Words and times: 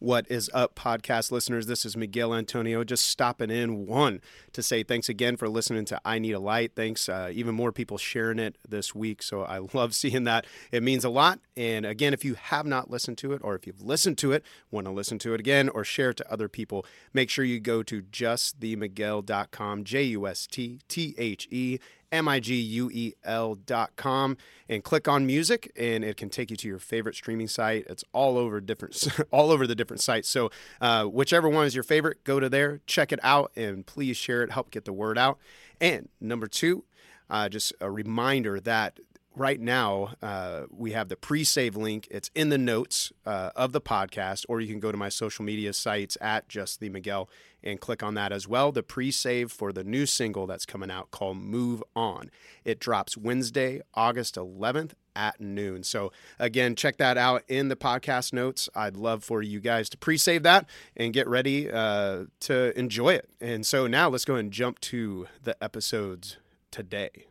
What 0.00 0.30
is 0.30 0.48
up, 0.54 0.76
podcast 0.76 1.32
listeners? 1.32 1.66
This 1.66 1.84
is 1.84 1.96
Miguel 1.96 2.32
Antonio 2.32 2.84
just 2.84 3.04
stopping 3.04 3.50
in 3.50 3.84
one 3.84 4.20
to 4.52 4.62
say 4.62 4.84
thanks 4.84 5.08
again 5.08 5.36
for 5.36 5.48
listening 5.48 5.86
to 5.86 6.00
I 6.04 6.20
Need 6.20 6.34
a 6.34 6.38
Light. 6.38 6.76
Thanks, 6.76 7.08
uh, 7.08 7.32
even 7.32 7.56
more 7.56 7.72
people 7.72 7.98
sharing 7.98 8.38
it 8.38 8.58
this 8.66 8.94
week. 8.94 9.24
So 9.24 9.42
I 9.42 9.58
love 9.74 9.96
seeing 9.96 10.22
that. 10.22 10.46
It 10.70 10.84
means 10.84 11.04
a 11.04 11.08
lot. 11.08 11.40
And 11.56 11.84
again, 11.84 12.14
if 12.14 12.24
you 12.24 12.34
have 12.34 12.64
not 12.64 12.92
listened 12.92 13.18
to 13.18 13.32
it, 13.32 13.40
or 13.42 13.56
if 13.56 13.66
you've 13.66 13.82
listened 13.82 14.18
to 14.18 14.30
it, 14.30 14.44
want 14.70 14.86
to 14.86 14.92
listen 14.92 15.18
to 15.18 15.34
it 15.34 15.40
again, 15.40 15.68
or 15.68 15.82
share 15.82 16.10
it 16.10 16.18
to 16.18 16.32
other 16.32 16.48
people, 16.48 16.86
make 17.12 17.28
sure 17.28 17.44
you 17.44 17.58
go 17.58 17.82
to 17.82 18.00
justthemiguel.com, 18.00 19.82
J 19.82 20.02
U 20.04 20.28
S 20.28 20.46
T 20.46 20.78
T 20.86 21.16
H 21.18 21.48
E 21.50 21.80
M-I-G-U-E-L 22.12 23.54
dot 23.66 23.96
com 23.96 24.36
and 24.68 24.82
click 24.82 25.08
on 25.08 25.26
music 25.26 25.72
and 25.76 26.04
it 26.04 26.16
can 26.16 26.28
take 26.28 26.50
you 26.50 26.56
to 26.56 26.68
your 26.68 26.78
favorite 26.78 27.14
streaming 27.14 27.48
site. 27.48 27.86
It's 27.88 28.04
all 28.12 28.38
over 28.38 28.60
different, 28.60 29.06
all 29.30 29.50
over 29.50 29.66
the 29.66 29.74
different 29.74 30.00
sites. 30.00 30.28
So 30.28 30.50
uh, 30.80 31.04
whichever 31.04 31.48
one 31.48 31.66
is 31.66 31.74
your 31.74 31.84
favorite, 31.84 32.24
go 32.24 32.40
to 32.40 32.48
there, 32.48 32.80
check 32.86 33.12
it 33.12 33.20
out 33.22 33.52
and 33.56 33.86
please 33.86 34.16
share 34.16 34.42
it, 34.42 34.50
help 34.50 34.70
get 34.70 34.84
the 34.84 34.92
word 34.92 35.18
out. 35.18 35.38
And 35.80 36.08
number 36.20 36.46
two, 36.46 36.84
uh, 37.30 37.48
just 37.48 37.72
a 37.80 37.90
reminder 37.90 38.58
that 38.60 39.00
right 39.38 39.60
now 39.60 40.14
uh, 40.22 40.64
we 40.70 40.92
have 40.92 41.08
the 41.08 41.16
pre-save 41.16 41.76
link. 41.76 42.08
It's 42.10 42.30
in 42.34 42.48
the 42.48 42.58
notes 42.58 43.12
uh, 43.24 43.50
of 43.54 43.72
the 43.72 43.80
podcast 43.80 44.44
or 44.48 44.60
you 44.60 44.68
can 44.68 44.80
go 44.80 44.90
to 44.90 44.98
my 44.98 45.08
social 45.08 45.44
media 45.44 45.72
sites 45.72 46.18
at 46.20 46.48
just 46.48 46.80
the 46.80 46.88
miguel 46.88 47.28
and 47.62 47.80
click 47.80 48.02
on 48.02 48.14
that 48.14 48.32
as 48.32 48.46
well. 48.48 48.72
The 48.72 48.82
pre-save 48.82 49.50
for 49.50 49.72
the 49.72 49.84
new 49.84 50.06
single 50.06 50.46
that's 50.46 50.66
coming 50.66 50.90
out 50.90 51.10
called 51.10 51.38
move 51.38 51.82
on. 51.94 52.30
It 52.64 52.80
drops 52.80 53.16
wednesday 53.16 53.80
august 53.94 54.34
11th 54.34 54.92
at 55.14 55.40
noon. 55.40 55.82
So 55.84 56.12
again 56.38 56.74
check 56.74 56.96
that 56.98 57.16
out 57.16 57.42
in 57.48 57.68
the 57.68 57.76
podcast 57.76 58.32
notes. 58.32 58.68
I'd 58.74 58.96
love 58.96 59.22
for 59.22 59.42
you 59.42 59.60
guys 59.60 59.88
to 59.90 59.98
pre-save 59.98 60.42
that 60.42 60.68
and 60.96 61.12
get 61.12 61.28
ready 61.28 61.70
uh, 61.70 62.24
to 62.40 62.78
enjoy 62.78 63.14
it. 63.14 63.28
And 63.40 63.64
so 63.64 63.86
now 63.86 64.08
let's 64.08 64.24
go 64.24 64.34
and 64.34 64.52
jump 64.52 64.80
to 64.80 65.28
the 65.42 65.62
episodes 65.62 66.38
today 66.70 67.27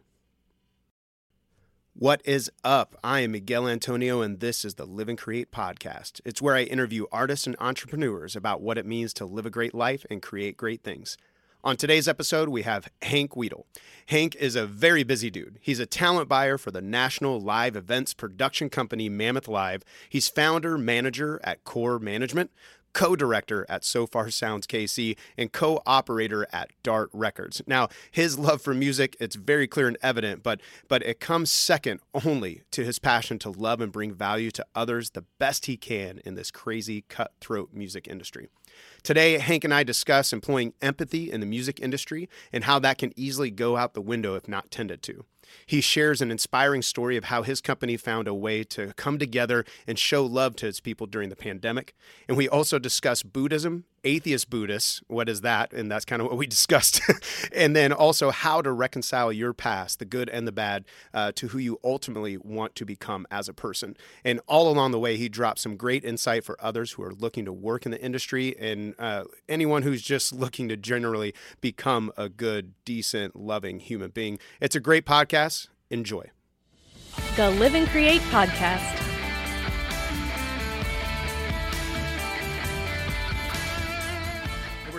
what 2.00 2.22
is 2.26 2.52
up? 2.64 2.96
I 3.04 3.22
am 3.22 3.32
Miguel 3.32 3.68
Antonio, 3.68 4.22
and 4.22 4.40
this 4.40 4.64
is 4.64 4.76
the 4.76 4.86
Live 4.86 5.10
and 5.10 5.18
Create 5.18 5.52
podcast. 5.52 6.22
It's 6.24 6.40
where 6.40 6.54
I 6.54 6.62
interview 6.62 7.08
artists 7.12 7.48
and 7.48 7.56
entrepreneurs 7.60 8.36
about 8.36 8.62
what 8.62 8.78
it 8.78 8.86
means 8.86 9.14
to 9.14 9.26
live 9.26 9.48
a 9.48 9.50
great 9.50 9.74
life 9.74 10.06
and 10.08 10.22
create 10.22 10.58
great 10.58 10.84
things. 10.84 11.18
On 11.64 11.76
today's 11.76 12.08
episode, 12.08 12.50
we 12.50 12.62
have 12.62 12.88
Hank 13.02 13.36
Weedle. 13.36 13.66
Hank 14.06 14.36
is 14.36 14.56
a 14.56 14.68
very 14.68 15.04
busy 15.04 15.32
dude. 15.32 15.58
He's 15.60 15.80
a 15.80 15.88
talent 15.88 16.30
buyer 16.30 16.60
for 16.60 16.70
the 16.70 16.84
national 16.84 17.42
live 17.42 17.76
events 17.76 18.14
production 18.14 18.70
company 18.70 19.10
Mammoth 19.10 19.48
Live. 19.48 19.84
He's 20.08 20.30
founder, 20.30 20.78
manager 20.78 21.42
at 21.44 21.64
Core 21.64 21.98
Management, 21.98 22.52
co 22.98 23.16
director 23.16 23.64
at 23.70 23.86
Sofar 23.86 24.32
Sounds 24.32 24.66
KC, 24.66 25.16
and 25.38 25.52
co 25.52 25.84
operator 25.86 26.48
at 26.52 26.72
Dart 26.82 27.12
Records. 27.14 27.62
Now, 27.68 27.90
his 28.10 28.40
love 28.40 28.60
for 28.60 28.74
music, 28.74 29.16
it's 29.20 29.36
very 29.36 29.68
clear 29.68 29.88
and 29.88 29.98
evident, 30.02 30.42
but, 30.42 30.62
but 30.88 31.04
it 31.04 31.20
comes 31.20 31.52
second 31.52 32.00
only 32.26 32.64
to 32.72 32.84
his 32.84 32.98
passion 32.98 33.38
to 33.40 33.52
love 33.52 33.82
and 33.82 33.92
bring 33.92 34.16
value 34.16 34.50
to 34.50 34.66
others 34.74 35.12
the 35.12 35.26
best 35.38 35.68
he 35.68 35.78
can 35.78 36.22
in 36.26 36.34
this 36.34 36.50
crazy 36.50 37.06
cutthroat 37.08 37.72
music 37.72 38.08
industry. 38.08 38.48
Today, 39.04 39.38
Hank 39.38 39.64
and 39.64 39.74
I 39.74 39.84
discuss 39.84 40.34
employing 40.34 40.74
empathy 40.82 41.32
in 41.32 41.40
the 41.40 41.46
music 41.46 41.80
industry 41.80 42.28
and 42.52 42.64
how 42.64 42.80
that 42.80 42.98
can 42.98 43.14
easily 43.16 43.52
go 43.52 43.78
out 43.78 43.94
the 43.94 44.02
window 44.02 44.34
if 44.34 44.48
not 44.48 44.72
tended 44.72 45.04
to. 45.04 45.24
He 45.66 45.82
shares 45.82 46.22
an 46.22 46.32
inspiring 46.32 46.82
story 46.82 47.18
of 47.18 47.26
how 47.26 47.44
his 47.44 47.62
company 47.62 47.98
found 47.98 48.28
a 48.28 48.34
way 48.34 48.64
to 48.66 48.94
come 48.94 49.18
together 49.18 49.66
and 49.86 49.98
show 49.98 50.26
love 50.26 50.56
to 50.58 50.68
its 50.68 50.80
people 50.80 51.08
during 51.08 51.30
the 51.30 51.36
pandemic. 51.36 51.96
And 52.28 52.38
we 52.38 52.48
also 52.48 52.80
discuss 52.80 53.24
Buddhism, 53.24 53.86
atheist 54.08 54.50
Buddhists, 54.50 55.02
what 55.08 55.28
is 55.28 55.42
that? 55.42 55.74
And 55.74 55.92
that's 55.92 56.06
kind 56.06 56.22
of 56.22 56.28
what 56.30 56.38
we 56.38 56.48
discussed. 56.58 57.02
and 57.52 57.76
then 57.76 57.92
also 57.92 58.32
how 58.32 58.62
to 58.62 58.72
reconcile 58.72 59.32
your 59.32 59.54
past, 59.54 60.00
the 60.00 60.06
good 60.06 60.30
and 60.30 60.48
the 60.48 60.52
bad, 60.52 60.86
uh, 61.14 61.32
to 61.36 61.50
who 61.50 61.58
you 61.58 61.80
ultimately 61.84 62.38
want 62.38 62.74
to 62.76 62.86
become 62.86 63.28
as 63.30 63.50
a 63.50 63.54
person. 63.54 63.96
And 64.24 64.40
all 64.48 64.70
along 64.72 64.92
the 64.92 65.00
way, 65.00 65.18
he 65.18 65.30
dropped 65.30 65.60
some 65.60 65.76
great 65.76 66.04
insight 66.04 66.44
for 66.44 66.58
others 66.60 66.94
who 66.94 67.04
are 67.04 67.14
looking 67.14 67.46
to 67.46 67.54
work 67.54 67.86
in 67.86 67.92
the 67.92 68.02
industry 68.02 68.56
and 68.58 68.96
uh, 68.98 69.26
anyone 69.50 69.84
who's 69.84 70.02
just 70.02 70.34
looking 70.38 70.70
to 70.70 70.78
generally 70.78 71.34
become 71.62 72.12
a 72.18 72.30
good, 72.30 72.74
decent, 72.86 73.36
loving 73.36 73.80
human 73.80 74.12
being. 74.12 74.40
It's 74.62 74.76
a 74.76 74.80
great 74.80 75.06
podcast. 75.06 75.68
Enjoy. 75.90 76.32
The 77.36 77.50
Live 77.52 77.76
and 77.76 77.88
Create 77.88 78.22
Podcast. 78.22 79.07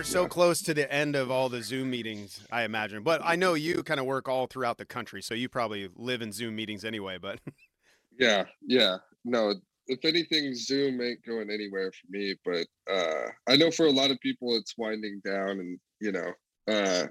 So 0.09 0.27
close 0.27 0.63
to 0.63 0.73
the 0.73 0.91
end 0.91 1.15
of 1.15 1.29
all 1.29 1.49
the 1.49 1.61
Zoom 1.61 1.91
meetings, 1.91 2.41
I 2.51 2.63
imagine. 2.63 3.03
But 3.03 3.21
I 3.23 3.35
know 3.35 3.53
you 3.53 3.83
kind 3.83 3.99
of 3.99 4.07
work 4.07 4.27
all 4.27 4.47
throughout 4.47 4.79
the 4.79 4.85
country, 4.85 5.21
so 5.21 5.35
you 5.35 5.47
probably 5.49 5.87
live 5.95 6.23
in 6.23 6.31
Zoom 6.31 6.55
meetings 6.55 6.83
anyway. 6.83 7.19
But 7.21 7.39
yeah, 8.19 8.45
yeah, 8.65 8.97
no. 9.23 9.53
If 9.87 10.03
anything, 10.05 10.53
Zoom 10.55 10.99
ain't 11.01 11.23
going 11.25 11.51
anywhere 11.51 11.91
for 11.91 12.07
me. 12.09 12.35
But 12.43 12.65
uh, 12.91 13.29
I 13.47 13.55
know 13.55 13.69
for 13.69 13.85
a 13.85 13.91
lot 13.91 14.09
of 14.09 14.19
people, 14.19 14.55
it's 14.55 14.75
winding 14.77 15.21
down, 15.23 15.59
and 15.59 15.79
you 16.01 16.11
know. 16.11 16.33
Uh, 16.67 17.07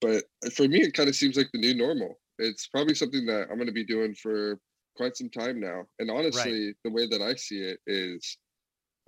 but 0.00 0.24
for 0.54 0.66
me, 0.66 0.80
it 0.80 0.94
kind 0.94 1.10
of 1.10 1.16
seems 1.16 1.36
like 1.36 1.48
the 1.52 1.60
new 1.60 1.74
normal. 1.74 2.18
It's 2.38 2.68
probably 2.68 2.94
something 2.94 3.26
that 3.26 3.48
I'm 3.50 3.56
going 3.56 3.66
to 3.66 3.72
be 3.72 3.84
doing 3.84 4.14
for 4.14 4.58
quite 4.96 5.14
some 5.14 5.28
time 5.28 5.60
now. 5.60 5.82
And 5.98 6.10
honestly, 6.10 6.68
right. 6.68 6.76
the 6.84 6.90
way 6.90 7.06
that 7.06 7.20
I 7.20 7.34
see 7.34 7.60
it 7.60 7.78
is, 7.86 8.38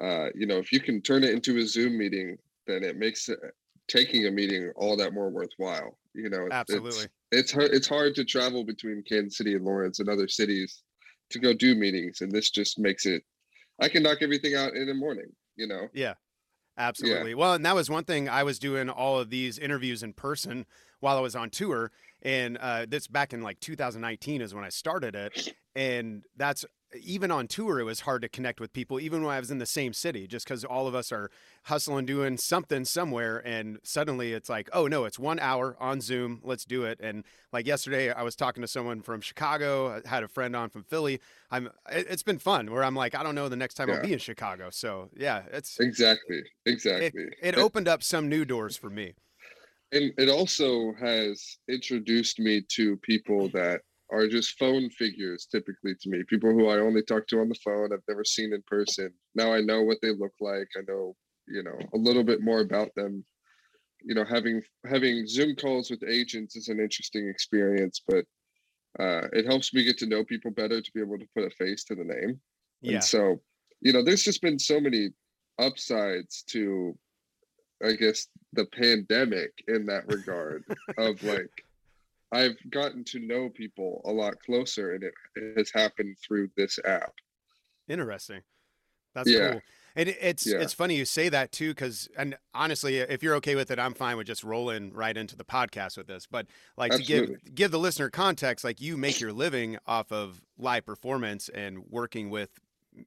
uh, 0.02 0.26
you 0.34 0.46
know, 0.46 0.58
if 0.58 0.70
you 0.70 0.80
can 0.80 1.00
turn 1.00 1.24
it 1.24 1.30
into 1.30 1.56
a 1.56 1.62
Zoom 1.62 1.96
meeting 1.96 2.36
then 2.66 2.84
it 2.84 2.96
makes 2.96 3.28
it, 3.28 3.38
taking 3.88 4.26
a 4.26 4.30
meeting 4.30 4.72
all 4.76 4.96
that 4.96 5.12
more 5.12 5.30
worthwhile. 5.30 5.98
You 6.14 6.28
know, 6.28 6.48
absolutely. 6.50 7.06
It's, 7.30 7.50
it's 7.50 7.52
hard. 7.52 7.70
It's 7.72 7.88
hard 7.88 8.14
to 8.16 8.24
travel 8.24 8.64
between 8.64 9.02
Kansas 9.08 9.38
City 9.38 9.54
and 9.54 9.64
Lawrence 9.64 9.98
and 9.98 10.08
other 10.08 10.28
cities 10.28 10.82
to 11.30 11.38
go 11.38 11.54
do 11.54 11.74
meetings, 11.74 12.20
and 12.20 12.30
this 12.30 12.50
just 12.50 12.78
makes 12.78 13.06
it. 13.06 13.22
I 13.80 13.88
can 13.88 14.02
knock 14.02 14.18
everything 14.20 14.54
out 14.54 14.74
in 14.74 14.86
the 14.86 14.94
morning. 14.94 15.30
You 15.56 15.66
know. 15.66 15.88
Yeah. 15.92 16.14
Absolutely. 16.78 17.30
Yeah. 17.30 17.36
Well, 17.36 17.54
and 17.54 17.66
that 17.66 17.74
was 17.74 17.90
one 17.90 18.04
thing 18.04 18.28
I 18.28 18.44
was 18.44 18.58
doing 18.58 18.88
all 18.88 19.18
of 19.18 19.30
these 19.30 19.58
interviews 19.58 20.02
in 20.02 20.14
person 20.14 20.64
while 21.00 21.18
I 21.18 21.20
was 21.20 21.36
on 21.36 21.50
tour. 21.50 21.92
And 22.22 22.56
uh, 22.58 22.86
this 22.88 23.08
back 23.08 23.32
in 23.32 23.42
like 23.42 23.60
2019 23.60 24.40
is 24.40 24.54
when 24.54 24.64
I 24.64 24.68
started 24.68 25.14
it. 25.14 25.54
And 25.74 26.22
that's 26.36 26.64
even 27.00 27.30
on 27.30 27.46
tour, 27.46 27.80
it 27.80 27.84
was 27.84 28.00
hard 28.00 28.22
to 28.22 28.28
connect 28.28 28.60
with 28.60 28.72
people, 28.72 29.00
even 29.00 29.22
when 29.22 29.34
I 29.34 29.40
was 29.40 29.50
in 29.50 29.58
the 29.58 29.66
same 29.66 29.92
city, 29.92 30.26
just 30.26 30.46
because 30.46 30.64
all 30.64 30.86
of 30.86 30.94
us 30.94 31.12
are 31.12 31.30
hustling, 31.64 32.06
doing 32.06 32.36
something 32.36 32.84
somewhere. 32.84 33.38
And 33.46 33.78
suddenly 33.82 34.32
it's 34.32 34.48
like, 34.48 34.68
oh 34.72 34.86
no, 34.86 35.04
it's 35.04 35.18
one 35.18 35.38
hour 35.38 35.76
on 35.80 36.00
Zoom. 36.00 36.40
Let's 36.42 36.64
do 36.64 36.84
it. 36.84 36.98
And 37.00 37.24
like 37.52 37.66
yesterday, 37.66 38.12
I 38.12 38.22
was 38.22 38.36
talking 38.36 38.62
to 38.62 38.68
someone 38.68 39.02
from 39.02 39.20
Chicago, 39.20 40.00
I 40.04 40.08
had 40.08 40.22
a 40.22 40.28
friend 40.28 40.54
on 40.54 40.70
from 40.70 40.84
Philly. 40.84 41.20
I'm, 41.50 41.70
it, 41.90 42.08
has 42.08 42.22
been 42.22 42.38
fun 42.38 42.70
where 42.70 42.84
I'm 42.84 42.94
like, 42.94 43.14
I 43.14 43.22
don't 43.22 43.34
know 43.34 43.48
the 43.48 43.56
next 43.56 43.74
time 43.74 43.88
yeah. 43.88 43.96
I'll 43.96 44.02
be 44.02 44.12
in 44.12 44.18
Chicago. 44.18 44.68
So 44.70 45.08
yeah, 45.16 45.42
it's 45.52 45.78
exactly, 45.80 46.42
exactly. 46.66 47.22
It, 47.40 47.54
it 47.54 47.58
opened 47.58 47.88
up 47.88 48.02
some 48.02 48.28
new 48.28 48.44
doors 48.44 48.76
for 48.76 48.90
me. 48.90 49.14
And 49.92 50.12
it 50.16 50.30
also 50.30 50.94
has 50.98 51.58
introduced 51.68 52.38
me 52.38 52.62
to 52.76 52.96
people 52.98 53.50
that 53.50 53.82
are 54.12 54.28
just 54.28 54.58
phone 54.58 54.90
figures 54.90 55.46
typically 55.50 55.94
to 56.00 56.10
me. 56.10 56.22
People 56.28 56.50
who 56.50 56.68
i 56.68 56.78
only 56.78 57.02
talk 57.02 57.26
to 57.28 57.40
on 57.40 57.48
the 57.48 57.58
phone 57.64 57.92
i've 57.92 58.08
never 58.08 58.24
seen 58.24 58.52
in 58.52 58.62
person. 58.66 59.10
Now 59.34 59.52
i 59.52 59.60
know 59.60 59.82
what 59.82 59.98
they 60.02 60.10
look 60.10 60.34
like. 60.40 60.68
I 60.76 60.82
know 60.86 61.16
you 61.48 61.62
know 61.62 61.78
a 61.94 61.96
little 61.96 62.24
bit 62.24 62.42
more 62.42 62.60
about 62.60 62.94
them. 62.94 63.24
You 64.02 64.14
know 64.14 64.24
having 64.24 64.62
having 64.86 65.26
zoom 65.26 65.56
calls 65.56 65.90
with 65.90 66.04
agents 66.06 66.56
is 66.56 66.68
an 66.68 66.80
interesting 66.80 67.28
experience 67.28 68.02
but 68.06 68.24
uh, 69.00 69.26
it 69.32 69.46
helps 69.46 69.72
me 69.72 69.84
get 69.84 69.96
to 69.96 70.06
know 70.06 70.22
people 70.22 70.50
better 70.50 70.82
to 70.82 70.92
be 70.94 71.00
able 71.00 71.18
to 71.18 71.26
put 71.34 71.46
a 71.46 71.50
face 71.50 71.82
to 71.84 71.94
the 71.94 72.04
name. 72.04 72.38
Yeah. 72.82 72.94
and 72.94 73.04
so 73.04 73.40
you 73.80 73.92
know 73.92 74.02
there's 74.02 74.24
just 74.24 74.42
been 74.42 74.58
so 74.58 74.80
many 74.80 75.10
upsides 75.58 76.42
to 76.48 76.96
i 77.84 77.92
guess 77.92 78.26
the 78.52 78.66
pandemic 78.66 79.52
in 79.68 79.86
that 79.86 80.06
regard 80.08 80.64
of 80.98 81.22
like 81.22 81.50
I've 82.32 82.56
gotten 82.70 83.04
to 83.04 83.20
know 83.20 83.50
people 83.50 84.00
a 84.04 84.10
lot 84.12 84.34
closer, 84.44 84.94
and 84.94 85.04
it, 85.04 85.12
it 85.36 85.58
has 85.58 85.70
happened 85.72 86.16
through 86.26 86.48
this 86.56 86.78
app. 86.84 87.12
Interesting. 87.88 88.40
That's 89.14 89.30
yeah. 89.30 89.52
cool. 89.52 89.60
And 89.94 90.08
it's 90.08 90.46
yeah. 90.46 90.58
it's 90.58 90.72
funny 90.72 90.96
you 90.96 91.04
say 91.04 91.28
that 91.28 91.52
too, 91.52 91.70
because 91.70 92.08
and 92.16 92.34
honestly, 92.54 92.98
if 92.98 93.22
you're 93.22 93.34
okay 93.36 93.54
with 93.54 93.70
it, 93.70 93.78
I'm 93.78 93.92
fine 93.92 94.16
with 94.16 94.26
just 94.26 94.42
rolling 94.42 94.90
right 94.92 95.14
into 95.14 95.36
the 95.36 95.44
podcast 95.44 95.98
with 95.98 96.06
this. 96.06 96.26
But 96.26 96.46
like 96.78 96.92
Absolutely. 96.92 97.26
to 97.26 97.42
give 97.42 97.54
give 97.54 97.70
the 97.72 97.78
listener 97.78 98.08
context, 98.08 98.64
like 98.64 98.80
you 98.80 98.96
make 98.96 99.20
your 99.20 99.34
living 99.34 99.76
off 99.86 100.10
of 100.10 100.40
live 100.56 100.86
performance 100.86 101.50
and 101.50 101.80
working 101.90 102.30
with 102.30 102.58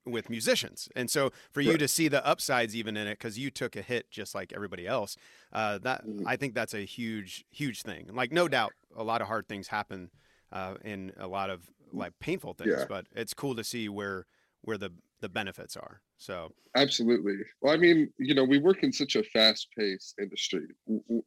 with 0.06 0.30
musicians. 0.30 0.90
And 0.96 1.10
so 1.10 1.32
for 1.52 1.60
right. 1.60 1.68
you 1.68 1.78
to 1.78 1.88
see 1.88 2.08
the 2.08 2.26
upsides 2.26 2.76
even 2.76 2.98
in 2.98 3.08
it, 3.08 3.18
because 3.20 3.38
you 3.38 3.52
took 3.52 3.76
a 3.76 3.82
hit 3.82 4.10
just 4.10 4.34
like 4.34 4.54
everybody 4.54 4.88
else, 4.88 5.18
uh, 5.54 5.78
that 5.80 6.06
mm-hmm. 6.06 6.28
I 6.28 6.36
think 6.36 6.56
that's 6.56 6.74
a 6.74 6.86
huge, 6.86 7.46
huge 7.52 7.82
thing. 7.84 8.10
Like 8.14 8.32
no 8.32 8.48
doubt, 8.48 8.74
a 8.96 9.04
lot 9.04 9.22
of 9.22 9.28
hard 9.28 9.48
things 9.48 9.68
happen 9.68 10.10
uh, 10.52 10.76
in 10.84 11.12
a 11.18 11.28
lot 11.28 11.50
of 11.50 11.62
like 11.92 12.14
painful 12.20 12.54
things, 12.54 12.76
yeah. 12.78 12.86
but 12.88 13.06
it's 13.16 13.34
cool 13.34 13.56
to 13.56 13.64
see 13.64 13.90
where 13.90 14.26
where 14.62 14.78
the 14.78 14.92
the 15.22 15.30
benefits 15.30 15.78
are. 15.78 16.02
So 16.18 16.52
absolutely. 16.76 17.38
Well, 17.62 17.74
I 17.74 17.78
mean, 17.78 18.12
you 18.18 18.36
know, 18.36 18.44
we 18.44 18.58
work 18.60 18.84
in 18.84 18.92
such 18.92 19.16
a 19.16 19.24
fast-paced 19.24 20.16
industry. 20.20 20.68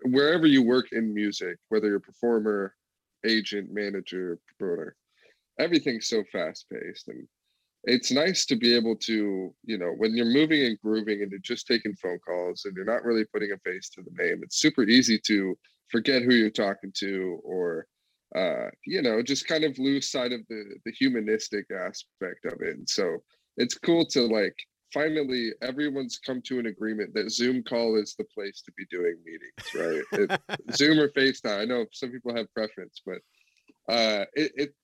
Wherever 0.03 0.47
you 0.47 0.63
work 0.63 0.87
in 0.93 1.15
music, 1.15 1.59
whether 1.69 1.89
you're 1.89 1.97
a 1.97 2.01
performer, 2.01 2.75
agent, 3.25 3.71
manager, 3.73 4.39
promoter, 4.59 4.97
everything's 5.59 6.09
so 6.09 6.23
fast-paced, 6.33 7.09
and 7.09 7.27
it's 7.85 8.11
nice 8.11 8.45
to 8.47 8.57
be 8.57 8.75
able 8.75 8.97
to, 8.97 9.55
you 9.65 9.79
know, 9.79 9.93
when 9.97 10.15
you're 10.15 10.27
moving 10.27 10.65
and 10.65 10.79
grooving 10.81 11.23
and 11.23 11.31
you're 11.31 11.41
just 11.41 11.67
taking 11.67 11.95
phone 11.95 12.19
calls 12.19 12.65
and 12.65 12.75
you're 12.77 12.85
not 12.85 13.05
really 13.05 13.25
putting 13.33 13.53
a 13.53 13.59
face 13.59 13.89
to 13.91 14.03
the 14.03 14.23
name. 14.23 14.41
It's 14.43 14.59
super 14.59 14.83
easy 14.83 15.19
to 15.27 15.57
forget 15.91 16.23
who 16.23 16.35
you're 16.35 16.51
talking 16.51 16.93
to 16.99 17.41
or 17.45 17.87
uh, 18.37 18.67
you 18.85 19.01
know, 19.01 19.23
just 19.23 19.47
kind 19.47 19.65
of 19.65 19.79
lose 19.79 20.11
sight 20.11 20.33
of 20.33 20.41
the 20.49 20.65
the 20.85 20.93
humanistic 20.93 21.67
aspect 21.71 22.45
of 22.45 22.61
it. 22.61 22.77
And 22.77 22.89
so 22.89 23.19
it's 23.57 23.79
cool 23.79 24.05
to 24.07 24.23
like 24.23 24.55
finally 24.93 25.53
everyone's 25.63 26.19
come 26.19 26.43
to 26.43 26.59
an 26.59 26.67
agreement 26.67 27.15
that 27.15 27.31
Zoom 27.31 27.63
call 27.63 27.97
is 27.97 28.15
the 28.19 28.25
place 28.25 28.63
to 28.63 28.73
be 28.77 28.85
doing 28.91 29.17
meetings, 29.25 30.05
right? 30.13 30.21
It, 30.21 30.75
Zoom 30.77 30.99
or 30.99 31.09
FaceTime. 31.11 31.61
I 31.61 31.65
know 31.65 31.87
some 31.93 32.11
people 32.11 32.35
have 32.35 32.53
preference, 32.55 33.01
but 33.05 33.19
uh, 33.93 34.25
it, 34.35 34.53
it 34.55 34.75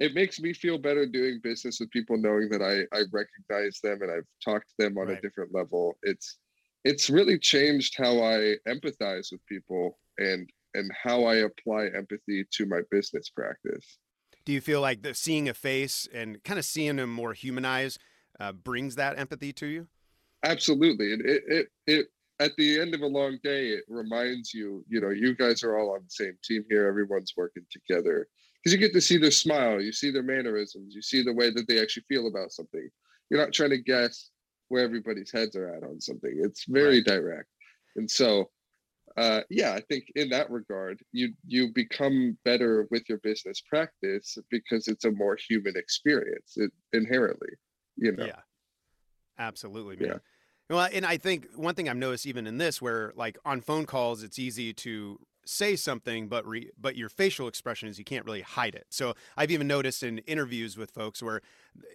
it 0.00 0.14
makes 0.14 0.40
me 0.40 0.52
feel 0.52 0.78
better 0.78 1.06
doing 1.06 1.40
business 1.42 1.80
with 1.80 1.90
people 1.90 2.16
knowing 2.16 2.48
that 2.50 2.62
I 2.62 2.82
I 2.96 3.02
recognize 3.12 3.80
them 3.82 4.02
and 4.02 4.10
I've 4.10 4.26
talked 4.44 4.68
to 4.68 4.74
them 4.78 4.98
on 4.98 5.08
right. 5.08 5.18
a 5.18 5.20
different 5.20 5.54
level. 5.54 5.96
It's 6.02 6.38
it's 6.84 7.08
really 7.08 7.38
changed 7.38 7.94
how 7.96 8.22
I 8.22 8.56
empathize 8.68 9.32
with 9.32 9.44
people 9.46 9.98
and 10.18 10.48
and 10.74 10.90
how 11.02 11.24
I 11.24 11.36
apply 11.36 11.86
empathy 11.96 12.44
to 12.50 12.66
my 12.66 12.80
business 12.90 13.30
practice. 13.30 13.98
Do 14.44 14.52
you 14.52 14.60
feel 14.60 14.80
like 14.80 15.02
the 15.02 15.14
seeing 15.14 15.48
a 15.48 15.54
face 15.54 16.08
and 16.12 16.42
kind 16.44 16.58
of 16.58 16.64
seeing 16.64 16.96
them 16.96 17.10
more 17.10 17.32
humanized 17.32 17.98
uh, 18.38 18.52
brings 18.52 18.96
that 18.96 19.18
empathy 19.18 19.52
to 19.54 19.66
you? 19.66 19.86
Absolutely. 20.44 21.14
And 21.14 21.24
it, 21.24 21.42
it, 21.46 21.66
it, 21.86 22.06
at 22.40 22.52
the 22.58 22.78
end 22.78 22.94
of 22.94 23.00
a 23.00 23.06
long 23.06 23.38
day, 23.42 23.68
it 23.68 23.84
reminds 23.88 24.52
you, 24.52 24.84
you 24.86 25.00
know, 25.00 25.08
you 25.08 25.34
guys 25.34 25.62
are 25.62 25.78
all 25.78 25.94
on 25.94 26.00
the 26.00 26.10
same 26.10 26.36
team 26.44 26.64
here. 26.68 26.86
Everyone's 26.86 27.32
working 27.36 27.64
together 27.70 28.28
because 28.64 28.72
you 28.72 28.78
get 28.78 28.94
to 28.94 29.00
see 29.00 29.18
their 29.18 29.30
smile, 29.30 29.80
you 29.80 29.92
see 29.92 30.10
their 30.10 30.22
mannerisms, 30.22 30.94
you 30.94 31.02
see 31.02 31.22
the 31.22 31.32
way 31.32 31.50
that 31.50 31.68
they 31.68 31.80
actually 31.80 32.04
feel 32.08 32.28
about 32.28 32.52
something. 32.52 32.88
You're 33.30 33.40
not 33.40 33.52
trying 33.52 33.70
to 33.70 33.78
guess 33.78 34.30
where 34.68 34.82
everybody's 34.82 35.30
heads 35.30 35.54
are 35.54 35.68
at 35.68 35.82
on 35.82 36.00
something. 36.00 36.40
It's 36.42 36.64
very 36.66 36.96
right. 36.96 37.04
direct. 37.04 37.48
And 37.96 38.10
so 38.10 38.50
uh, 39.16 39.42
yeah, 39.48 39.72
I 39.72 39.80
think 39.80 40.10
in 40.16 40.28
that 40.30 40.50
regard, 40.50 41.00
you 41.12 41.34
you 41.46 41.72
become 41.72 42.36
better 42.44 42.88
with 42.90 43.08
your 43.08 43.18
business 43.18 43.60
practice 43.60 44.36
because 44.50 44.88
it's 44.88 45.04
a 45.04 45.12
more 45.12 45.36
human 45.48 45.76
experience 45.76 46.54
it, 46.56 46.72
inherently. 46.92 47.50
You 47.96 48.12
know. 48.12 48.26
Yeah. 48.26 48.40
Absolutely, 49.38 49.96
man. 49.96 50.08
Yeah. 50.08 50.18
Well, 50.76 50.88
and 50.92 51.04
I 51.04 51.16
think 51.16 51.48
one 51.54 51.74
thing 51.74 51.88
I've 51.88 51.96
noticed 51.96 52.26
even 52.26 52.46
in 52.46 52.58
this, 52.58 52.82
where 52.82 53.12
like 53.14 53.38
on 53.44 53.60
phone 53.60 53.86
calls, 53.86 54.22
it's 54.22 54.38
easy 54.38 54.72
to 54.72 55.20
say 55.44 55.76
something, 55.76 56.28
but 56.28 56.46
re, 56.46 56.70
but 56.80 56.96
your 56.96 57.08
facial 57.08 57.48
expression 57.48 57.88
is 57.88 57.98
you 57.98 58.04
can't 58.04 58.24
really 58.24 58.42
hide 58.42 58.74
it. 58.74 58.86
So 58.90 59.14
I've 59.36 59.50
even 59.50 59.66
noticed 59.66 60.02
in 60.02 60.18
interviews 60.18 60.76
with 60.76 60.90
folks 60.90 61.22
where 61.22 61.42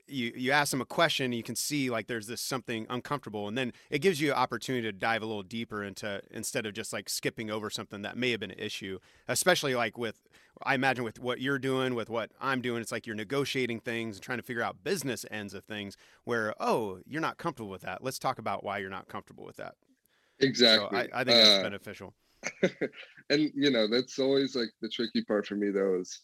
you 0.08 0.32
you 0.36 0.52
ask 0.52 0.72
them 0.72 0.82
a 0.82 0.86
question, 0.86 1.32
you 1.32 1.44
can 1.44 1.56
see 1.56 1.90
like 1.90 2.08
there's 2.08 2.28
this 2.28 2.42
something 2.42 2.86
uncomfortable, 2.90 3.48
and 3.48 3.58
then 3.58 3.74
it 3.90 4.00
gives 4.00 4.20
you 4.22 4.32
an 4.32 4.38
opportunity 4.38 4.84
to 4.84 4.92
dive 4.92 5.22
a 5.22 5.26
little 5.26 5.44
deeper 5.44 5.84
into 5.84 6.22
instead 6.32 6.66
of 6.66 6.74
just 6.74 6.92
like 6.94 7.10
skipping 7.10 7.50
over 7.50 7.70
something 7.70 8.02
that 8.02 8.18
may 8.18 8.32
have 8.32 8.40
been 8.40 8.52
an 8.52 8.60
issue. 8.60 9.00
Especially 9.28 9.76
like 9.76 9.98
with 9.98 10.22
I 10.64 10.76
imagine 10.76 11.04
with 11.04 11.20
what 11.20 11.40
you're 11.40 11.60
doing, 11.60 11.96
with 11.96 12.10
what 12.10 12.32
I'm 12.42 12.62
doing, 12.62 12.82
it's 12.82 12.92
like 12.92 13.08
you're 13.08 13.16
negotiating 13.16 13.80
things 13.80 14.18
and 14.18 14.24
trying 14.24 14.40
to 14.40 14.44
figure 14.44 14.64
out 14.64 14.84
business 14.84 15.26
ends 15.32 15.54
of 15.54 15.64
things. 15.64 15.98
Where 16.24 16.54
oh, 16.60 17.00
you're 17.06 17.22
not 17.22 17.38
comfortable 17.38 17.70
with 17.70 17.82
that. 17.82 18.04
Let's 18.04 18.20
talk 18.20 18.40
about 18.40 18.64
why 18.64 18.80
you're 18.80 18.90
not 18.90 19.08
comfortable 19.08 19.46
with 19.46 19.58
that. 19.58 19.76
Exactly. 20.40 20.88
So 20.92 20.96
I, 21.14 21.22
I 21.22 21.24
think 21.24 21.38
that's 21.38 21.60
uh, 21.60 21.64
beneficial. 21.64 22.14
and 23.30 23.52
you 23.54 23.70
know 23.72 23.88
that's 23.88 24.20
always 24.20 24.56
like 24.56 24.70
the 24.82 24.90
tricky 24.90 25.24
part 25.24 25.46
for 25.46 25.56
me 25.56 25.70
though 25.70 26.00
is 26.00 26.22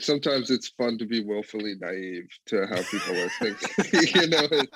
sometimes 0.00 0.50
it's 0.50 0.68
fun 0.68 0.98
to 0.98 1.06
be 1.06 1.24
willfully 1.24 1.74
naive 1.80 2.28
to 2.46 2.66
how 2.66 2.82
people 2.82 3.16
are 3.16 3.30
thinking 3.38 4.20
you 4.22 4.28
know 4.28 4.46
it, 4.50 4.70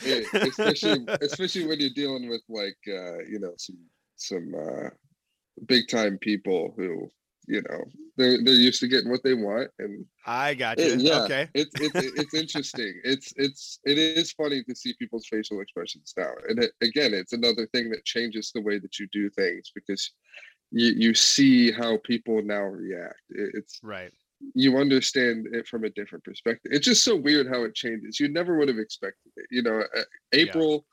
it, 0.00 0.48
especially 0.48 1.06
especially 1.20 1.66
when 1.66 1.80
you're 1.80 1.90
dealing 1.94 2.28
with 2.28 2.42
like 2.48 2.76
uh 2.88 3.18
you 3.28 3.38
know 3.38 3.52
some 3.56 3.78
some 4.16 4.52
uh 4.54 4.88
big 5.66 5.88
time 5.88 6.18
people 6.18 6.74
who 6.76 7.08
you 7.46 7.62
know 7.68 7.84
they're 8.16 8.42
they're 8.44 8.54
used 8.54 8.80
to 8.80 8.88
getting 8.88 9.10
what 9.10 9.22
they 9.22 9.34
want 9.34 9.68
and 9.78 10.04
i 10.26 10.54
got 10.54 10.78
you. 10.78 10.84
it, 10.84 11.00
yeah 11.00 11.22
okay. 11.22 11.48
it's 11.54 11.72
it's 11.80 12.12
it's 12.18 12.34
interesting. 12.34 12.94
It's 13.04 13.32
it's 13.36 13.80
it 13.84 13.98
is 13.98 14.32
funny 14.32 14.62
to 14.64 14.74
see 14.74 14.94
people's 14.98 15.26
facial 15.26 15.60
expressions 15.60 16.14
now. 16.16 16.30
And 16.48 16.62
it, 16.62 16.72
again 16.80 17.14
it's 17.14 17.32
another 17.32 17.66
thing 17.72 17.90
that 17.90 18.04
changes 18.04 18.52
the 18.52 18.60
way 18.60 18.78
that 18.78 18.98
you 18.98 19.06
do 19.12 19.30
things 19.30 19.70
because 19.74 20.12
you 20.70 20.92
you 20.96 21.14
see 21.14 21.72
how 21.72 21.98
people 22.04 22.42
now 22.42 22.62
react. 22.62 23.22
It, 23.30 23.50
it's 23.54 23.80
right. 23.82 24.12
you 24.54 24.78
understand 24.78 25.48
it 25.52 25.66
from 25.66 25.84
a 25.84 25.90
different 25.90 26.24
perspective. 26.24 26.72
It's 26.72 26.86
just 26.86 27.04
so 27.04 27.16
weird 27.16 27.48
how 27.48 27.64
it 27.64 27.74
changes. 27.74 28.20
You 28.20 28.28
never 28.28 28.56
would 28.56 28.68
have 28.68 28.78
expected 28.78 29.32
it. 29.36 29.46
You 29.50 29.62
know 29.62 29.80
uh, 29.80 30.02
april 30.32 30.84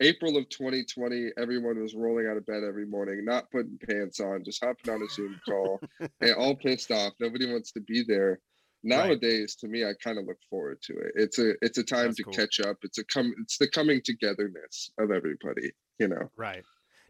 April 0.00 0.36
of 0.36 0.48
2020, 0.50 1.30
everyone 1.38 1.80
was 1.80 1.94
rolling 1.94 2.26
out 2.26 2.36
of 2.36 2.44
bed 2.44 2.62
every 2.62 2.86
morning, 2.86 3.24
not 3.24 3.50
putting 3.50 3.78
pants 3.88 4.20
on, 4.20 4.44
just 4.44 4.62
hopping 4.62 4.92
on 4.92 5.02
a 5.02 5.08
Zoom 5.08 5.40
call, 5.46 5.80
and 6.20 6.34
all 6.34 6.54
pissed 6.54 6.90
off. 6.90 7.14
Nobody 7.18 7.50
wants 7.50 7.72
to 7.72 7.80
be 7.80 8.04
there. 8.06 8.40
Nowadays, 8.82 9.56
right. 9.56 9.68
to 9.68 9.72
me, 9.72 9.84
I 9.84 9.92
kind 10.02 10.18
of 10.18 10.26
look 10.26 10.38
forward 10.50 10.80
to 10.82 10.92
it. 10.92 11.12
It's 11.14 11.38
a 11.38 11.54
it's 11.62 11.78
a 11.78 11.82
time 11.82 12.06
That's 12.06 12.16
to 12.18 12.24
cool. 12.24 12.32
catch 12.34 12.60
up. 12.60 12.76
It's 12.82 12.98
a 12.98 13.04
come 13.04 13.34
it's 13.42 13.58
the 13.58 13.68
coming 13.68 14.00
togetherness 14.04 14.90
of 14.98 15.10
everybody, 15.10 15.72
you 15.98 16.08
know. 16.08 16.30
Right. 16.36 16.62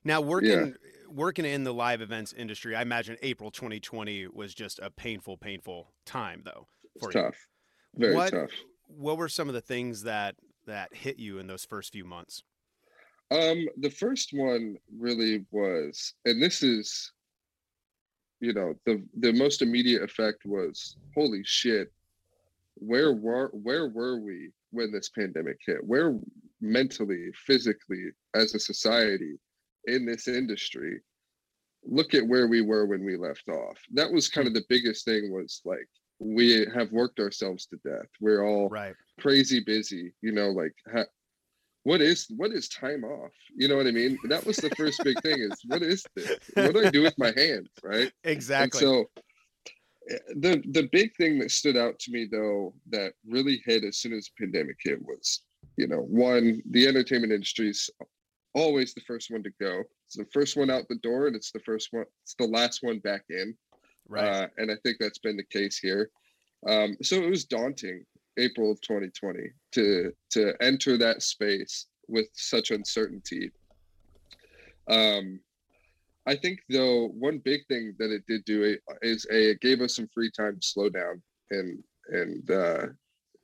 Now 0.05 0.21
working 0.21 0.51
yeah. 0.51 0.73
working 1.11 1.45
in 1.45 1.65
the 1.65 1.75
live 1.75 2.01
events 2.01 2.33
industry, 2.33 2.77
I 2.77 2.83
imagine 2.83 3.17
April 3.21 3.51
2020 3.51 4.29
was 4.29 4.55
just 4.55 4.79
a 4.79 4.91
painful, 4.91 5.37
painful 5.37 5.93
time 6.07 6.43
though. 6.45 6.69
For 7.01 7.09
it's 7.09 7.17
you. 7.17 7.23
tough. 7.23 7.47
Very 7.97 8.15
what, 8.15 8.31
tough. 8.31 8.51
What 8.87 9.19
were 9.19 9.29
some 9.29 9.49
of 9.49 9.55
the 9.55 9.61
things 9.61 10.05
that 10.05 10.37
that 10.67 10.95
hit 10.95 11.19
you 11.19 11.39
in 11.39 11.49
those 11.49 11.65
first 11.65 11.93
few 11.93 12.05
months? 12.05 12.43
Um, 13.31 13.67
the 13.79 13.91
first 13.91 14.31
one 14.33 14.77
really 14.97 15.45
was, 15.51 16.15
and 16.25 16.41
this 16.41 16.63
is, 16.63 17.13
you 18.41 18.53
know, 18.53 18.75
the 18.85 19.03
the 19.19 19.33
most 19.33 19.63
immediate 19.63 20.03
effect 20.03 20.45
was, 20.45 20.97
holy 21.15 21.43
shit, 21.45 21.93
where 22.75 23.13
were 23.13 23.51
where 23.53 23.89
were 23.89 24.21
we 24.21 24.51
when 24.71 24.93
this 24.93 25.09
pandemic 25.09 25.59
hit? 25.67 25.79
Where 25.83 26.19
mentally, 26.61 27.31
physically, 27.47 28.11
as 28.35 28.55
a 28.55 28.61
society, 28.61 29.39
in 29.87 30.07
this 30.07 30.29
industry, 30.29 31.01
look 31.85 32.15
at 32.15 32.27
where 32.27 32.47
we 32.47 32.61
were 32.61 32.87
when 32.87 33.05
we 33.05 33.17
left 33.17 33.49
off. 33.49 33.79
That 33.95 34.11
was 34.11 34.29
kind 34.29 34.47
of 34.47 34.55
the 34.55 34.65
biggest 34.69 35.05
thing. 35.05 35.33
Was 35.33 35.63
like 35.65 35.89
we 36.19 36.67
have 36.75 36.93
worked 36.93 37.19
ourselves 37.19 37.67
to 37.67 37.77
death. 37.85 38.09
We're 38.21 38.45
all 38.47 38.69
right. 38.69 38.95
crazy 39.19 39.61
busy. 39.61 40.13
You 40.23 40.33
know, 40.33 40.51
like 40.51 40.75
ha- 40.93 41.05
what 41.87 42.01
is 42.01 42.27
what 42.37 42.51
is 42.51 42.69
time 42.69 43.05
off? 43.05 43.31
You 43.55 43.69
know 43.69 43.77
what 43.77 43.87
I 43.87 43.93
mean? 43.93 44.19
That 44.25 44.45
was 44.45 44.57
the 44.57 44.71
first 44.71 45.01
big 45.05 45.23
thing 45.23 45.39
is 45.39 45.53
what 45.67 45.83
is 45.83 46.05
this? 46.17 46.37
What 46.55 46.75
do 46.75 46.85
I 46.85 46.91
do 46.91 47.03
with 47.03 47.17
my 47.17 47.33
hands? 47.37 47.69
Right. 47.81 48.11
Exactly. 48.25 48.85
And 48.85 49.07
so 49.07 49.11
eh, 50.11 50.19
the 50.35 50.63
the 50.73 50.89
big 50.91 51.15
thing 51.15 51.39
that 51.39 51.53
stood 51.53 51.77
out 51.77 51.97
to 52.01 52.11
me 52.11 52.27
though 52.29 52.75
that 52.91 53.13
really 53.25 53.63
hit 53.65 53.85
as 53.85 53.99
soon 53.99 54.15
as 54.15 54.27
the 54.27 54.47
pandemic 54.47 54.79
hit 54.83 55.01
was, 55.01 55.43
you 55.77 55.87
know, 55.87 56.01
one, 56.01 56.61
the 56.73 56.89
entertainment 56.89 57.33
industry 57.33 57.69
is 57.69 57.89
always 58.57 58.93
the 58.93 59.07
first 59.07 59.31
one 59.31 59.45
to 59.45 59.53
go. 59.61 59.85
It's 60.07 60.17
the 60.17 60.27
first 60.33 60.57
one 60.57 60.71
out 60.71 60.89
the 60.89 60.97
door 60.97 61.29
and 61.29 61.37
it's 61.37 61.53
the 61.53 61.61
first 61.61 61.91
one, 61.93 62.07
it's 62.25 62.35
the 62.37 62.49
last 62.49 62.81
one 62.83 62.99
back 62.99 63.23
in. 63.31 63.57
Right. 64.09 64.25
Uh, 64.25 64.49
and 64.59 64.73
I 64.73 64.77
think 64.83 64.97
that's 64.99 65.21
been 65.21 65.37
the 65.37 65.59
case 65.59 65.79
here. 65.79 66.11
Um, 66.69 66.97
so 67.01 67.15
it 67.23 67.31
was 67.31 67.45
daunting 67.45 68.05
April 68.39 68.71
of 68.71 68.81
2020 68.81 69.41
to 69.73 70.13
to 70.31 70.55
enter 70.61 70.97
that 70.97 71.23
space 71.23 71.87
with 72.09 72.27
such 72.35 72.71
uncertainty. 72.71 73.51
Um, 74.89 75.41
I 76.27 76.37
think 76.37 76.61
though 76.69 77.09
one 77.09 77.39
big 77.39 77.67
thing 77.67 77.95
that 77.99 78.11
it 78.11 78.25
did 78.27 78.45
do 78.45 78.77
is 79.03 79.27
a 79.31 79.51
it 79.51 79.61
gave 79.61 79.81
us 79.81 79.97
some 79.97 80.09
free 80.13 80.31
time 80.31 80.57
to 80.61 80.67
slow 80.67 80.89
down 80.89 81.23
and 81.51 81.83
and 82.09 82.51
uh, 82.51 82.87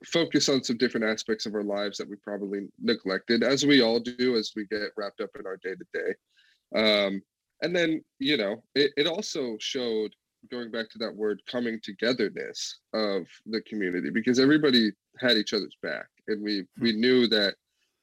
focus 0.05 0.49
on 0.49 0.63
some 0.63 0.77
different 0.77 1.05
aspects 1.05 1.45
of 1.45 1.55
our 1.55 1.63
lives 1.63 1.97
that 1.97 2.09
we 2.09 2.15
probably 2.17 2.67
neglected, 2.81 3.43
as 3.43 3.65
we 3.65 3.81
all 3.81 3.99
do 3.99 4.35
as 4.35 4.51
we 4.55 4.65
get 4.65 4.91
wrapped 4.97 5.21
up 5.21 5.29
in 5.39 5.45
our 5.45 5.57
day 5.57 5.75
to 5.75 5.85
day. 5.93 7.21
And 7.61 7.73
then 7.73 8.03
you 8.19 8.37
know 8.37 8.63
it, 8.75 8.91
it 8.97 9.07
also 9.07 9.55
showed 9.59 10.13
going 10.49 10.71
back 10.71 10.89
to 10.89 10.97
that 10.99 11.15
word 11.15 11.41
coming 11.49 11.79
togetherness 11.81 12.79
of 12.93 13.25
the 13.45 13.61
community 13.61 14.09
because 14.09 14.39
everybody 14.39 14.91
had 15.19 15.37
each 15.37 15.53
other's 15.53 15.77
back. 15.81 16.05
And 16.27 16.43
we 16.43 16.65
we 16.79 16.93
hmm. 16.93 17.01
knew 17.01 17.27
that 17.27 17.55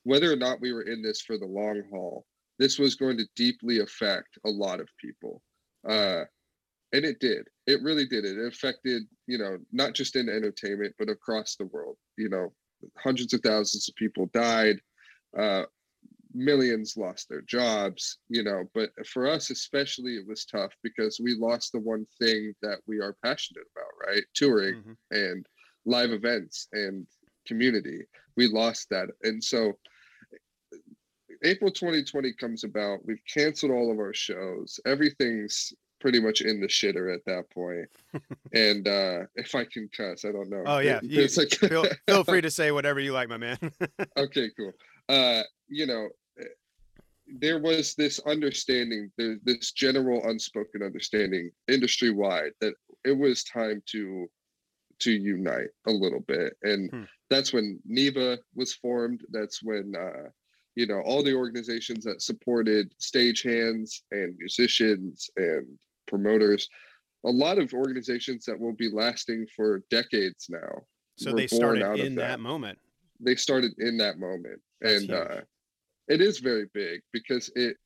whether 0.04 0.32
or 0.32 0.36
not 0.36 0.60
we 0.60 0.72
were 0.72 0.82
in 0.82 1.02
this 1.02 1.20
for 1.20 1.38
the 1.38 1.46
long 1.46 1.82
haul 1.90 2.24
this 2.58 2.78
was 2.78 2.94
going 2.94 3.16
to 3.16 3.26
deeply 3.36 3.80
affect 3.80 4.38
a 4.44 4.50
lot 4.50 4.80
of 4.80 4.88
people. 5.00 5.42
Uh 5.88 6.24
and 6.92 7.04
it 7.04 7.20
did. 7.20 7.46
It 7.68 7.82
really 7.82 8.06
did. 8.06 8.24
It 8.24 8.38
affected 8.38 9.02
you 9.26 9.38
know 9.38 9.58
not 9.72 9.94
just 9.94 10.16
in 10.16 10.28
entertainment 10.28 10.94
but 10.98 11.08
across 11.08 11.56
the 11.56 11.66
world. 11.66 11.96
You 12.16 12.28
know 12.28 12.52
hundreds 12.96 13.34
of 13.34 13.40
thousands 13.40 13.88
of 13.88 13.94
people 13.96 14.26
died. 14.32 14.80
Uh, 15.36 15.64
millions 16.34 16.96
lost 16.96 17.28
their 17.28 17.42
jobs 17.42 18.18
you 18.28 18.42
know 18.42 18.64
but 18.74 18.90
for 19.06 19.28
us 19.28 19.50
especially 19.50 20.12
it 20.12 20.26
was 20.26 20.44
tough 20.44 20.72
because 20.82 21.18
we 21.22 21.34
lost 21.34 21.72
the 21.72 21.80
one 21.80 22.06
thing 22.20 22.54
that 22.62 22.78
we 22.86 22.98
are 22.98 23.16
passionate 23.24 23.64
about 23.74 23.90
right? 24.06 24.22
Touring 24.34 24.76
mm-hmm. 24.76 24.92
and 25.10 25.46
live 25.86 26.10
events 26.10 26.68
and 26.72 27.06
community. 27.46 28.00
We 28.36 28.48
lost 28.48 28.88
that. 28.90 29.08
And 29.22 29.42
so 29.42 29.72
april 31.44 31.70
2020 31.70 32.32
comes 32.34 32.64
about. 32.64 33.04
We've 33.04 33.22
canceled 33.32 33.72
all 33.72 33.90
of 33.90 33.98
our 33.98 34.14
shows. 34.14 34.78
Everything's 34.86 35.72
pretty 36.00 36.20
much 36.20 36.40
in 36.40 36.60
the 36.60 36.66
shitter 36.66 37.14
at 37.14 37.24
that 37.26 37.50
point. 37.50 37.86
and 38.54 38.88
uh 38.88 39.26
if 39.34 39.54
i 39.54 39.64
can 39.64 39.88
cuss 39.94 40.24
i 40.24 40.32
don't 40.32 40.50
know. 40.50 40.62
Oh 40.66 40.78
yeah. 40.78 41.00
You, 41.02 41.26
like... 41.36 41.50
feel, 41.50 41.84
feel 42.06 42.24
free 42.24 42.40
to 42.40 42.50
say 42.50 42.72
whatever 42.72 43.00
you 43.00 43.12
like 43.12 43.28
my 43.28 43.36
man. 43.36 43.58
Okay 44.16 44.50
cool. 44.56 44.72
Uh 45.08 45.42
you 45.68 45.86
know 45.86 46.08
there 47.38 47.58
was 47.58 47.94
this 47.94 48.18
understanding, 48.20 49.10
this 49.16 49.72
general 49.72 50.26
unspoken 50.28 50.82
understanding 50.82 51.50
industry 51.68 52.10
wide 52.10 52.52
that 52.60 52.74
it 53.04 53.16
was 53.16 53.44
time 53.44 53.82
to 53.86 54.28
to 55.00 55.12
unite 55.12 55.68
a 55.86 55.90
little 55.90 56.20
bit, 56.20 56.54
and 56.62 56.90
hmm. 56.90 57.02
that's 57.30 57.52
when 57.52 57.80
NIVA 57.86 58.38
was 58.54 58.74
formed. 58.74 59.22
That's 59.30 59.62
when 59.62 59.94
uh, 59.96 60.28
you 60.74 60.86
know 60.86 61.00
all 61.00 61.22
the 61.22 61.34
organizations 61.34 62.04
that 62.04 62.22
supported 62.22 62.94
stagehands 63.00 64.02
and 64.10 64.36
musicians 64.38 65.30
and 65.36 65.66
promoters, 66.06 66.68
a 67.24 67.30
lot 67.30 67.58
of 67.58 67.72
organizations 67.72 68.44
that 68.44 68.58
will 68.58 68.74
be 68.74 68.90
lasting 68.90 69.46
for 69.56 69.82
decades 69.90 70.46
now. 70.50 70.82
So 71.16 71.32
they 71.32 71.46
started 71.46 71.98
in 71.98 72.14
that. 72.16 72.28
that. 72.28 72.40
moment. 72.40 72.78
They 73.20 73.36
started 73.36 73.72
in 73.78 73.98
that 73.98 74.18
moment, 74.18 74.60
that's 74.80 75.02
and 75.02 75.10
uh, 75.10 75.40
it 76.10 76.20
is 76.20 76.40
very 76.40 76.66
big 76.74 77.00
because 77.12 77.50
it 77.54 77.76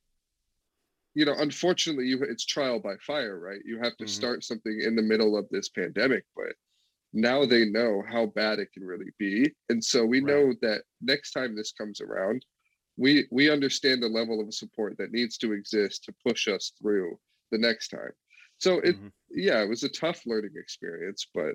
you 1.13 1.25
know 1.25 1.35
unfortunately 1.37 2.05
you 2.07 2.21
it's 2.23 2.45
trial 2.45 2.79
by 2.79 2.95
fire 2.97 3.39
right 3.39 3.61
you 3.63 3.77
have 3.77 3.95
to 3.97 4.03
mm-hmm. 4.03 4.11
start 4.11 4.43
something 4.43 4.81
in 4.81 4.95
the 4.95 5.01
middle 5.01 5.37
of 5.37 5.47
this 5.49 5.69
pandemic 5.69 6.25
but 6.35 6.53
now 7.13 7.45
they 7.45 7.65
know 7.65 8.03
how 8.11 8.25
bad 8.25 8.59
it 8.59 8.73
can 8.73 8.83
really 8.83 9.11
be 9.17 9.49
and 9.69 9.81
so 9.81 10.05
we 10.05 10.19
right. 10.19 10.33
know 10.33 10.53
that 10.61 10.81
next 11.01 11.31
time 11.31 11.55
this 11.55 11.71
comes 11.71 12.01
around 12.01 12.43
we 12.97 13.25
we 13.31 13.49
understand 13.49 14.01
the 14.01 14.07
level 14.07 14.41
of 14.41 14.53
support 14.53 14.97
that 14.97 15.11
needs 15.11 15.37
to 15.37 15.53
exist 15.53 16.03
to 16.03 16.13
push 16.25 16.47
us 16.47 16.73
through 16.81 17.17
the 17.51 17.57
next 17.57 17.89
time 17.89 18.11
so 18.57 18.79
it 18.79 18.95
mm-hmm. 18.97 19.07
yeah 19.31 19.61
it 19.61 19.69
was 19.69 19.83
a 19.83 19.89
tough 19.89 20.21
learning 20.25 20.53
experience 20.55 21.27
but 21.33 21.53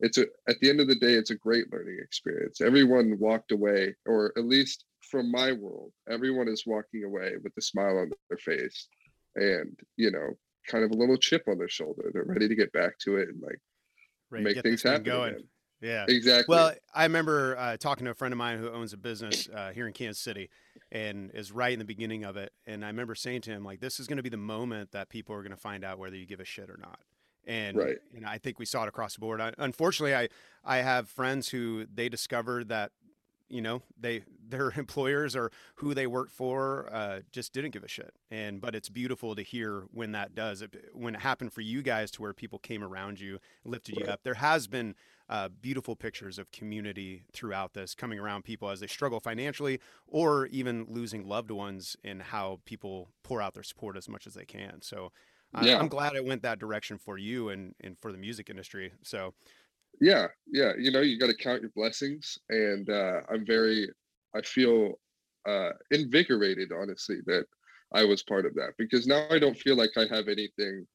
it's 0.00 0.18
a 0.18 0.26
at 0.48 0.58
the 0.60 0.70
end 0.70 0.80
of 0.80 0.86
the 0.86 0.94
day 0.94 1.12
it's 1.14 1.30
a 1.30 1.36
great 1.36 1.70
learning 1.72 1.98
experience 2.00 2.60
everyone 2.60 3.18
walked 3.18 3.52
away 3.52 3.94
or 4.06 4.32
at 4.36 4.44
least 4.44 4.84
from 5.12 5.30
my 5.30 5.52
world, 5.52 5.92
everyone 6.10 6.48
is 6.48 6.64
walking 6.66 7.04
away 7.04 7.34
with 7.44 7.52
a 7.58 7.60
smile 7.60 7.98
on 7.98 8.10
their 8.30 8.38
face 8.38 8.88
and, 9.36 9.78
you 9.96 10.10
know, 10.10 10.30
kind 10.66 10.82
of 10.82 10.90
a 10.90 10.94
little 10.94 11.18
chip 11.18 11.44
on 11.48 11.58
their 11.58 11.68
shoulder. 11.68 12.10
They're 12.12 12.24
ready 12.24 12.48
to 12.48 12.54
get 12.54 12.72
back 12.72 12.98
to 13.00 13.18
it 13.18 13.28
and 13.28 13.40
like 13.42 13.60
ready 14.30 14.44
make 14.44 14.62
things 14.62 14.82
happen. 14.82 15.02
Going. 15.02 15.34
Again. 15.34 15.48
Yeah, 15.82 16.06
exactly. 16.08 16.54
Well, 16.54 16.72
I 16.94 17.02
remember 17.02 17.56
uh, 17.58 17.76
talking 17.76 18.06
to 18.06 18.12
a 18.12 18.14
friend 18.14 18.32
of 18.32 18.38
mine 18.38 18.58
who 18.58 18.70
owns 18.70 18.92
a 18.92 18.96
business 18.96 19.48
uh, 19.54 19.72
here 19.72 19.86
in 19.86 19.92
Kansas 19.92 20.22
City, 20.22 20.48
and 20.92 21.30
is 21.34 21.50
right 21.50 21.72
in 21.72 21.80
the 21.80 21.84
beginning 21.84 22.24
of 22.24 22.36
it. 22.36 22.52
And 22.66 22.84
I 22.84 22.86
remember 22.86 23.16
saying 23.16 23.40
to 23.42 23.50
him, 23.50 23.64
like, 23.64 23.80
"This 23.80 23.98
is 23.98 24.06
going 24.06 24.18
to 24.18 24.22
be 24.22 24.28
the 24.28 24.36
moment 24.36 24.92
that 24.92 25.08
people 25.08 25.34
are 25.34 25.42
going 25.42 25.50
to 25.50 25.56
find 25.56 25.84
out 25.84 25.98
whether 25.98 26.14
you 26.14 26.24
give 26.24 26.38
a 26.38 26.44
shit 26.44 26.70
or 26.70 26.78
not." 26.80 27.00
And 27.48 27.76
right. 27.76 27.96
you 28.14 28.20
know, 28.20 28.28
I 28.28 28.38
think 28.38 28.60
we 28.60 28.64
saw 28.64 28.84
it 28.84 28.88
across 28.88 29.14
the 29.14 29.20
board. 29.20 29.40
I, 29.40 29.52
unfortunately, 29.58 30.14
I 30.14 30.28
I 30.64 30.76
have 30.78 31.08
friends 31.08 31.48
who 31.48 31.86
they 31.92 32.08
discovered 32.08 32.68
that 32.68 32.92
you 33.48 33.60
know 33.60 33.82
they 33.98 34.22
their 34.48 34.70
employers 34.76 35.34
or 35.34 35.50
who 35.76 35.94
they 35.94 36.06
work 36.06 36.30
for 36.30 36.88
uh, 36.92 37.20
just 37.30 37.52
didn't 37.52 37.70
give 37.70 37.84
a 37.84 37.88
shit. 37.88 38.14
And 38.30 38.60
but 38.60 38.74
it's 38.74 38.88
beautiful 38.88 39.34
to 39.34 39.42
hear 39.42 39.84
when 39.92 40.12
that 40.12 40.34
does 40.34 40.62
it, 40.62 40.74
when 40.92 41.14
it 41.14 41.20
happened 41.20 41.52
for 41.52 41.60
you 41.60 41.82
guys 41.82 42.10
to 42.12 42.22
where 42.22 42.32
people 42.32 42.58
came 42.58 42.82
around 42.82 43.20
you 43.20 43.38
lifted 43.64 43.96
you 43.96 44.06
up. 44.06 44.20
There 44.22 44.34
has 44.34 44.66
been 44.66 44.94
uh, 45.28 45.48
beautiful 45.48 45.96
pictures 45.96 46.38
of 46.38 46.50
community 46.52 47.24
throughout 47.32 47.72
this 47.72 47.94
coming 47.94 48.18
around 48.18 48.44
people 48.44 48.68
as 48.68 48.80
they 48.80 48.86
struggle 48.86 49.20
financially 49.20 49.80
or 50.06 50.46
even 50.46 50.86
losing 50.88 51.26
loved 51.26 51.50
ones 51.50 51.96
and 52.04 52.22
how 52.22 52.60
people 52.64 53.08
pour 53.22 53.40
out 53.40 53.54
their 53.54 53.62
support 53.62 53.96
as 53.96 54.08
much 54.08 54.26
as 54.26 54.34
they 54.34 54.44
can. 54.44 54.82
So 54.82 55.10
yeah. 55.60 55.78
i'm 55.78 55.88
glad 55.88 56.14
it 56.14 56.24
went 56.24 56.42
that 56.42 56.58
direction 56.58 56.96
for 56.96 57.18
you 57.18 57.50
and, 57.50 57.74
and 57.80 57.98
for 57.98 58.12
the 58.12 58.18
music 58.18 58.48
industry. 58.50 58.92
So 59.02 59.34
yeah 60.00 60.26
yeah 60.52 60.72
you 60.78 60.90
know 60.90 61.00
you 61.00 61.18
got 61.18 61.26
to 61.28 61.36
count 61.36 61.62
your 61.62 61.70
blessings 61.74 62.38
and 62.48 62.88
uh, 62.90 63.20
i'm 63.30 63.44
very 63.46 63.88
i 64.34 64.40
feel 64.42 64.94
uh, 65.48 65.70
invigorated 65.90 66.70
honestly 66.72 67.18
that 67.26 67.44
i 67.94 68.04
was 68.04 68.22
part 68.22 68.46
of 68.46 68.54
that 68.54 68.72
because 68.78 69.06
now 69.06 69.26
i 69.30 69.38
don't 69.38 69.58
feel 69.58 69.76
like 69.76 69.90
i 69.96 70.06
have 70.14 70.28
anything 70.28 70.86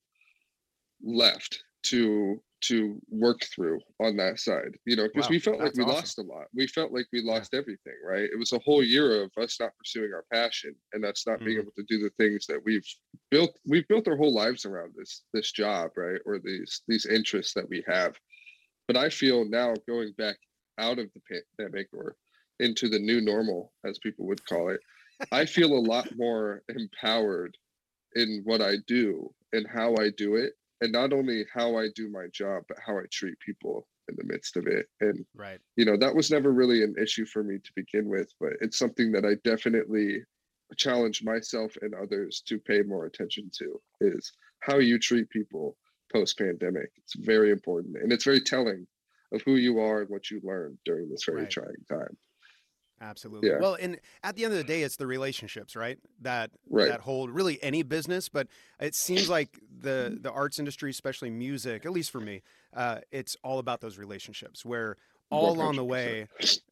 left 1.03 1.63
to 1.83 2.41
to 2.59 2.99
work 3.09 3.41
through 3.53 3.79
on 3.99 4.17
that 4.17 4.39
side 4.39 4.75
you 4.85 4.95
know 4.95 5.07
because 5.07 5.25
wow, 5.25 5.29
we 5.29 5.39
felt 5.39 5.59
like 5.59 5.73
we 5.75 5.83
awesome. 5.83 5.95
lost 5.95 6.17
a 6.17 6.21
lot 6.23 6.45
we 6.55 6.65
felt 6.65 6.91
like 6.91 7.05
we 7.13 7.21
lost 7.21 7.51
yeah. 7.53 7.59
everything 7.59 7.93
right 8.03 8.23
it 8.23 8.39
was 8.39 8.51
a 8.51 8.59
whole 8.59 8.83
year 8.83 9.21
of 9.21 9.31
us 9.41 9.57
not 9.59 9.77
pursuing 9.77 10.11
our 10.11 10.25
passion 10.33 10.73
and 10.93 11.05
us 11.05 11.25
not 11.27 11.35
mm-hmm. 11.35 11.45
being 11.45 11.59
able 11.59 11.71
to 11.77 11.85
do 11.87 11.99
the 11.99 12.09
things 12.17 12.47
that 12.47 12.59
we've 12.65 12.87
built 13.29 13.51
we've 13.67 13.87
built 13.87 14.07
our 14.07 14.17
whole 14.17 14.33
lives 14.33 14.65
around 14.65 14.91
this 14.97 15.23
this 15.33 15.51
job 15.51 15.91
right 15.95 16.19
or 16.25 16.39
these 16.39 16.81
these 16.87 17.05
interests 17.05 17.53
that 17.53 17.69
we 17.69 17.83
have 17.87 18.15
but 18.87 18.97
I 18.97 19.09
feel 19.09 19.45
now 19.45 19.73
going 19.87 20.13
back 20.17 20.37
out 20.79 20.99
of 20.99 21.09
the 21.13 21.41
pandemic 21.57 21.87
or 21.93 22.15
into 22.59 22.89
the 22.89 22.99
new 22.99 23.21
normal, 23.21 23.73
as 23.85 23.99
people 23.99 24.25
would 24.27 24.45
call 24.45 24.69
it, 24.69 24.79
I 25.31 25.45
feel 25.45 25.73
a 25.73 25.79
lot 25.79 26.09
more 26.15 26.63
empowered 26.69 27.57
in 28.15 28.41
what 28.45 28.61
I 28.61 28.75
do 28.87 29.33
and 29.53 29.67
how 29.67 29.95
I 29.99 30.09
do 30.17 30.35
it. 30.35 30.53
And 30.81 30.91
not 30.91 31.11
only 31.11 31.45
how 31.53 31.75
I 31.75 31.87
do 31.95 32.09
my 32.09 32.27
job, 32.31 32.63
but 32.67 32.77
how 32.85 32.97
I 32.97 33.03
treat 33.11 33.39
people 33.39 33.87
in 34.09 34.15
the 34.15 34.31
midst 34.31 34.57
of 34.57 34.67
it. 34.67 34.85
And, 35.01 35.25
right. 35.35 35.59
you 35.75 35.85
know, 35.85 35.97
that 35.97 36.15
was 36.15 36.29
never 36.29 36.53
really 36.53 36.83
an 36.83 36.95
issue 37.01 37.25
for 37.25 37.43
me 37.43 37.57
to 37.57 37.71
begin 37.75 38.07
with, 38.07 38.31
but 38.39 38.53
it's 38.61 38.77
something 38.77 39.11
that 39.13 39.25
I 39.25 39.35
definitely 39.43 40.23
challenge 40.75 41.23
myself 41.23 41.75
and 41.81 41.93
others 41.95 42.43
to 42.47 42.59
pay 42.59 42.81
more 42.81 43.05
attention 43.05 43.49
to 43.57 43.81
is 44.01 44.31
how 44.59 44.77
you 44.77 44.99
treat 44.99 45.29
people 45.29 45.77
post 46.11 46.37
pandemic. 46.37 46.91
It's 46.97 47.15
very 47.15 47.51
important 47.51 47.97
and 47.97 48.11
it's 48.11 48.23
very 48.23 48.41
telling 48.41 48.87
of 49.31 49.41
who 49.41 49.55
you 49.55 49.79
are 49.79 50.01
and 50.01 50.09
what 50.09 50.31
you 50.31 50.41
learned 50.43 50.77
during 50.85 51.09
this 51.09 51.25
very 51.25 51.41
right. 51.41 51.49
trying 51.49 51.85
time. 51.89 52.17
Absolutely. 52.99 53.49
Yeah. 53.49 53.59
Well, 53.59 53.77
and 53.79 53.99
at 54.23 54.35
the 54.35 54.43
end 54.43 54.53
of 54.53 54.57
the 54.57 54.63
day, 54.63 54.81
it's 54.81 54.95
the 54.95 55.05
relationships, 55.05 55.75
right? 55.75 55.99
That 56.21 56.49
right. 56.67 56.87
that 56.87 57.01
hold 57.01 57.29
really 57.29 57.61
any 57.61 57.83
business, 57.83 58.27
but 58.27 58.47
it 58.79 58.95
seems 58.95 59.29
like 59.29 59.59
the 59.81 60.17
the 60.19 60.31
arts 60.31 60.57
industry, 60.57 60.89
especially 60.89 61.29
music, 61.29 61.85
at 61.85 61.91
least 61.91 62.09
for 62.09 62.19
me, 62.19 62.41
uh, 62.75 62.99
it's 63.11 63.35
all 63.43 63.59
about 63.59 63.81
those 63.81 63.99
relationships 63.99 64.65
where 64.65 64.97
all 65.29 65.55
100%. 65.55 65.57
along 65.57 65.75
the 65.75 65.85
way. 65.85 66.27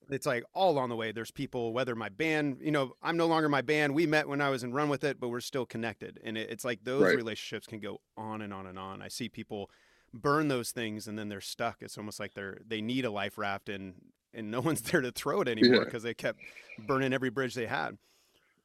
It's 0.09 0.25
like 0.25 0.43
all 0.53 0.71
along 0.71 0.89
the 0.89 0.95
way. 0.95 1.11
There's 1.11 1.31
people 1.31 1.73
whether 1.73 1.95
my 1.95 2.09
band 2.09 2.57
you 2.61 2.71
know 2.71 2.95
i'm 3.01 3.17
no 3.17 3.27
longer 3.27 3.49
my 3.49 3.61
band. 3.61 3.93
We 3.93 4.05
met 4.05 4.27
when 4.27 4.41
i 4.41 4.49
was 4.49 4.63
in 4.63 4.73
run 4.73 4.89
with 4.89 5.03
it 5.03 5.19
but 5.19 5.29
we're 5.29 5.39
still 5.41 5.65
connected. 5.65 6.19
And 6.23 6.37
it, 6.37 6.49
it's 6.49 6.63
like 6.65 6.83
those 6.83 7.03
right. 7.03 7.15
relationships 7.15 7.67
can 7.67 7.79
go 7.79 7.99
on 8.17 8.41
and 8.41 8.53
on 8.53 8.67
and 8.67 8.77
on. 8.77 9.01
I 9.01 9.07
see 9.07 9.29
people 9.29 9.69
burn 10.13 10.47
those 10.47 10.71
things 10.71 11.07
and 11.07 11.17
then 11.17 11.29
they're 11.29 11.41
stuck. 11.41 11.77
It's 11.81 11.97
almost 11.97 12.19
like 12.19 12.33
they're 12.33 12.59
they 12.65 12.81
need 12.81 13.05
a 13.05 13.11
life 13.11 13.37
raft 13.37 13.69
and 13.69 13.95
and 14.33 14.51
no 14.51 14.59
one's 14.61 14.81
there 14.81 15.01
to 15.01 15.11
throw 15.11 15.41
it 15.41 15.47
anymore 15.47 15.85
because 15.85 16.03
yeah. 16.03 16.09
they 16.09 16.13
kept 16.13 16.39
burning 16.87 17.13
every 17.13 17.29
bridge 17.29 17.53
they 17.53 17.67
had. 17.67 17.97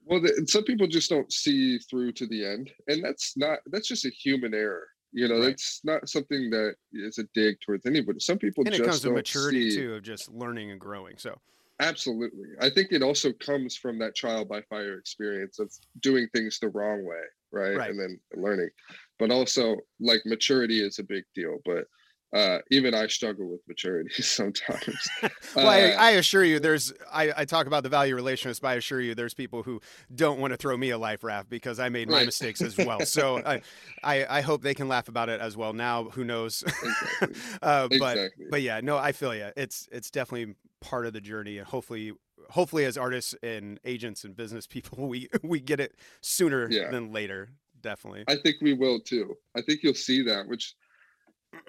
Well 0.04 0.20
the, 0.20 0.44
some 0.46 0.64
people 0.64 0.86
just 0.86 1.10
don't 1.10 1.32
see 1.32 1.78
through 1.78 2.12
to 2.12 2.26
the 2.26 2.44
end. 2.44 2.70
And 2.86 3.02
that's 3.02 3.36
not 3.36 3.60
that's 3.66 3.88
just 3.88 4.04
a 4.04 4.10
human 4.10 4.54
error 4.54 4.88
you 5.12 5.28
know, 5.28 5.38
right. 5.38 5.48
that's 5.48 5.80
not 5.84 6.08
something 6.08 6.50
that 6.50 6.74
is 6.92 7.18
a 7.18 7.24
dig 7.34 7.60
towards 7.60 7.86
anybody. 7.86 8.20
Some 8.20 8.38
people 8.38 8.64
and 8.64 8.74
it 8.74 8.84
comes 8.84 9.00
to 9.00 9.10
maturity 9.10 9.70
see... 9.70 9.76
too 9.76 9.94
of 9.94 10.02
just 10.02 10.30
learning 10.30 10.70
and 10.70 10.80
growing. 10.80 11.16
So 11.18 11.38
absolutely, 11.80 12.48
I 12.60 12.70
think 12.70 12.92
it 12.92 13.02
also 13.02 13.32
comes 13.32 13.76
from 13.76 13.98
that 13.98 14.14
trial 14.14 14.44
by 14.44 14.62
fire 14.62 14.98
experience 14.98 15.58
of 15.58 15.72
doing 16.00 16.28
things 16.34 16.58
the 16.58 16.68
wrong 16.68 17.04
way, 17.04 17.22
right, 17.50 17.76
right. 17.76 17.90
and 17.90 17.98
then 17.98 18.20
learning. 18.34 18.70
But 19.18 19.30
also, 19.30 19.76
like 19.98 20.22
maturity 20.24 20.84
is 20.84 20.98
a 20.98 21.04
big 21.04 21.24
deal. 21.34 21.58
But 21.64 21.86
uh, 22.32 22.58
even 22.70 22.94
I 22.94 23.08
struggle 23.08 23.50
with 23.50 23.60
maturity 23.66 24.10
sometimes. 24.22 25.08
well, 25.56 25.66
uh, 25.66 25.70
I, 25.70 25.90
I, 25.90 26.10
assure 26.12 26.44
you, 26.44 26.60
there's 26.60 26.92
I, 27.12 27.32
I, 27.38 27.44
talk 27.44 27.66
about 27.66 27.82
the 27.82 27.88
value 27.88 28.14
relationships, 28.14 28.60
but 28.60 28.68
I 28.68 28.74
assure 28.74 29.00
you, 29.00 29.14
there's 29.14 29.34
people 29.34 29.62
who 29.64 29.80
don't 30.14 30.38
want 30.38 30.52
to 30.52 30.56
throw 30.56 30.76
me 30.76 30.90
a 30.90 30.98
life 30.98 31.24
raft 31.24 31.50
because 31.50 31.80
I 31.80 31.88
made 31.88 32.08
my 32.08 32.18
right. 32.18 32.26
mistakes 32.26 32.62
as 32.62 32.76
well. 32.76 33.00
So 33.00 33.38
I, 33.46 33.62
I, 34.04 34.38
I 34.38 34.40
hope 34.42 34.62
they 34.62 34.74
can 34.74 34.86
laugh 34.88 35.08
about 35.08 35.28
it 35.28 35.40
as 35.40 35.56
well. 35.56 35.72
Now, 35.72 36.04
who 36.04 36.24
knows? 36.24 36.62
Exactly. 36.62 37.36
uh, 37.62 37.88
but 37.98 38.16
exactly. 38.16 38.46
but 38.50 38.62
yeah, 38.62 38.80
no, 38.80 38.96
I 38.96 39.12
feel 39.12 39.34
you. 39.34 39.50
It's 39.56 39.88
it's 39.90 40.10
definitely 40.10 40.54
part 40.80 41.06
of 41.06 41.12
the 41.12 41.20
journey, 41.20 41.58
and 41.58 41.66
hopefully. 41.66 42.12
Hopefully, 42.48 42.84
as 42.84 42.96
artists 42.96 43.32
and 43.44 43.78
agents 43.84 44.24
and 44.24 44.34
business 44.34 44.66
people, 44.66 45.06
we 45.06 45.28
we 45.44 45.60
get 45.60 45.78
it 45.78 45.94
sooner 46.20 46.68
yeah. 46.68 46.90
than 46.90 47.12
later. 47.12 47.50
Definitely, 47.80 48.24
I 48.26 48.34
think 48.34 48.56
we 48.60 48.72
will 48.72 48.98
too. 48.98 49.36
I 49.54 49.62
think 49.62 49.84
you'll 49.84 49.94
see 49.94 50.22
that, 50.22 50.48
which 50.48 50.74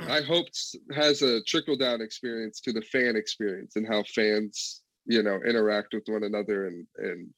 I 0.07 0.21
hope 0.21 0.47
has 0.93 1.21
a 1.21 1.41
trickle 1.43 1.75
down 1.75 2.01
experience 2.01 2.59
to 2.61 2.73
the 2.73 2.81
fan 2.81 3.15
experience 3.15 3.75
and 3.75 3.87
how 3.87 4.03
fans 4.03 4.81
you 5.05 5.23
know 5.23 5.39
interact 5.47 5.93
with 5.93 6.03
one 6.07 6.23
another 6.23 6.67
and 6.67 6.87
and 6.97 7.29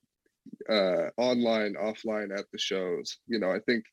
uh 0.69 1.09
online 1.17 1.75
offline 1.75 2.37
at 2.37 2.45
the 2.51 2.57
shows. 2.57 3.17
You 3.27 3.39
know 3.39 3.51
i 3.51 3.59
think 3.59 3.85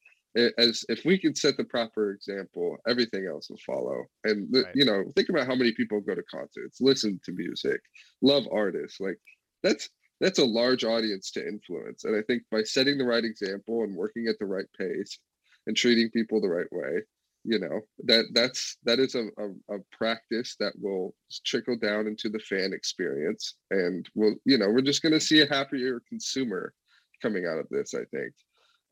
as 0.59 0.85
if 0.89 1.05
we 1.05 1.19
can 1.19 1.35
set 1.35 1.57
the 1.57 1.65
proper 1.65 2.13
example 2.13 2.77
everything 2.87 3.27
else 3.27 3.51
will 3.51 3.59
follow. 3.67 4.05
And 4.25 4.49
right. 4.53 4.65
you 4.75 4.85
know 4.85 5.05
think 5.17 5.29
about 5.29 5.47
how 5.47 5.55
many 5.55 5.73
people 5.73 6.01
go 6.01 6.15
to 6.15 6.23
concerts 6.23 6.81
listen 6.81 7.21
to 7.25 7.33
music 7.33 7.81
love 8.23 8.45
artists. 8.53 9.01
Like 9.01 9.19
that's 9.63 9.89
that's 10.21 10.39
a 10.39 10.45
large 10.45 10.85
audience 10.85 11.31
to 11.33 11.47
influence. 11.47 12.05
And 12.05 12.17
i 12.17 12.23
think 12.23 12.43
by 12.51 12.63
setting 12.63 12.99
the 12.99 13.05
right 13.05 13.25
example 13.25 13.85
and 13.85 13.95
working 13.95 14.27
at 14.29 14.39
the 14.39 14.47
right 14.47 14.67
pace 14.79 15.19
and 15.67 15.77
treating 15.77 16.11
people 16.11 16.41
the 16.41 16.49
right 16.49 16.71
way 16.73 17.03
you 17.45 17.59
know 17.59 17.81
that 18.05 18.27
that's 18.33 18.77
that 18.85 18.99
is 18.99 19.15
a, 19.15 19.25
a, 19.39 19.75
a, 19.75 19.79
practice 19.93 20.57
that 20.61 20.73
will 20.79 21.15
trickle 21.47 21.77
down 21.77 22.07
into 22.07 22.29
the 22.29 22.39
fan 22.41 22.73
experience 22.73 23.55
and 23.71 24.09
we'll 24.15 24.35
you 24.45 24.59
know 24.59 24.69
we're 24.69 24.83
just 24.83 25.03
going 25.03 25.13
to 25.13 25.21
see 25.21 25.41
a 25.41 25.47
happier 25.47 26.03
consumer 26.09 26.75
coming 27.23 27.47
out 27.47 27.59
of 27.59 27.67
this 27.71 27.95
i 27.95 28.05
think. 28.15 28.33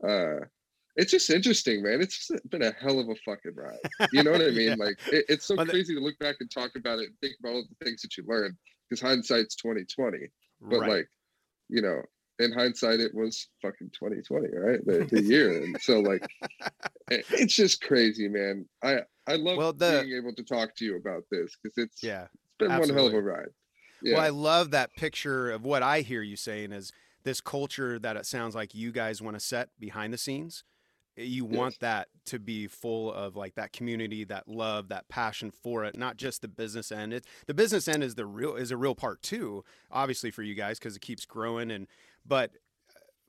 Uh 0.09 0.45
it's 0.97 1.13
just 1.13 1.31
interesting 1.31 1.81
man. 1.83 2.01
It's 2.01 2.29
been 2.49 2.63
a 2.63 2.73
hell 2.73 2.99
of 2.99 3.09
a 3.09 3.15
fucking 3.25 3.55
ride. 3.55 4.11
You 4.13 4.25
know 4.25 4.33
what 4.33 4.43
i 4.43 4.51
mean? 4.51 4.71
Yeah. 4.71 4.75
like 4.79 4.99
it, 5.13 5.27
it's 5.29 5.47
so 5.47 5.57
crazy 5.57 5.95
to 5.95 6.01
look 6.01 6.19
back 6.19 6.37
and 6.41 6.51
talk 6.51 6.73
about 6.77 6.99
it 6.99 7.07
and 7.07 7.19
think 7.21 7.35
about 7.39 7.55
all 7.55 7.65
the 7.69 7.85
things 7.85 8.03
that 8.03 8.17
you 8.17 8.25
learned 8.27 8.57
because 8.89 9.01
hindsight's 9.01 9.55
2020 9.57 10.19
but 10.61 10.81
right. 10.81 10.91
like 10.91 11.09
you 11.69 11.83
know 11.83 12.03
in 12.39 12.53
hindsight, 12.53 13.01
it 13.01 13.15
was 13.15 13.49
fucking 13.63 13.91
2020, 13.91 14.49
right? 14.57 14.85
The, 14.85 15.05
the 15.11 15.23
year. 15.23 15.63
And 15.63 15.77
so 15.81 16.01
like, 16.01 16.27
it's 17.11 17.55
just 17.55 17.83
crazy, 17.83 18.29
man. 18.29 18.67
I, 18.83 19.01
I 19.27 19.37
love 19.37 19.59
well, 19.59 19.73
the, 19.73 20.03
being 20.03 20.17
able 20.17 20.35
to 20.35 20.45
talk 20.45 20.75
to 20.77 20.85
you 20.85 20.97
about 20.97 21.25
this 21.31 21.57
because 21.63 21.77
it's, 21.79 22.03
yeah, 22.03 22.25
it's 22.25 22.59
been 22.59 22.71
absolutely. 22.71 23.03
one 23.03 23.13
hell 23.13 23.19
of 23.19 23.25
a 23.25 23.27
ride. 23.27 23.49
Yeah. 24.03 24.15
Well, 24.15 24.25
I 24.25 24.29
love 24.29 24.71
that 24.71 24.95
picture 24.95 25.51
of 25.51 25.65
what 25.65 25.83
I 25.83 26.01
hear 26.01 26.23
you 26.23 26.37
saying 26.37 26.73
is 26.73 26.93
this 27.25 27.41
culture 27.41 27.99
that 27.99 28.17
it 28.17 28.27
sounds 28.27 28.55
like 28.55 28.75
you 28.75 28.93
guys 28.93 29.21
want 29.21 29.37
to 29.37 29.41
set 29.41 29.71
behind 29.79 30.13
the 30.13 30.19
scenes. 30.19 30.65
Eh, 31.17 31.23
you 31.23 31.45
want 31.45 31.75
yes. 31.75 31.79
that 31.79 32.09
to 32.27 32.39
be 32.39 32.67
full 32.67 33.13
of 33.13 33.37
like 33.37 33.55
that 33.57 33.73
community, 33.73 34.25
that 34.25 34.49
love, 34.49 34.89
that 34.89 35.09
passion 35.09 35.51
for 35.51 35.85
it, 35.85 35.97
not 35.97 36.17
just 36.17 36.43
the 36.43 36.49
business 36.49 36.93
end. 36.93 37.13
It's 37.13 37.27
the 37.47 37.55
business 37.55 37.89
end 37.89 38.05
is 38.05 38.15
the 38.15 38.27
real 38.27 38.55
is 38.55 38.71
a 38.71 38.77
real 38.77 38.95
part 38.95 39.23
too, 39.23 39.65
obviously 39.91 40.31
for 40.31 40.43
you 40.43 40.55
guys 40.55 40.79
because 40.79 40.97
it 40.97 41.03
keeps 41.03 41.27
growing 41.27 41.71
and 41.71 41.87
but 42.29 42.53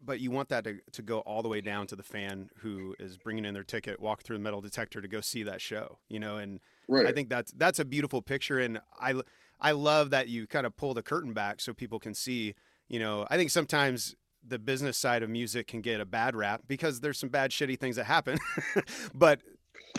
but 0.04 0.20
you 0.20 0.32
want 0.32 0.50
that 0.50 0.64
to, 0.64 0.80
to 0.94 1.02
go 1.02 1.20
all 1.20 1.42
the 1.42 1.50
way 1.50 1.62
down 1.62 1.86
to 1.88 1.96
the 1.96 2.04
fan 2.04 2.50
who 2.60 2.96
is 3.00 3.18
bringing 3.18 3.44
in 3.44 3.54
their 3.54 3.64
ticket, 3.64 4.00
walk 4.00 4.24
through 4.24 4.38
the 4.38 4.44
metal 4.44 4.62
detector 4.62 5.02
to 5.02 5.08
go 5.08 5.20
see 5.20 5.44
that 5.44 5.60
show, 5.60 5.98
you 6.08 6.20
know, 6.20 6.38
and 6.38 6.62
right. 6.88 7.06
I 7.06 7.12
think 7.12 7.30
that's 7.30 7.52
that's 7.54 7.80
a 7.80 7.86
beautiful 7.86 8.22
picture, 8.22 8.60
and 8.60 8.80
I 9.00 9.16
I 9.60 9.72
love 9.72 10.12
that 10.12 10.30
you 10.30 10.48
kind 10.48 10.66
of 10.66 10.76
pull 10.78 10.94
the 10.94 11.04
curtain 11.04 11.34
back 11.34 11.60
so 11.60 11.74
people 11.74 12.00
can 12.00 12.14
see, 12.14 12.56
you 12.88 13.00
know, 13.00 13.28
I 13.30 13.38
think 13.38 13.52
sometimes 13.52 14.16
the 14.48 14.60
business 14.60 14.98
side 14.98 15.22
of 15.22 15.30
music 15.30 15.68
can 15.68 15.82
get 15.82 16.00
a 16.00 16.06
bad 16.06 16.36
rap 16.36 16.62
because 16.68 17.02
there's 17.02 17.20
some 17.20 17.30
bad 17.30 17.52
shitty 17.52 17.78
things 17.78 17.98
that 17.98 18.06
happen, 18.06 18.38
but 19.14 19.42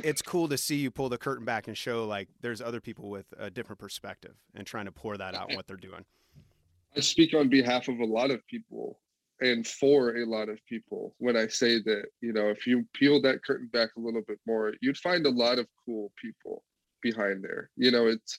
it's 0.03 0.23
cool 0.23 0.49
to 0.49 0.57
see 0.57 0.77
you 0.77 0.91
pull 0.91 1.09
the 1.09 1.19
curtain 1.19 1.45
back 1.45 1.69
and 1.69 1.77
show 1.77 2.07
like 2.07 2.29
there's 2.41 2.61
other 2.61 2.81
people 2.81 3.11
with 3.11 3.27
a 3.39 3.51
different 3.51 3.79
perspective 3.79 4.35
and 4.55 4.67
trying 4.67 4.87
to 4.87 4.93
pour 4.93 5.17
that 5.17 5.35
out 5.35 5.51
what 5.55 5.67
they're 5.67 5.77
doing. 5.77 6.05
I 6.97 7.01
speak 7.01 7.35
on 7.35 7.49
behalf 7.49 7.89
of 7.89 8.01
a 8.01 8.05
lot 8.05 8.31
of 8.31 8.47
people 8.47 8.99
and 9.41 9.67
for 9.67 10.17
a 10.17 10.27
lot 10.27 10.49
of 10.49 10.65
people 10.67 11.15
when 11.19 11.37
I 11.37 11.47
say 11.47 11.81
that, 11.81 12.05
you 12.21 12.33
know, 12.33 12.49
if 12.49 12.67
you 12.67 12.85
peel 12.95 13.23
that 13.23 13.43
curtain 13.43 13.69
back 13.73 13.91
a 13.97 14.01
little 14.01 14.23
bit 14.27 14.39
more, 14.47 14.75
you'd 14.81 14.99
find 14.99 15.27
a 15.27 15.31
lot 15.31 15.59
of 15.59 15.67
cool 15.85 16.13
people 16.21 16.63
behind 17.03 17.43
there. 17.43 17.71
You 17.77 17.91
know, 17.91 18.07
it's 18.07 18.39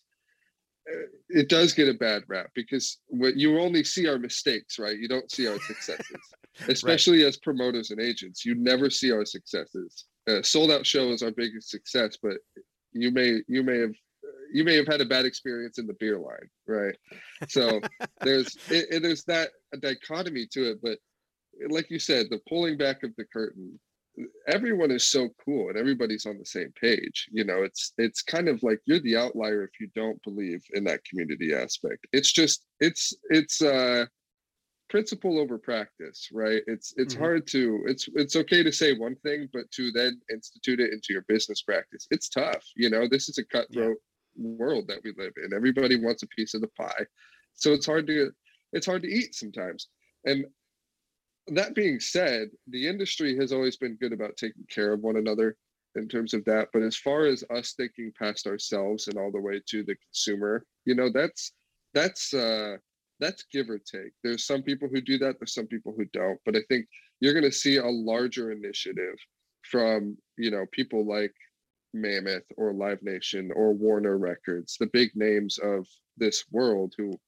eh, 0.88 1.08
it 1.30 1.50
does 1.50 1.74
get 1.74 1.90
a 1.90 1.94
bad 1.94 2.24
rap 2.28 2.52
because 2.54 3.00
what 3.08 3.36
you 3.36 3.60
only 3.60 3.84
see 3.84 4.08
our 4.08 4.20
mistakes, 4.20 4.78
right? 4.78 4.98
You 4.98 5.08
don't 5.08 5.32
see 5.32 5.48
our 5.48 5.60
successes, 5.68 6.22
especially 6.68 7.24
right. 7.24 7.30
as 7.30 7.38
promoters 7.38 7.90
and 7.90 8.00
agents. 8.00 8.46
You 8.46 8.56
never 8.56 8.90
see 8.90 9.12
our 9.12 9.26
successes. 9.26 10.06
Uh, 10.28 10.44
sold 10.44 10.70
out 10.70 10.86
show 10.86 11.12
is 11.12 11.24
our 11.24 11.32
biggest 11.32 11.70
success, 11.70 12.18
but 12.22 12.38
you 12.92 13.10
may 13.10 13.42
you 13.48 13.64
may 13.64 13.80
have 13.80 13.96
you 14.52 14.64
may 14.64 14.76
have 14.76 14.88
had 14.88 15.02
a 15.02 15.06
bad 15.06 15.26
experience 15.26 15.78
in 15.78 15.88
the 15.88 15.96
beer 16.00 16.20
line, 16.20 16.50
right? 16.68 16.96
So 17.48 17.82
there's 18.22 18.58
it, 18.70 19.02
there's 19.02 19.24
that 19.26 19.50
dichotomy 19.80 20.48
to 20.52 20.72
it, 20.72 20.80
but 20.82 20.98
like 21.70 21.90
you 21.90 22.00
said, 22.00 22.28
the 22.30 22.40
pulling 22.48 22.78
back 22.78 23.04
of 23.04 23.12
the 23.18 23.26
curtain, 23.26 23.80
everyone 24.48 24.92
is 24.92 25.08
so 25.08 25.30
cool 25.44 25.70
and 25.70 25.78
everybody's 25.78 26.26
on 26.26 26.38
the 26.38 26.46
same 26.46 26.72
page. 26.80 27.28
You 27.32 27.44
know, 27.44 27.64
it's 27.64 27.94
it's 27.98 28.22
kind 28.22 28.48
of 28.48 28.62
like 28.64 28.80
you're 28.86 29.00
the 29.00 29.18
outlier 29.18 29.64
if 29.64 29.80
you 29.80 29.90
don't 29.96 30.22
believe 30.24 30.62
in 30.74 30.84
that 30.86 31.04
community 31.06 31.54
aspect. 31.54 32.06
It's 32.12 32.32
just 32.32 32.66
it's 32.80 33.14
it's 33.30 33.62
uh 33.62 34.06
principle 34.90 35.40
over 35.40 35.58
practice 35.58 36.28
right 36.34 36.64
it's 36.68 36.94
it's 36.98 37.14
mm-hmm. 37.14 37.24
hard 37.24 37.48
to 37.48 37.82
it's 37.88 38.10
it's 38.16 38.36
okay 38.36 38.62
to 38.62 38.74
say 38.74 38.94
one 38.94 39.16
thing 39.24 39.48
but 39.54 39.64
to 39.72 39.90
then 39.94 40.20
institute 40.30 40.82
it 40.82 40.92
into 40.92 41.14
your 41.14 41.24
business 41.30 41.62
practice 41.62 42.08
it's 42.12 42.28
tough 42.28 42.62
you 42.76 42.90
know 42.90 43.08
this 43.08 43.30
is 43.30 43.38
a 43.38 43.46
cutthroat 43.46 43.96
world 44.36 44.88
that 44.88 45.00
we 45.04 45.14
live 45.18 45.34
in. 45.44 45.54
Everybody 45.54 45.96
wants 46.02 46.24
a 46.24 46.28
piece 46.28 46.54
of 46.54 46.62
the 46.62 46.68
pie. 46.70 47.06
So 47.54 47.74
it's 47.74 47.86
hard 47.86 48.08
to 48.08 48.32
it's 48.74 48.86
hard 48.86 49.04
to 49.04 49.10
eat 49.10 49.36
sometimes. 49.36 49.88
And 50.26 50.46
that 51.48 51.76
being 51.76 52.00
said, 52.00 52.50
the 52.68 52.88
industry 52.88 53.36
has 53.38 53.52
always 53.52 53.76
been 53.78 53.96
good 53.96 54.14
about 54.14 54.38
taking 54.38 54.66
care 54.70 54.94
of 54.94 55.02
one 55.02 55.18
another 55.18 55.58
in 55.96 56.08
terms 56.08 56.34
of 56.34 56.46
that. 56.46 56.70
But 56.72 56.84
as 56.84 56.96
far 56.96 57.26
as 57.26 57.44
us 57.54 57.74
thinking 57.74 58.14
past 58.18 58.48
ourselves 58.48 59.08
and 59.08 59.18
all 59.18 59.32
the 59.32 59.42
way 59.42 59.62
to 59.68 59.84
the 59.84 59.96
consumer, 59.96 60.66
you 60.86 60.96
know, 60.96 61.10
that's 61.10 61.54
that's 61.94 62.34
uh 62.34 62.78
that's 63.20 63.44
give 63.52 63.70
or 63.70 63.80
take. 63.80 64.12
There's 64.24 64.46
some 64.46 64.64
people 64.64 64.88
who 64.92 65.02
do 65.02 65.18
that, 65.20 65.40
there's 65.40 65.54
some 65.54 65.68
people 65.68 65.94
who 65.96 66.06
don't. 66.14 66.40
But 66.46 66.56
I 66.56 66.62
think 66.70 66.88
you're 67.20 67.34
gonna 67.34 67.52
see 67.52 67.78
a 67.78 67.86
larger 67.86 68.52
initiative 68.52 69.16
from, 69.64 70.18
you 70.38 70.52
know, 70.52 70.66
people 70.72 71.06
like 71.06 71.34
Mammoth 71.94 72.46
or 72.58 72.74
Live 72.74 73.02
Nation 73.04 73.52
or 73.56 73.74
Warner 73.74 74.18
Records, 74.18 74.78
the 74.80 74.88
big 74.88 75.12
names 75.16 75.58
of 75.58 75.88
this 76.18 76.46
world 76.52 76.94
who 76.98 77.20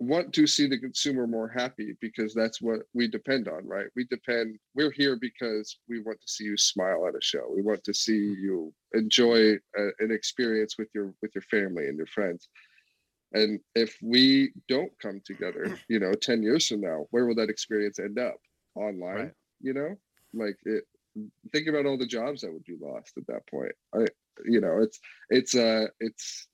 want 0.00 0.32
to 0.32 0.46
see 0.46 0.66
the 0.66 0.78
consumer 0.78 1.26
more 1.26 1.48
happy 1.48 1.96
because 2.00 2.34
that's 2.34 2.62
what 2.62 2.80
we 2.94 3.08
depend 3.08 3.48
on, 3.48 3.66
right? 3.66 3.86
We 3.96 4.04
depend, 4.04 4.58
we're 4.74 4.92
here 4.92 5.18
because 5.20 5.78
we 5.88 6.00
want 6.00 6.20
to 6.20 6.28
see 6.28 6.44
you 6.44 6.56
smile 6.56 7.06
at 7.08 7.14
a 7.14 7.20
show. 7.20 7.50
We 7.54 7.62
want 7.62 7.82
to 7.84 7.94
see 7.94 8.12
mm-hmm. 8.12 8.42
you 8.42 8.74
enjoy 8.94 9.54
a, 9.76 9.88
an 9.98 10.10
experience 10.10 10.76
with 10.78 10.88
your 10.94 11.14
with 11.22 11.34
your 11.34 11.42
family 11.42 11.88
and 11.88 11.96
your 11.96 12.06
friends. 12.06 12.48
And 13.32 13.60
if 13.74 13.96
we 14.02 14.52
don't 14.68 14.92
come 15.00 15.20
together, 15.24 15.76
you 15.88 15.98
know, 15.98 16.12
10 16.12 16.42
years 16.42 16.68
from 16.68 16.80
now, 16.80 17.06
where 17.10 17.26
will 17.26 17.34
that 17.36 17.50
experience 17.50 17.98
end 17.98 18.18
up? 18.18 18.36
Online, 18.74 19.16
right. 19.16 19.32
you 19.60 19.74
know? 19.74 19.96
Like 20.32 20.56
it 20.64 20.84
think 21.52 21.68
about 21.68 21.86
all 21.86 21.98
the 21.98 22.06
jobs 22.06 22.42
that 22.42 22.52
would 22.52 22.64
be 22.64 22.76
lost 22.80 23.16
at 23.16 23.26
that 23.26 23.46
point. 23.48 23.72
I, 23.94 24.06
you 24.44 24.60
know, 24.60 24.78
it's 24.80 25.00
it's 25.30 25.54
uh 25.54 25.86
it's 26.00 26.46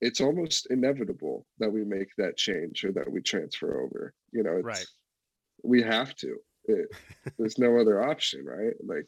it's 0.00 0.20
almost 0.20 0.68
inevitable 0.70 1.46
that 1.58 1.70
we 1.70 1.84
make 1.84 2.08
that 2.18 2.36
change 2.36 2.84
or 2.84 2.92
that 2.92 3.10
we 3.10 3.20
transfer 3.20 3.82
over. 3.82 4.14
You 4.32 4.42
know, 4.42 4.60
right? 4.60 4.86
We 5.62 5.82
have 5.82 6.14
to. 6.16 6.36
It, 6.64 6.88
there's 7.38 7.58
no 7.58 7.78
other 7.78 8.02
option, 8.02 8.44
right? 8.44 8.74
Like 8.84 9.06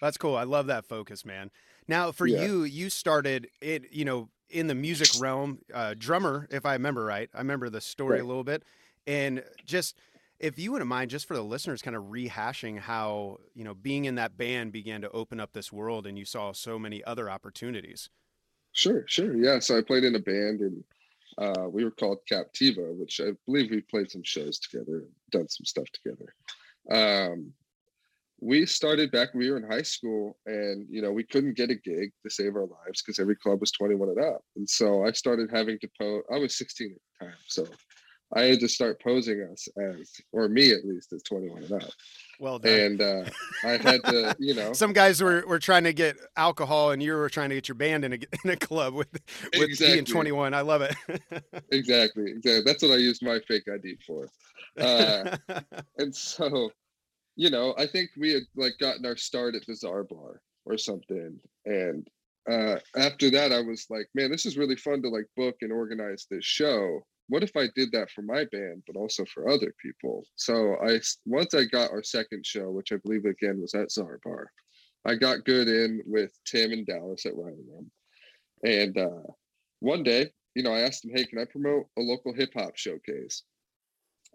that's 0.00 0.16
cool. 0.16 0.36
I 0.36 0.44
love 0.44 0.66
that 0.66 0.86
focus, 0.86 1.24
man. 1.24 1.50
Now, 1.88 2.12
for 2.12 2.26
yeah. 2.26 2.44
you, 2.44 2.64
you 2.64 2.88
started 2.88 3.48
it. 3.60 3.92
You 3.92 4.04
know, 4.04 4.28
in 4.48 4.66
the 4.66 4.74
music 4.74 5.20
realm, 5.20 5.58
uh, 5.74 5.94
drummer, 5.98 6.46
if 6.50 6.64
I 6.64 6.74
remember 6.74 7.04
right. 7.04 7.28
I 7.34 7.38
remember 7.38 7.68
the 7.68 7.80
story 7.80 8.14
right. 8.14 8.22
a 8.22 8.26
little 8.26 8.44
bit, 8.44 8.62
and 9.06 9.42
just 9.64 9.96
if 10.40 10.58
you 10.58 10.72
wouldn't 10.72 10.88
mind, 10.88 11.10
just 11.10 11.26
for 11.26 11.34
the 11.34 11.42
listeners, 11.42 11.82
kind 11.82 11.94
of 11.94 12.04
rehashing 12.04 12.78
how 12.78 13.38
you 13.54 13.62
know 13.62 13.74
being 13.74 14.06
in 14.06 14.16
that 14.16 14.36
band 14.36 14.72
began 14.72 15.02
to 15.02 15.10
open 15.10 15.38
up 15.38 15.52
this 15.52 15.70
world, 15.70 16.06
and 16.06 16.18
you 16.18 16.24
saw 16.24 16.52
so 16.52 16.78
many 16.78 17.04
other 17.04 17.30
opportunities. 17.30 18.08
Sure, 18.72 19.04
sure, 19.06 19.36
yeah. 19.36 19.58
So 19.58 19.76
I 19.76 19.82
played 19.82 20.04
in 20.04 20.14
a 20.14 20.20
band, 20.20 20.60
and 20.60 20.84
uh, 21.38 21.68
we 21.68 21.84
were 21.84 21.90
called 21.90 22.18
Captiva, 22.30 22.96
which 22.96 23.20
I 23.20 23.32
believe 23.46 23.70
we 23.70 23.82
played 23.82 24.10
some 24.10 24.22
shows 24.24 24.58
together, 24.58 25.04
done 25.30 25.48
some 25.48 25.64
stuff 25.64 25.86
together. 25.92 26.34
Um, 26.90 27.52
we 28.40 28.64
started 28.64 29.10
back 29.10 29.34
when 29.34 29.40
we 29.40 29.50
were 29.50 29.58
in 29.58 29.70
high 29.70 29.82
school, 29.82 30.38
and 30.46 30.86
you 30.88 31.02
know 31.02 31.12
we 31.12 31.24
couldn't 31.24 31.56
get 31.56 31.70
a 31.70 31.74
gig 31.74 32.12
to 32.24 32.30
save 32.30 32.56
our 32.56 32.66
lives 32.66 33.02
because 33.02 33.18
every 33.18 33.36
club 33.36 33.60
was 33.60 33.72
21 33.72 34.08
and 34.08 34.24
up, 34.24 34.42
and 34.56 34.68
so 34.68 35.04
I 35.04 35.12
started 35.12 35.50
having 35.52 35.78
to 35.80 35.90
pose. 36.00 36.22
I 36.32 36.38
was 36.38 36.56
16 36.56 36.92
at 36.92 36.96
the 37.20 37.26
time, 37.26 37.36
so 37.46 37.66
I 38.34 38.42
had 38.42 38.60
to 38.60 38.68
start 38.68 39.02
posing 39.02 39.42
us 39.42 39.66
as, 39.76 40.12
or 40.32 40.48
me 40.48 40.70
at 40.70 40.84
least, 40.84 41.12
as 41.12 41.22
21 41.24 41.64
and 41.64 41.72
up. 41.72 41.90
Well 42.38 42.58
done. 42.58 42.72
And 42.72 43.00
uh, 43.00 43.24
I 43.64 43.70
had 43.76 44.04
to, 44.04 44.36
you 44.38 44.54
know. 44.54 44.72
Some 44.72 44.92
guys 44.92 45.20
were, 45.20 45.44
were 45.46 45.58
trying 45.58 45.84
to 45.84 45.92
get 45.92 46.16
alcohol, 46.36 46.92
and 46.92 47.02
you 47.02 47.12
were 47.14 47.28
trying 47.28 47.48
to 47.48 47.56
get 47.56 47.68
your 47.68 47.74
band 47.74 48.04
in 48.04 48.12
a, 48.12 48.16
in 48.44 48.50
a 48.50 48.56
club 48.56 48.94
with, 48.94 49.12
with 49.12 49.62
exactly. 49.62 49.96
being 49.96 50.04
21. 50.04 50.54
I 50.54 50.60
love 50.60 50.82
it. 50.82 50.94
exactly. 51.72 52.30
Exactly. 52.30 52.62
That's 52.64 52.82
what 52.82 52.92
I 52.92 52.96
used 52.96 53.22
my 53.24 53.40
fake 53.48 53.64
ID 53.72 53.98
for. 54.06 54.28
Uh, 54.78 55.36
and 55.98 56.14
so, 56.14 56.70
you 57.34 57.50
know, 57.50 57.74
I 57.76 57.86
think 57.86 58.10
we 58.16 58.32
had 58.32 58.44
like 58.54 58.74
gotten 58.78 59.04
our 59.06 59.16
start 59.16 59.56
at 59.56 59.66
the 59.66 59.74
Czar 59.74 60.04
Bar 60.04 60.40
or 60.66 60.78
something. 60.78 61.38
And 61.66 62.08
uh, 62.48 62.76
after 62.96 63.28
that, 63.30 63.52
I 63.52 63.60
was 63.60 63.86
like, 63.90 64.08
man, 64.14 64.30
this 64.30 64.46
is 64.46 64.56
really 64.56 64.76
fun 64.76 65.02
to 65.02 65.08
like 65.08 65.26
book 65.36 65.56
and 65.62 65.72
organize 65.72 66.26
this 66.30 66.44
show 66.44 67.00
what 67.30 67.44
if 67.44 67.56
I 67.56 67.68
did 67.76 67.92
that 67.92 68.10
for 68.10 68.22
my 68.22 68.44
band, 68.50 68.82
but 68.86 68.96
also 68.96 69.24
for 69.24 69.48
other 69.48 69.72
people? 69.80 70.24
So 70.34 70.76
I 70.84 71.00
once 71.24 71.54
I 71.54 71.64
got 71.64 71.92
our 71.92 72.02
second 72.02 72.44
show, 72.44 72.70
which 72.70 72.92
I 72.92 72.96
believe 72.96 73.24
again 73.24 73.60
was 73.60 73.72
at 73.74 73.92
Czar 73.92 74.18
Bar, 74.24 74.50
I 75.06 75.14
got 75.14 75.44
good 75.44 75.68
in 75.68 76.02
with 76.04 76.36
Tim 76.44 76.72
and 76.72 76.84
Dallas 76.84 77.24
at 77.26 77.36
Riot 77.36 77.56
Room. 77.68 77.90
And 78.64 78.98
uh, 78.98 79.30
one 79.78 80.02
day, 80.02 80.30
you 80.56 80.64
know, 80.64 80.74
I 80.74 80.80
asked 80.80 81.04
him, 81.04 81.12
"Hey, 81.14 81.24
can 81.24 81.38
I 81.38 81.44
promote 81.44 81.86
a 81.96 82.02
local 82.02 82.34
hip 82.34 82.50
hop 82.52 82.76
showcase 82.76 83.44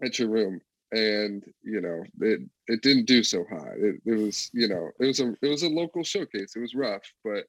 at 0.02 0.18
your 0.18 0.28
room?" 0.28 0.60
And 0.92 1.44
you 1.62 1.82
know, 1.82 2.02
it 2.20 2.40
it 2.66 2.80
didn't 2.80 3.04
do 3.04 3.22
so 3.22 3.44
high. 3.50 3.74
It, 3.76 3.96
it 4.06 4.14
was, 4.14 4.50
you 4.54 4.68
know, 4.68 4.90
it 5.00 5.04
was 5.04 5.20
a 5.20 5.34
it 5.42 5.48
was 5.48 5.64
a 5.64 5.68
local 5.68 6.02
showcase. 6.02 6.56
It 6.56 6.60
was 6.60 6.74
rough, 6.74 7.02
but 7.22 7.44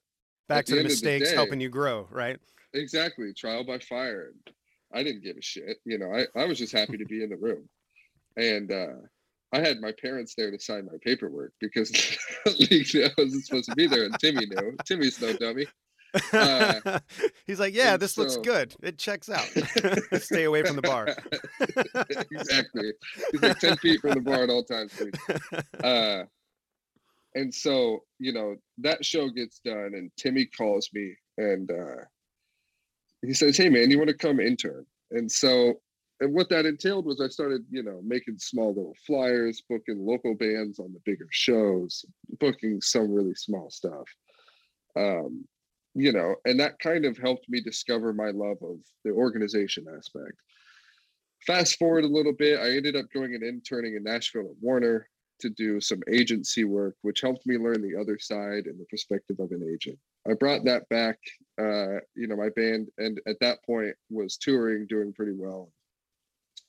back 0.46 0.66
to 0.66 0.76
the 0.76 0.82
mistakes 0.82 1.30
the 1.30 1.30
day, 1.30 1.34
helping 1.34 1.60
you 1.60 1.70
grow, 1.70 2.06
right? 2.10 2.38
Exactly, 2.74 3.32
trial 3.32 3.64
by 3.64 3.78
fire. 3.78 4.32
I 4.92 5.02
didn't 5.02 5.22
give 5.22 5.36
a 5.36 5.42
shit. 5.42 5.78
You 5.84 5.98
know, 5.98 6.12
I, 6.12 6.26
I 6.38 6.46
was 6.46 6.58
just 6.58 6.72
happy 6.72 6.96
to 6.96 7.04
be 7.04 7.22
in 7.22 7.30
the 7.30 7.36
room. 7.36 7.68
And 8.36 8.70
uh, 8.70 8.94
I 9.52 9.60
had 9.60 9.80
my 9.80 9.92
parents 9.92 10.34
there 10.36 10.50
to 10.50 10.58
sign 10.58 10.86
my 10.86 10.98
paperwork 11.02 11.52
because 11.60 11.90
I 12.46 13.10
wasn't 13.18 13.44
supposed 13.44 13.68
to 13.70 13.76
be 13.76 13.86
there, 13.86 14.04
and 14.04 14.18
Timmy 14.18 14.46
knew. 14.46 14.76
Timmy's 14.84 15.20
no 15.20 15.32
dummy. 15.34 15.66
Uh, 16.32 17.00
He's 17.46 17.60
like, 17.60 17.74
yeah, 17.74 17.96
this 17.96 18.14
so, 18.14 18.22
looks 18.22 18.36
good. 18.38 18.74
It 18.82 18.98
checks 18.98 19.28
out. 19.28 19.46
Stay 20.20 20.44
away 20.44 20.62
from 20.62 20.76
the 20.76 20.82
bar. 20.82 21.08
exactly. 22.30 22.92
He's 23.32 23.42
like 23.42 23.58
ten 23.58 23.76
feet 23.76 24.00
from 24.00 24.14
the 24.14 24.20
bar 24.20 24.44
at 24.44 24.50
all 24.50 24.64
times. 24.64 24.92
Uh, 25.82 26.24
and 27.34 27.54
so, 27.54 28.04
you 28.18 28.32
know, 28.32 28.56
that 28.78 29.04
show 29.04 29.28
gets 29.28 29.60
done, 29.60 29.92
and 29.94 30.10
Timmy 30.16 30.46
calls 30.46 30.90
me, 30.92 31.14
and 31.36 31.70
uh, 31.70 32.04
he 33.22 33.34
says, 33.34 33.56
"Hey, 33.56 33.68
man, 33.68 33.90
you 33.90 33.98
want 33.98 34.08
to 34.08 34.16
come 34.16 34.40
intern?" 34.40 34.86
And 35.10 35.30
so 35.30 35.80
and 36.20 36.34
what 36.34 36.48
that 36.48 36.66
entailed 36.66 37.06
was 37.06 37.20
I 37.20 37.28
started, 37.28 37.64
you 37.70 37.82
know, 37.82 38.00
making 38.04 38.38
small 38.38 38.68
little 38.68 38.96
flyers, 39.06 39.62
booking 39.68 40.04
local 40.04 40.34
bands 40.34 40.80
on 40.80 40.92
the 40.92 41.00
bigger 41.04 41.28
shows, 41.30 42.04
booking 42.40 42.80
some 42.80 43.12
really 43.12 43.34
small 43.34 43.70
stuff. 43.70 44.04
Um, 44.96 45.46
you 45.94 46.12
know, 46.12 46.34
and 46.44 46.58
that 46.58 46.78
kind 46.80 47.04
of 47.04 47.16
helped 47.16 47.48
me 47.48 47.60
discover 47.60 48.12
my 48.12 48.30
love 48.30 48.58
of 48.62 48.78
the 49.04 49.12
organization 49.12 49.86
aspect. 49.96 50.34
Fast 51.46 51.78
forward 51.78 52.04
a 52.04 52.08
little 52.08 52.32
bit, 52.32 52.58
I 52.58 52.70
ended 52.70 52.96
up 52.96 53.06
going 53.14 53.34
and 53.34 53.44
interning 53.44 53.94
in 53.94 54.02
Nashville 54.02 54.50
at 54.50 54.60
Warner 54.62 55.08
to 55.40 55.50
do 55.50 55.80
some 55.80 56.02
agency 56.12 56.64
work, 56.64 56.96
which 57.02 57.20
helped 57.20 57.46
me 57.46 57.56
learn 57.58 57.80
the 57.80 57.98
other 57.98 58.18
side 58.18 58.66
and 58.66 58.78
the 58.78 58.86
perspective 58.90 59.38
of 59.38 59.52
an 59.52 59.68
agent. 59.72 59.98
I 60.28 60.34
brought 60.34 60.64
that 60.64 60.88
back. 60.88 61.18
Uh, 61.58 62.00
you 62.14 62.28
know, 62.28 62.36
my 62.36 62.50
band, 62.50 62.88
and 62.98 63.20
at 63.26 63.40
that 63.40 63.64
point 63.64 63.94
was 64.10 64.36
touring, 64.36 64.86
doing 64.86 65.12
pretty 65.12 65.32
well 65.32 65.70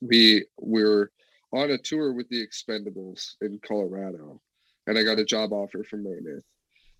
we 0.01 0.45
were 0.57 1.11
on 1.51 1.71
a 1.71 1.77
tour 1.77 2.13
with 2.13 2.29
the 2.29 2.45
Expendables 2.45 3.35
in 3.41 3.59
Colorado, 3.65 4.41
and 4.87 4.97
I 4.97 5.03
got 5.03 5.19
a 5.19 5.25
job 5.25 5.51
offer 5.51 5.83
from 5.83 6.03
Mammoth, 6.03 6.43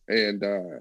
and 0.08 0.44
uh, 0.44 0.80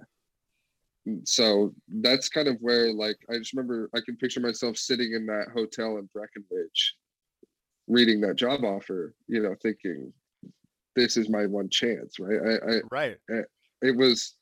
so 1.25 1.75
that's 2.01 2.29
kind 2.29 2.49
of 2.49 2.57
where 2.61 2.93
like 2.93 3.19
I 3.31 3.39
just 3.39 3.53
remember 3.53 3.91
I 3.95 4.01
can 4.05 4.17
picture 4.17 4.41
myself 4.41 4.77
sitting 4.77 5.13
in 5.13 5.27
that 5.27 5.49
hotel 5.53 5.99
in 5.99 6.09
Breckenridge, 6.13 6.95
reading 7.87 8.21
that 8.23 8.37
job 8.37 8.65
offer, 8.65 9.15
you 9.27 9.43
know, 9.43 9.55
thinking 9.63 10.13
this 10.97 11.17
is 11.17 11.29
my 11.29 11.47
one 11.47 11.69
chance, 11.69 12.19
right? 12.19 12.41
I, 12.45 12.73
I 12.73 12.81
right. 12.91 13.17
it 13.83 13.97
was 13.97 14.35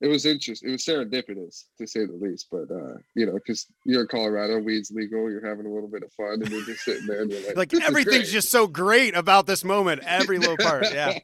it 0.00 0.06
was 0.06 0.26
interesting. 0.26 0.68
It 0.68 0.72
was 0.72 0.84
serendipitous 0.84 1.64
to 1.78 1.86
say 1.86 2.06
the 2.06 2.12
least. 2.12 2.46
But 2.50 2.70
uh, 2.70 2.98
you 3.14 3.26
know, 3.26 3.32
because 3.32 3.66
you're 3.84 4.02
in 4.02 4.08
Colorado, 4.08 4.58
weed's 4.60 4.90
legal. 4.90 5.30
You're 5.30 5.46
having 5.46 5.66
a 5.66 5.72
little 5.72 5.88
bit 5.88 6.02
of 6.02 6.12
fun, 6.12 6.40
and 6.42 6.48
you're 6.48 6.64
just 6.64 6.80
sitting 6.80 7.06
there, 7.06 7.22
and 7.22 7.30
you're 7.30 7.54
like, 7.54 7.72
like 7.72 7.82
everything's 7.82 8.30
just 8.30 8.50
so 8.50 8.66
great 8.66 9.16
about 9.16 9.46
this 9.46 9.64
moment. 9.64 10.02
Every 10.04 10.38
little 10.38 10.56
part, 10.60 10.84
yeah, 10.92 11.18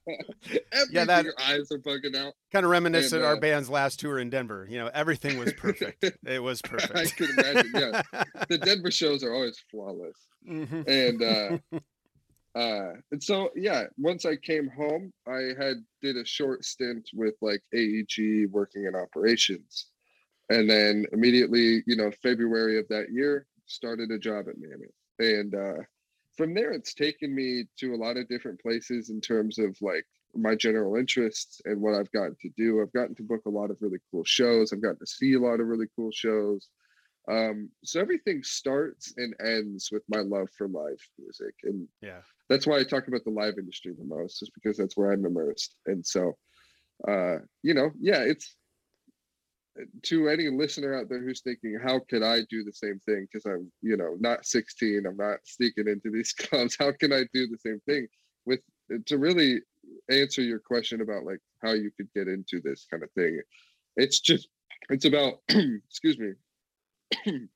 yeah. 0.90 1.04
That 1.04 1.24
your 1.24 1.34
eyes 1.40 1.70
are 1.70 1.78
bugging 1.78 2.16
out. 2.16 2.34
Kind 2.52 2.64
of 2.64 2.70
reminiscent 2.70 3.22
and, 3.22 3.24
uh, 3.24 3.34
our 3.34 3.40
band's 3.40 3.70
last 3.70 4.00
tour 4.00 4.18
in 4.18 4.30
Denver. 4.30 4.66
You 4.68 4.78
know, 4.78 4.90
everything 4.92 5.38
was 5.38 5.52
perfect. 5.52 6.04
it 6.26 6.42
was 6.42 6.60
perfect. 6.60 6.96
I 6.96 7.06
could 7.06 7.30
imagine. 7.30 7.70
Yeah, 7.74 8.02
the 8.48 8.58
Denver 8.58 8.90
shows 8.90 9.22
are 9.22 9.32
always 9.32 9.62
flawless, 9.70 10.16
mm-hmm. 10.48 10.82
and. 10.88 11.22
uh 11.22 11.78
uh 12.54 12.92
and 13.10 13.22
so 13.22 13.50
yeah 13.56 13.84
once 13.98 14.24
i 14.24 14.36
came 14.36 14.68
home 14.68 15.12
i 15.26 15.52
had 15.58 15.76
did 16.02 16.16
a 16.16 16.24
short 16.24 16.64
stint 16.64 17.08
with 17.12 17.34
like 17.40 17.62
aeg 17.74 18.48
working 18.50 18.84
in 18.84 18.94
operations. 18.94 19.86
And 20.50 20.68
then 20.68 21.06
immediately 21.12 21.82
you 21.86 21.96
know 21.96 22.10
february 22.22 22.78
of 22.78 22.86
that 22.88 23.10
year 23.10 23.46
started 23.66 24.10
a 24.10 24.18
job 24.18 24.46
at 24.48 24.56
mammoth. 24.58 24.90
And 25.18 25.54
uh 25.54 25.82
from 26.36 26.54
there 26.54 26.72
it's 26.72 26.94
taken 26.94 27.34
me 27.34 27.64
to 27.78 27.94
a 27.94 27.96
lot 27.96 28.16
of 28.16 28.28
different 28.28 28.60
places 28.60 29.10
in 29.10 29.20
terms 29.20 29.58
of 29.58 29.76
like 29.80 30.04
my 30.34 30.54
general 30.54 30.96
interests 30.96 31.60
and 31.64 31.80
what 31.80 31.94
i've 31.94 32.12
gotten 32.12 32.36
to 32.42 32.50
do. 32.56 32.80
I've 32.80 32.92
gotten 32.92 33.14
to 33.16 33.22
book 33.22 33.42
a 33.46 33.50
lot 33.50 33.70
of 33.70 33.78
really 33.80 33.98
cool 34.10 34.24
shows. 34.24 34.72
I've 34.72 34.82
gotten 34.82 34.98
to 34.98 35.06
see 35.06 35.34
a 35.34 35.40
lot 35.40 35.60
of 35.60 35.66
really 35.66 35.86
cool 35.96 36.10
shows 36.12 36.68
um 37.30 37.70
so 37.82 38.00
everything 38.00 38.42
starts 38.42 39.14
and 39.16 39.34
ends 39.44 39.88
with 39.90 40.02
my 40.08 40.20
love 40.20 40.48
for 40.56 40.68
live 40.68 41.00
music 41.18 41.54
and 41.64 41.88
yeah 42.02 42.20
that's 42.48 42.66
why 42.66 42.78
I 42.78 42.84
talk 42.84 43.08
about 43.08 43.24
the 43.24 43.30
live 43.30 43.58
industry 43.58 43.92
the 43.96 44.04
most, 44.04 44.42
is 44.42 44.50
because 44.50 44.76
that's 44.76 44.96
where 44.96 45.12
I'm 45.12 45.24
immersed. 45.24 45.76
And 45.87 46.04
so, 46.04 46.37
uh, 47.08 47.37
you 47.62 47.74
know, 47.74 47.90
yeah, 47.98 48.20
it's 48.20 48.56
to 50.02 50.28
any 50.28 50.48
listener 50.48 50.94
out 50.94 51.08
there 51.08 51.20
who's 51.20 51.40
thinking, 51.40 51.78
how 51.82 52.00
could 52.08 52.22
I 52.22 52.40
do 52.48 52.62
the 52.62 52.72
same 52.72 53.00
thing? 53.00 53.26
Because 53.30 53.46
I'm, 53.46 53.72
you 53.82 53.96
know, 53.96 54.16
not 54.20 54.46
16, 54.46 55.04
I'm 55.06 55.16
not 55.16 55.38
sneaking 55.44 55.88
into 55.88 56.10
these 56.10 56.32
clubs. 56.38 56.76
How 56.78 56.92
can 56.92 57.12
I 57.12 57.24
do 57.32 57.48
the 57.48 57.58
same 57.58 57.80
thing? 57.87 58.06
With 58.46 58.60
to 59.06 59.16
really 59.16 59.60
answer 60.10 60.42
your 60.42 60.58
question 60.58 61.00
about 61.00 61.24
like 61.24 61.40
how 61.62 61.72
you 61.72 61.90
could 61.96 62.12
get 62.14 62.28
into 62.28 62.60
this 62.60 62.87
kind 62.90 63.02
of 63.02 63.10
thing, 63.12 63.40
it's 63.96 64.20
just 64.20 64.48
it's 64.90 65.06
about 65.06 65.38
excuse 65.48 66.18
me 66.18 66.32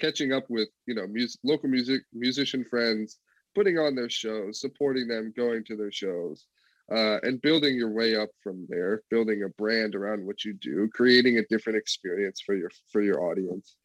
catching 0.00 0.32
up 0.32 0.44
with 0.48 0.68
you 0.86 0.94
know 0.94 1.06
music 1.06 1.40
local 1.44 1.68
music 1.68 2.02
musician 2.12 2.64
friends 2.64 3.18
putting 3.54 3.78
on 3.78 3.94
their 3.94 4.10
shows, 4.10 4.60
supporting 4.60 5.08
them, 5.08 5.32
going 5.36 5.64
to 5.64 5.76
their 5.76 5.92
shows, 5.92 6.46
uh, 6.92 7.18
and 7.22 7.40
building 7.40 7.76
your 7.76 7.90
way 7.90 8.16
up 8.16 8.30
from 8.42 8.66
there, 8.68 9.02
building 9.10 9.44
a 9.44 9.48
brand 9.50 9.94
around 9.94 10.24
what 10.24 10.44
you 10.44 10.52
do, 10.54 10.88
creating 10.92 11.38
a 11.38 11.46
different 11.48 11.78
experience 11.78 12.42
for 12.44 12.54
your 12.54 12.70
for 12.92 13.00
your 13.00 13.22
audience, 13.22 13.76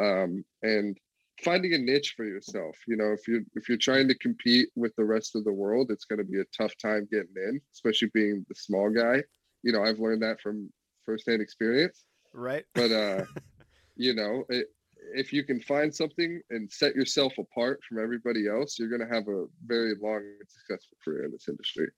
um, 0.00 0.44
and 0.62 0.96
finding 1.44 1.74
a 1.74 1.78
niche 1.78 2.14
for 2.16 2.24
yourself. 2.24 2.76
You 2.88 2.96
know, 2.96 3.12
if 3.12 3.28
you 3.28 3.44
if 3.54 3.68
you're 3.68 3.78
trying 3.78 4.08
to 4.08 4.18
compete 4.18 4.68
with 4.74 4.94
the 4.96 5.04
rest 5.04 5.36
of 5.36 5.44
the 5.44 5.52
world, 5.52 5.90
it's 5.90 6.04
going 6.04 6.18
to 6.18 6.24
be 6.24 6.40
a 6.40 6.44
tough 6.56 6.76
time 6.78 7.06
getting 7.10 7.34
in, 7.36 7.60
especially 7.74 8.10
being 8.12 8.44
the 8.48 8.54
small 8.54 8.90
guy. 8.90 9.22
You 9.62 9.72
know, 9.72 9.84
I've 9.84 10.00
learned 10.00 10.22
that 10.22 10.40
from 10.40 10.72
firsthand 11.04 11.42
experience. 11.42 12.04
Right. 12.34 12.64
But 12.74 12.90
uh, 12.90 13.24
you 13.98 14.14
know, 14.14 14.44
it, 14.48 14.68
if 15.14 15.32
you 15.32 15.44
can 15.44 15.60
find 15.60 15.94
something 15.94 16.40
and 16.50 16.70
set 16.70 16.94
yourself 16.94 17.34
apart 17.38 17.80
from 17.86 18.02
everybody 18.02 18.48
else, 18.48 18.78
you're 18.78 18.88
going 18.88 19.06
to 19.06 19.14
have 19.14 19.28
a 19.28 19.46
very 19.66 19.94
long 20.00 20.16
and 20.16 20.48
successful 20.48 20.96
career 21.04 21.24
in 21.24 21.32
this 21.32 21.48
industry. 21.48 21.88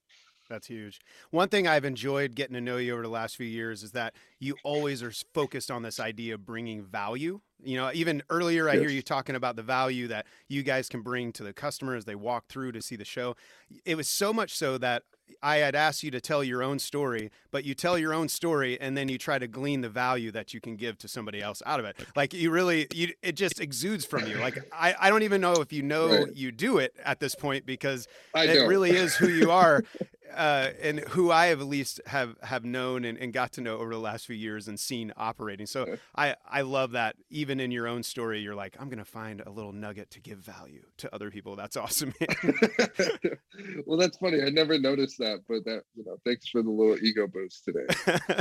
That's 0.49 0.67
huge. 0.67 1.01
One 1.31 1.49
thing 1.49 1.69
I've 1.69 1.85
enjoyed 1.85 2.35
getting 2.35 2.55
to 2.55 2.61
know 2.61 2.79
you 2.79 2.93
over 2.93 3.03
the 3.03 3.09
last 3.09 3.37
few 3.37 3.47
years 3.47 3.85
is 3.85 3.93
that 3.93 4.15
you 4.41 4.57
always 4.65 5.01
are 5.01 5.13
focused 5.33 5.71
on 5.71 5.83
this 5.83 6.01
idea 6.01 6.35
of 6.35 6.45
bringing 6.45 6.83
value. 6.83 7.41
You 7.63 7.77
know, 7.77 7.91
even 7.95 8.21
earlier, 8.31 8.69
I 8.69 8.73
yes. 8.73 8.81
hear 8.81 8.91
you 8.91 9.03
talking 9.03 9.37
about 9.37 9.55
the 9.55 9.63
value 9.63 10.09
that 10.09 10.27
you 10.49 10.65
guys 10.65 10.89
can 10.89 11.03
bring 11.03 11.31
to 11.35 11.45
the 11.45 11.53
customer 11.53 11.95
as 11.95 12.05
they 12.05 12.17
walk 12.17 12.49
through 12.49 12.73
to 12.73 12.83
see 12.83 12.97
the 12.97 13.05
show. 13.05 13.37
It 13.85 13.97
was 13.97 14.09
so 14.09 14.33
much 14.33 14.57
so 14.57 14.77
that 14.79 15.05
I 15.43 15.57
had 15.57 15.75
asked 15.75 16.03
you 16.03 16.11
to 16.13 16.21
tell 16.21 16.45
your 16.45 16.63
own 16.63 16.79
story, 16.79 17.31
but 17.51 17.65
you 17.65 17.75
tell 17.75 17.99
your 17.99 18.15
own 18.15 18.29
story 18.29 18.81
and 18.81 18.97
then 18.97 19.09
you 19.09 19.19
try 19.19 19.39
to 19.39 19.47
glean 19.47 19.81
the 19.81 19.89
value 19.89 20.31
that 20.33 20.55
you 20.55 20.61
can 20.61 20.77
give 20.77 20.99
to 20.99 21.09
somebody 21.09 21.41
else 21.41 21.63
out 21.67 21.81
of 21.81 21.87
it. 21.87 21.97
Like 22.15 22.33
you 22.33 22.51
really, 22.51 22.87
you 22.93 23.13
it 23.23 23.33
just 23.33 23.61
exudes 23.61 24.05
from 24.05 24.27
you. 24.27 24.37
Like 24.39 24.59
I, 24.73 24.95
I 24.99 25.11
don't 25.11 25.23
even 25.23 25.41
know 25.41 25.55
if 25.55 25.73
you 25.73 25.83
know 25.83 26.09
right. 26.09 26.35
you 26.35 26.53
do 26.53 26.79
it 26.79 26.95
at 27.05 27.21
this 27.21 27.35
point 27.35 27.67
because 27.67 28.09
I 28.35 28.45
it 28.45 28.55
don't. 28.55 28.69
really 28.69 28.91
is 28.91 29.15
who 29.15 29.29
you 29.29 29.51
are. 29.51 29.85
uh, 30.35 30.71
and 30.83 31.01
who 31.01 31.31
I 31.31 31.47
have 31.47 31.61
at 31.61 31.67
least 31.67 32.01
have 32.07 32.37
have 32.43 32.65
known 32.65 33.05
and, 33.05 33.19
and, 33.19 33.33
got 33.33 33.53
to 33.53 33.61
know 33.61 33.79
over 33.79 33.93
the 33.93 34.01
last 34.01 34.27
few 34.27 34.37
years 34.37 34.69
and 34.69 34.79
seen 34.79 35.13
operating. 35.17 35.67
So 35.67 35.97
I 36.17 36.37
I 36.49 36.63
love 36.63 36.93
that 36.93 37.17
even 37.31 37.61
in 37.61 37.71
your 37.71 37.87
own 37.87 38.03
story, 38.03 38.41
you're 38.41 38.55
like, 38.55 38.77
I'm 38.79 38.89
gonna 38.89 39.05
find 39.05 39.43
a 39.45 39.51
little 39.51 39.73
nugget 39.73 40.11
to 40.13 40.21
give 40.21 40.39
value 40.39 40.85
to 40.99 41.15
other 41.15 41.31
people. 41.31 41.57
That's 41.57 41.77
awesome. 41.77 42.15
well, 43.87 43.99
that's 43.99 44.17
funny. 44.19 44.43
I 44.43 44.51
never 44.51 44.79
noticed 44.79 45.19
that, 45.19 45.41
but 45.49 45.65
that 45.65 45.83
you 45.95 46.05
know, 46.05 46.17
thanks 46.25 46.49
for 46.49 46.63
the 46.63 46.71
little 46.71 46.99
ego 47.05 47.27
boost 47.27 47.65
today. 47.65 47.87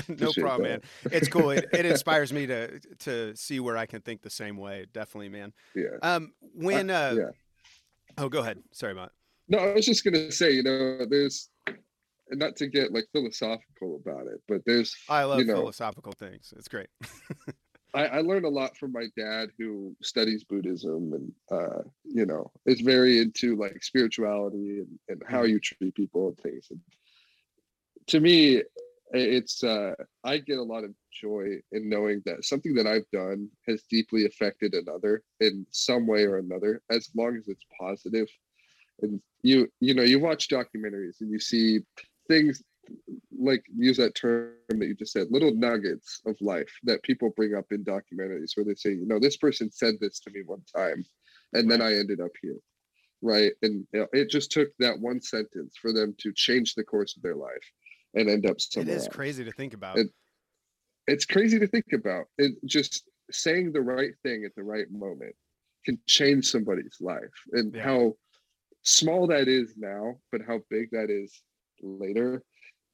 no 0.19 0.32
problem, 0.34 0.69
that. 0.69 0.84
man. 1.04 1.12
It's 1.12 1.28
cool. 1.28 1.52
It, 1.52 1.67
it, 1.73 1.86
inspires 1.89 2.32
me 2.32 2.45
to 2.47 2.80
to 2.99 3.36
see 3.36 3.60
where 3.60 3.78
I 3.78 3.86
can 3.86 4.02
think 4.02 4.21
the 4.21 4.30
same 4.30 4.58
way. 4.58 4.86
Definitely, 4.93 5.30
man. 5.30 5.54
Yeah. 5.75 5.97
Um. 6.02 6.34
When. 6.54 6.89
Uh, 6.89 7.15
yeah. 7.17 7.30
Oh, 8.17 8.30
go 8.30 8.39
ahead. 8.39 8.60
Sorry 8.71 8.91
about. 8.91 9.12
No, 9.49 9.58
I 9.58 9.73
was 9.73 9.86
just 9.86 10.04
gonna 10.04 10.32
say, 10.32 10.52
you 10.52 10.62
know, 10.62 11.06
there's 11.06 11.49
not 12.32 12.56
to 12.58 12.68
get 12.68 12.94
like 12.94 13.08
philosophical 13.12 14.02
about 14.06 14.28
it, 14.28 14.42
but 14.48 14.62
there's 14.65 14.96
I 15.08 15.24
love 15.24 15.39
you 15.39 15.46
know, 15.46 15.56
philosophical 15.56 16.13
things. 16.13 16.54
It's 16.58 16.68
great. 16.68 16.88
I, 17.94 18.06
I 18.06 18.22
learned 18.22 18.46
a 18.46 18.50
lot 18.50 18.78
from 18.78 18.92
my 18.92 19.08
dad 19.18 19.50
who 19.58 19.96
studies 20.04 20.44
Buddhism 20.44 21.13
and 21.13 21.32
uh, 21.52 21.84
you 22.04 22.26
know 22.26 22.52
is 22.65 22.82
very 22.82 23.20
into 23.20 23.56
like 23.56 23.84
spirituality 23.84 24.80
and, 24.80 25.00
and 25.10 25.22
how 25.28 25.44
Mm-hmm. 25.44 25.52
you 25.52 25.60
treat 25.60 25.96
people 25.96 26.28
and 26.30 26.38
things. 26.38 26.68
And 26.70 26.80
to 28.08 28.20
me, 28.20 28.63
it's 29.12 29.63
uh, 29.63 29.96
I 30.24 30.38
get 30.38 30.60
a 30.60 30.63
lot 30.63 30.84
of 30.84 30.92
joy 31.12 31.58
in 31.72 31.89
knowing 31.89 32.22
that 32.26 32.46
something 32.46 32.76
that 32.76 32.86
I've 32.86 33.10
done 33.12 33.50
has 33.68 33.84
deeply 33.89 34.26
affected 34.26 34.74
another 34.74 35.24
in 35.39 35.65
some 35.72 36.06
way 36.06 36.26
or 36.26 36.38
another, 36.38 36.82
as 36.92 37.10
long 37.15 37.36
as 37.38 37.48
it's 37.48 37.65
positive. 37.80 38.28
And 39.02 39.20
you 39.42 39.68
you 39.80 39.94
know 39.96 40.04
you 40.04 40.20
watch 40.20 40.48
documentaries 40.50 41.22
and 41.22 41.32
you 41.32 41.39
see 41.39 41.80
things 42.30 42.63
like 43.38 43.63
use 43.76 43.98
that 43.98 44.15
term 44.15 44.54
that 44.70 44.88
you 44.88 44.96
just 44.96 45.12
said 45.12 45.28
little 45.30 45.54
nuggets 45.54 46.22
of 46.26 46.36
life 46.42 46.72
that 46.84 47.04
people 47.04 47.32
bring 47.36 47.54
up 47.56 47.65
in 47.72 47.84
documentaries 47.84 48.56
where 48.56 48.65
they 48.65 48.74
say 48.74 48.92
you 48.92 49.06
know 49.06 49.20
this 49.20 49.38
person 49.38 49.70
said 49.72 49.96
this 50.00 50.20
to 50.20 50.32
me 50.32 50.42
one 50.46 50.63
time 50.76 51.04
and 51.54 51.70
then 51.70 51.82
i 51.82 51.94
ended 51.94 52.20
up 52.22 52.32
here 52.42 52.56
right 53.22 53.52
and 53.63 53.86
you 53.94 54.00
know, 54.00 54.08
it 54.13 54.30
just 54.30 54.52
took 54.52 54.70
that 54.80 54.98
one 55.00 55.22
sentence 55.22 55.76
for 55.82 55.92
them 55.94 56.15
to 56.18 56.32
change 56.34 56.74
the 56.74 56.84
course 56.84 57.15
of 57.18 57.22
their 57.22 57.36
life 57.36 57.65
and 58.15 58.30
end 58.30 58.46
up 58.48 58.56
It 58.58 58.62
somewhere 58.62 58.96
is 58.96 59.06
else. 59.06 59.15
crazy 59.15 59.44
to 59.44 59.52
think 59.52 59.74
about. 59.74 60.00
It- 60.00 60.13
it's 61.08 61.26
crazy 61.26 61.58
to 61.60 61.68
think 61.68 61.92
about 61.94 62.26
it 62.38 62.54
just 62.65 63.04
saying 63.32 63.72
the 63.72 63.82
right 63.82 64.13
thing 64.24 64.46
at 64.46 64.54
the 64.56 64.63
right 64.63 64.89
moment 64.92 65.36
can 65.86 66.00
change 66.08 66.46
somebody's 66.46 66.98
life 67.02 67.38
and 67.54 67.74
Yeah. 67.76 67.84
how 67.84 68.18
small 68.84 69.28
that 69.28 69.48
is 69.48 69.76
now 69.78 70.20
but 70.32 70.42
how 70.42 70.60
big 70.70 70.89
that 70.92 71.10
is 71.10 71.42
later 71.82 72.44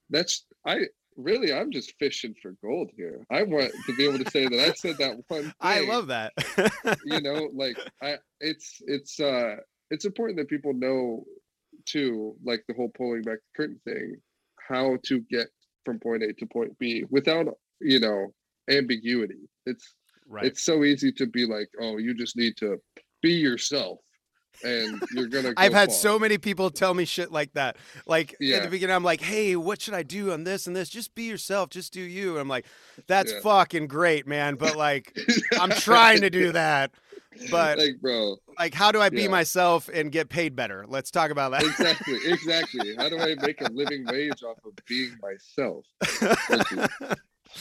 that's 0.09 0.45
i 0.65 0.79
really 1.17 1.53
i'm 1.53 1.71
just 1.71 1.93
fishing 1.97 2.33
for 2.41 2.55
gold 2.63 2.89
here 2.95 3.25
i 3.31 3.41
want 3.43 3.71
to 3.85 3.95
be 3.95 4.05
able 4.05 4.23
to 4.23 4.29
say 4.31 4.47
that 4.47 4.59
i 4.59 4.71
said 4.73 4.97
that 4.97 5.15
one 5.27 5.43
thing 5.43 5.53
I 5.61 5.81
love 5.81 6.07
that. 6.07 6.33
you 7.05 7.21
know 7.21 7.49
like 7.53 7.77
i 8.01 8.17
it's 8.39 8.81
it's 8.85 9.19
uh 9.19 9.55
it's 9.91 10.05
important 10.05 10.37
that 10.39 10.49
people 10.49 10.73
know 10.73 11.23
too 11.85 12.35
like 12.43 12.63
the 12.67 12.73
whole 12.73 12.89
pulling 12.89 13.21
back 13.21 13.37
the 13.37 13.57
curtain 13.57 13.79
thing 13.85 14.17
how 14.67 14.97
to 15.03 15.19
get 15.29 15.47
from 15.83 15.99
point 15.99 16.23
a 16.23 16.33
to 16.33 16.45
point 16.47 16.77
b 16.79 17.05
without 17.09 17.47
you 17.79 17.99
know 17.99 18.33
ambiguity 18.69 19.47
it's 19.65 19.93
right. 20.27 20.45
it's 20.45 20.63
so 20.63 20.83
easy 20.83 21.11
to 21.11 21.27
be 21.27 21.45
like 21.45 21.69
oh 21.81 21.97
you 21.97 22.13
just 22.13 22.35
need 22.35 22.57
to 22.57 22.77
be 23.21 23.33
yourself 23.33 23.99
and 24.63 25.01
you're 25.11 25.27
gonna 25.27 25.53
I've 25.57 25.73
had 25.73 25.89
far. 25.89 25.95
so 25.97 26.19
many 26.19 26.37
people 26.37 26.69
tell 26.69 26.93
me 26.93 27.05
shit 27.05 27.31
like 27.31 27.53
that. 27.53 27.77
Like 28.05 28.35
yeah. 28.39 28.57
at 28.57 28.63
the 28.63 28.69
beginning, 28.69 28.95
I'm 28.95 29.03
like, 29.03 29.21
"Hey, 29.21 29.55
what 29.55 29.81
should 29.81 29.93
I 29.93 30.03
do 30.03 30.31
on 30.31 30.43
this 30.43 30.67
and 30.67 30.75
this? 30.75 30.89
Just 30.89 31.15
be 31.15 31.23
yourself. 31.23 31.69
Just 31.69 31.93
do 31.93 32.01
you." 32.01 32.31
And 32.31 32.39
I'm 32.39 32.47
like, 32.47 32.65
"That's 33.07 33.31
Yeah. 33.33 33.39
fucking 33.41 33.87
great, 33.87 34.27
man." 34.27 34.55
But 34.55 34.75
like, 34.77 35.17
I'm 35.59 35.71
trying 35.71 36.21
to 36.21 36.29
do 36.29 36.51
that. 36.53 36.91
But 37.51 37.77
like 37.77 37.99
bro 37.99 38.37
like, 38.57 38.73
how 38.73 38.93
do 38.93 39.01
I 39.01 39.09
be 39.09 39.23
Yeah. 39.23 39.27
myself 39.27 39.89
and 39.93 40.09
get 40.09 40.29
paid 40.29 40.55
better? 40.55 40.85
Let's 40.87 41.11
talk 41.11 41.31
about 41.31 41.51
that. 41.51 41.63
exactly 41.63 42.17
exactly 42.27 42.95
how 42.95 43.09
do 43.09 43.19
i 43.19 43.35
make 43.41 43.59
a 43.59 43.69
living 43.73 44.05
wage 44.05 44.41
off 44.41 44.57
of 44.63 44.71
being 44.87 45.11
myself 45.21 45.83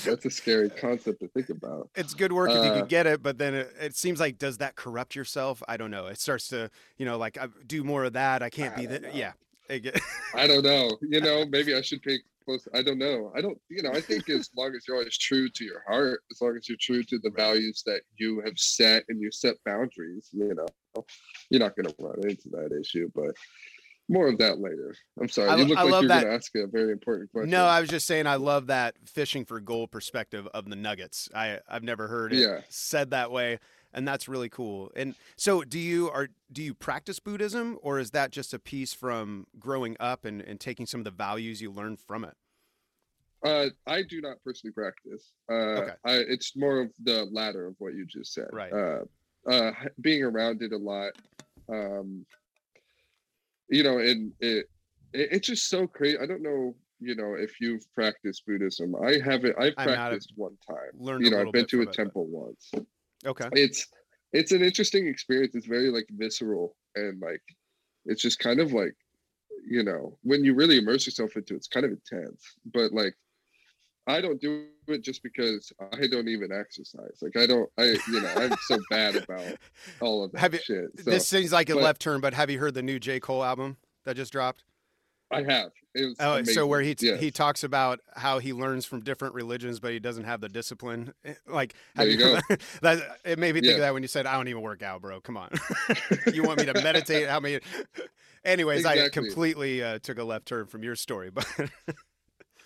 that's 0.02 0.24
a 0.24 0.30
scary 0.30 0.70
concept 0.70 1.20
to 1.20 1.28
think 1.28 1.50
about 1.50 1.88
it's 1.94 2.14
good 2.14 2.32
work 2.32 2.50
if 2.50 2.56
you 2.56 2.70
Uh, 2.70 2.80
could 2.80 2.88
get 2.88 3.06
it, 3.06 3.22
but 3.22 3.38
then 3.38 3.54
it, 3.54 3.72
it 3.80 3.96
seems 3.96 4.18
like 4.20 4.38
does 4.38 4.58
that 4.58 4.74
corrupt 4.74 5.14
yourself? 5.14 5.62
I 5.68 5.76
don't 5.76 5.90
know. 5.90 6.06
It 6.06 6.18
starts 6.18 6.48
to, 6.48 6.70
you 6.98 7.04
know, 7.06 7.18
like 7.18 7.38
I 7.38 7.48
do 7.66 7.84
more 7.84 8.04
of 8.04 8.14
that. 8.14 8.42
I 8.42 8.50
can't 8.50 8.74
I 8.76 8.80
be 8.80 8.86
that. 8.86 9.14
Yeah. 9.14 9.32
I 10.34 10.46
don't 10.46 10.62
know. 10.64 10.98
You 11.00 11.20
know, 11.20 11.46
maybe 11.46 11.74
I 11.74 11.80
should 11.80 12.02
pay 12.02 12.18
close. 12.44 12.68
I 12.74 12.82
don't 12.82 12.98
know. 12.98 13.32
I 13.34 13.40
don't. 13.40 13.58
You 13.70 13.82
know, 13.82 13.92
I 13.92 14.00
think 14.00 14.28
as 14.28 14.50
long 14.56 14.74
as 14.74 14.86
you're 14.86 14.98
always 14.98 15.16
true 15.16 15.48
to 15.48 15.64
your 15.64 15.82
heart, 15.88 16.20
as 16.30 16.40
long 16.42 16.56
as 16.56 16.68
you're 16.68 16.78
true 16.78 17.02
to 17.04 17.18
the 17.18 17.30
values 17.30 17.82
that 17.86 18.02
you 18.16 18.42
have 18.44 18.58
set 18.58 19.04
and 19.08 19.20
you 19.20 19.30
set 19.30 19.54
boundaries, 19.64 20.28
you 20.32 20.54
know, 20.54 21.04
you're 21.48 21.60
not 21.60 21.76
going 21.76 21.86
to 21.86 21.94
run 21.98 22.28
into 22.28 22.50
that 22.50 22.78
issue. 22.78 23.10
But 23.14 23.34
more 24.08 24.28
of 24.28 24.38
that 24.38 24.58
later. 24.58 24.94
I'm 25.20 25.28
sorry. 25.28 25.48
I 25.50 25.56
you 25.56 25.64
look 25.64 25.78
I 25.78 25.82
like 25.82 25.92
love 25.92 26.02
you're 26.02 26.08
that- 26.08 26.20
going 26.24 26.30
to 26.32 26.34
ask 26.36 26.54
a 26.56 26.66
very 26.66 26.92
important 26.92 27.32
question. 27.32 27.50
No, 27.50 27.64
I 27.64 27.80
was 27.80 27.88
just 27.88 28.06
saying 28.06 28.26
I 28.26 28.36
love 28.36 28.66
that 28.66 28.96
fishing 29.06 29.44
for 29.44 29.60
gold 29.60 29.90
perspective 29.90 30.46
of 30.54 30.68
the 30.68 30.76
Nuggets. 30.76 31.28
I 31.34 31.60
I've 31.68 31.82
never 31.82 32.08
heard 32.08 32.32
it 32.32 32.38
Yeah. 32.40 32.60
said 32.68 33.10
that 33.10 33.30
way, 33.30 33.58
and 33.92 34.06
that's 34.06 34.28
really 34.28 34.48
cool. 34.50 34.92
And 34.94 35.14
so, 35.36 35.62
do 35.64 35.78
you 35.78 36.10
are 36.10 36.28
do 36.52 36.62
you 36.62 36.74
practice 36.74 37.18
Buddhism, 37.18 37.78
or 37.82 37.98
is 37.98 38.10
that 38.10 38.30
just 38.30 38.52
a 38.52 38.58
piece 38.58 38.92
from 38.92 39.46
growing 39.58 39.96
up 40.00 40.24
and 40.24 40.40
and 40.42 40.60
taking 40.60 40.84
some 40.86 41.00
of 41.00 41.04
the 41.04 41.10
values 41.10 41.62
you 41.62 41.70
learned 41.72 41.98
from 42.00 42.24
it? 42.24 42.34
Uh, 43.44 43.68
I 43.86 44.02
do 44.02 44.20
not 44.22 44.36
personally 44.42 44.72
practice. 44.72 45.32
Uh, 45.50 45.54
Okay. 45.54 45.92
I, 46.06 46.12
it's 46.28 46.56
more 46.56 46.80
of 46.80 46.90
the 47.02 47.24
latter 47.30 47.66
of 47.66 47.74
what 47.78 47.92
you 47.94 48.06
just 48.06 48.32
said. 48.32 48.48
Right. 48.52 48.72
Uh, 48.72 49.00
uh, 49.50 49.72
being 50.00 50.22
around 50.22 50.62
it 50.62 50.72
a 50.72 50.78
lot. 50.78 51.12
Um, 51.68 52.24
you 53.68 53.82
know, 53.82 53.98
and 53.98 54.32
it, 54.40 54.66
it 55.12 55.28
it's 55.32 55.46
just 55.48 55.68
so 55.68 55.86
crazy. 55.86 56.18
I 56.18 56.26
don't 56.26 56.42
know, 56.42 56.74
you 57.00 57.14
know, 57.14 57.34
if 57.34 57.60
you've 57.60 57.84
practiced 57.94 58.44
Buddhism. 58.46 58.94
I 58.96 59.18
haven't. 59.24 59.56
I've 59.58 59.74
a- 59.78 59.84
practiced 59.84 60.32
one 60.36 60.56
time. 60.66 60.76
Learned 60.98 61.24
You 61.24 61.30
know, 61.30 61.40
I've 61.40 61.52
been 61.52 61.66
to 61.66 61.80
a 61.80 61.80
from 61.80 61.82
it, 61.82 61.86
but- 61.86 61.94
temple 61.96 62.26
once. 62.28 62.70
Okay. 63.26 63.48
It's 63.52 63.86
it's 64.32 64.52
an 64.52 64.62
interesting 64.62 65.06
experience. 65.06 65.54
It's 65.54 65.66
very 65.66 65.90
like 65.90 66.06
visceral 66.10 66.76
and 66.94 67.20
like 67.20 67.42
it's 68.04 68.20
just 68.20 68.38
kind 68.38 68.60
of 68.60 68.72
like 68.72 68.94
you 69.66 69.82
know 69.82 70.18
when 70.22 70.44
you 70.44 70.54
really 70.54 70.78
immerse 70.78 71.06
yourself 71.06 71.36
into 71.36 71.54
it, 71.54 71.58
it's 71.58 71.68
kind 71.68 71.86
of 71.86 71.92
intense. 71.92 72.42
But 72.72 72.92
like 72.92 73.14
I 74.06 74.20
don't 74.20 74.40
do 74.40 74.66
it 74.88 75.02
just 75.02 75.22
because 75.22 75.72
I 75.92 76.06
don't 76.06 76.28
even 76.28 76.52
exercise. 76.52 77.18
Like 77.22 77.36
I 77.36 77.46
don't 77.46 77.70
I 77.78 77.84
you 78.08 78.20
know 78.20 78.32
I'm 78.36 78.54
so 78.66 78.78
bad 78.90 79.16
about 79.16 79.56
all 80.00 80.24
of 80.24 80.32
that 80.32 80.38
Have 80.40 80.52
you- 80.54 80.60
shit. 80.60 80.86
So 81.04 81.10
this 81.10 81.26
seems 81.28 81.52
like 81.52 81.70
a 81.70 81.74
but- 81.74 81.82
left 81.82 82.00
turn, 82.02 82.20
but 82.20 82.34
have 82.34 82.50
you 82.50 82.58
heard 82.58 82.74
the 82.74 82.82
new 82.82 82.98
J 82.98 83.20
Cole 83.20 83.42
album 83.44 83.76
that 84.04 84.16
just 84.16 84.32
dropped? 84.32 84.64
I 85.32 85.42
have. 85.42 85.70
It 85.94 86.04
was 86.04 86.16
Oh, 86.20 86.42
so 86.44 86.66
where 86.66 86.80
he 86.82 86.90
amazing. 86.92 87.18
he 87.18 87.30
talks 87.30 87.64
about 87.64 87.98
how 88.14 88.38
he 88.40 88.52
learns 88.52 88.84
from 88.84 89.00
different 89.00 89.34
religions, 89.34 89.80
but 89.80 89.90
he 89.92 89.98
doesn't 89.98 90.24
have 90.24 90.40
the 90.40 90.48
discipline. 90.48 91.12
Eh, 91.24 91.34
Like, 91.48 91.74
have 91.96 92.06
There 92.06 92.38
you 92.50 92.56
that 92.82 93.18
it 93.24 93.38
made 93.38 93.54
me 93.54 93.60
think 93.62 93.74
of 93.74 93.80
that 93.80 93.94
when 93.94 94.02
you 94.02 94.08
said, 94.08 94.26
"I 94.26 94.34
don't 94.36 94.48
even 94.48 94.60
work 94.62 94.82
out, 94.82 95.00
bro. 95.00 95.20
Come 95.20 95.36
on, 95.36 95.50
you 96.32 96.42
want 96.44 96.60
me 96.60 96.66
to 96.66 96.74
meditate? 96.74 97.28
How 97.28 97.40
many?" 97.40 97.60
Anyways, 98.44 98.84
I 98.84 99.08
completely 99.08 99.82
uh, 99.82 99.98
took 100.00 100.18
a 100.18 100.24
left 100.24 100.46
turn 100.46 100.66
from 100.66 100.82
your 100.84 100.94
story, 100.94 101.30
but 101.30 101.46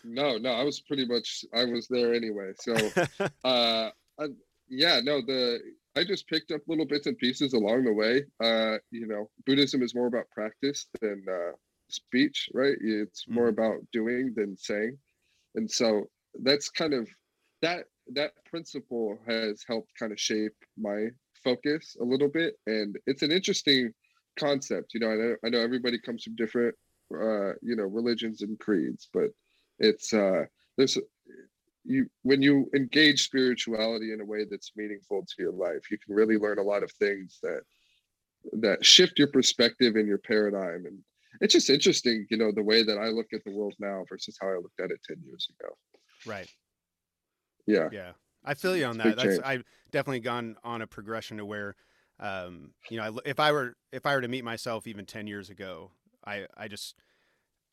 No, 0.05 0.39
no, 0.39 0.51
I 0.53 0.63
was 0.63 0.81
pretty 0.81 1.07
much 1.07 1.45
I 1.55 1.65
was 1.65 1.89
there 1.89 2.15
anyway. 2.15 2.53
So 2.59 2.75
uh 3.45 3.91
I, 4.19 4.25
yeah 4.69 5.01
no 5.03 5.23
the 5.23 5.61
i 5.97 6.05
just 6.05 6.29
picked 6.29 6.51
up 6.51 6.61
little 6.67 6.85
bits 6.85 7.07
and 7.07 7.17
pieces 7.19 7.55
along 7.55 7.85
the 7.85 7.93
way. 7.93 8.25
Uh 8.43 8.79
you 8.91 9.07
know 9.07 9.31
buddhism 9.47 9.83
is 9.83 9.95
more 9.95 10.07
about 10.07 10.31
practice 10.31 10.87
than 11.01 11.25
uh 11.29 11.53
speech 11.89 12.49
right? 12.55 12.77
It's 12.81 13.27
more 13.29 13.49
about 13.49 13.79
doing 13.93 14.35
than 14.37 14.57
saying. 14.57 14.99
And 15.55 15.71
so 15.71 16.05
that's 16.43 16.69
kind 16.69 16.95
of 16.95 17.09
that 17.63 17.85
that 18.15 18.33
principle 18.51 19.19
has 19.27 19.65
helped 19.67 19.91
kind 19.99 20.13
of 20.13 20.21
shape 20.21 20.55
my 20.79 21.09
focus 21.45 21.97
a 22.01 22.05
little 22.05 22.29
bit. 22.29 22.55
And 22.67 22.97
it's 23.07 23.23
an 23.23 23.33
interesting 23.33 23.93
concept 24.39 24.95
you 24.95 25.01
know 25.01 25.11
i 25.11 25.17
know, 25.17 25.37
I 25.45 25.49
know 25.49 25.61
everybody 25.61 25.99
comes 25.99 26.25
from 26.25 26.37
different 26.37 26.75
uh 27.13 27.55
you 27.61 27.77
know 27.77 27.85
religions 27.85 28.43
and 28.43 28.59
creeds 28.59 29.09
but 29.13 29.31
it's 29.79 30.13
uh 30.13 30.45
there's 30.77 30.99
you 31.85 32.07
when 32.23 32.43
you 32.43 32.69
engage 32.75 33.25
spirituality 33.25 34.13
in 34.13 34.21
a 34.21 34.25
way 34.25 34.45
that's 34.45 34.73
meaningful 34.77 35.25
to 35.25 35.43
your 35.43 35.53
life 35.53 35.91
you 35.91 35.99
can 35.99 36.15
really 36.15 36.37
learn 36.37 36.59
a 36.59 36.63
lot 36.63 36.83
of 36.83 36.91
things 36.93 37.39
that 37.43 37.63
that 38.53 38.85
shift 38.85 39.19
your 39.19 39.29
perspective 39.29 39.97
and 39.97 40.07
your 40.07 40.19
paradigm. 40.19 40.87
And 40.87 40.99
it's 41.41 41.53
just 41.53 41.71
interesting 41.71 42.27
you 42.31 42.37
know 42.37 42.51
the 42.51 42.63
way 42.63 42.83
that 42.83 42.99
i 42.99 43.09
look 43.09 43.27
at 43.33 43.45
the 43.45 43.53
world 43.53 43.75
now 43.79 44.05
versus 44.09 44.37
how 44.41 44.49
i 44.49 44.55
looked 44.55 44.81
at 44.81 44.91
it 44.91 45.01
10 45.07 45.23
years 45.25 45.49
ago. 45.59 45.75
Right, 46.27 46.49
yeah. 47.67 47.89
Yeah, 47.93 48.13
I 48.45 48.55
feel 48.55 48.77
you 48.77 48.87
on 48.87 48.97
It's 48.97 49.05
that. 49.05 49.17
That's 49.17 49.37
change. 49.37 49.43
I've 49.45 49.65
definitely 49.91 50.21
gone 50.21 50.57
on 50.65 50.83
a 50.83 50.87
progression 50.87 51.37
to 51.37 51.45
where, 51.45 51.77
um, 52.19 52.73
you 52.91 52.97
know, 52.97 53.05
I, 53.05 53.29
if 53.29 53.39
I 53.39 53.53
were 53.53 53.77
if 53.93 54.07
I 54.07 54.15
were 54.15 54.23
to 54.23 54.29
meet 54.29 54.45
myself 54.45 54.87
even 54.87 55.07
ten 55.07 55.27
years 55.27 55.51
ago, 55.51 55.93
I 56.25 56.47
I 56.57 56.67
just 56.67 56.97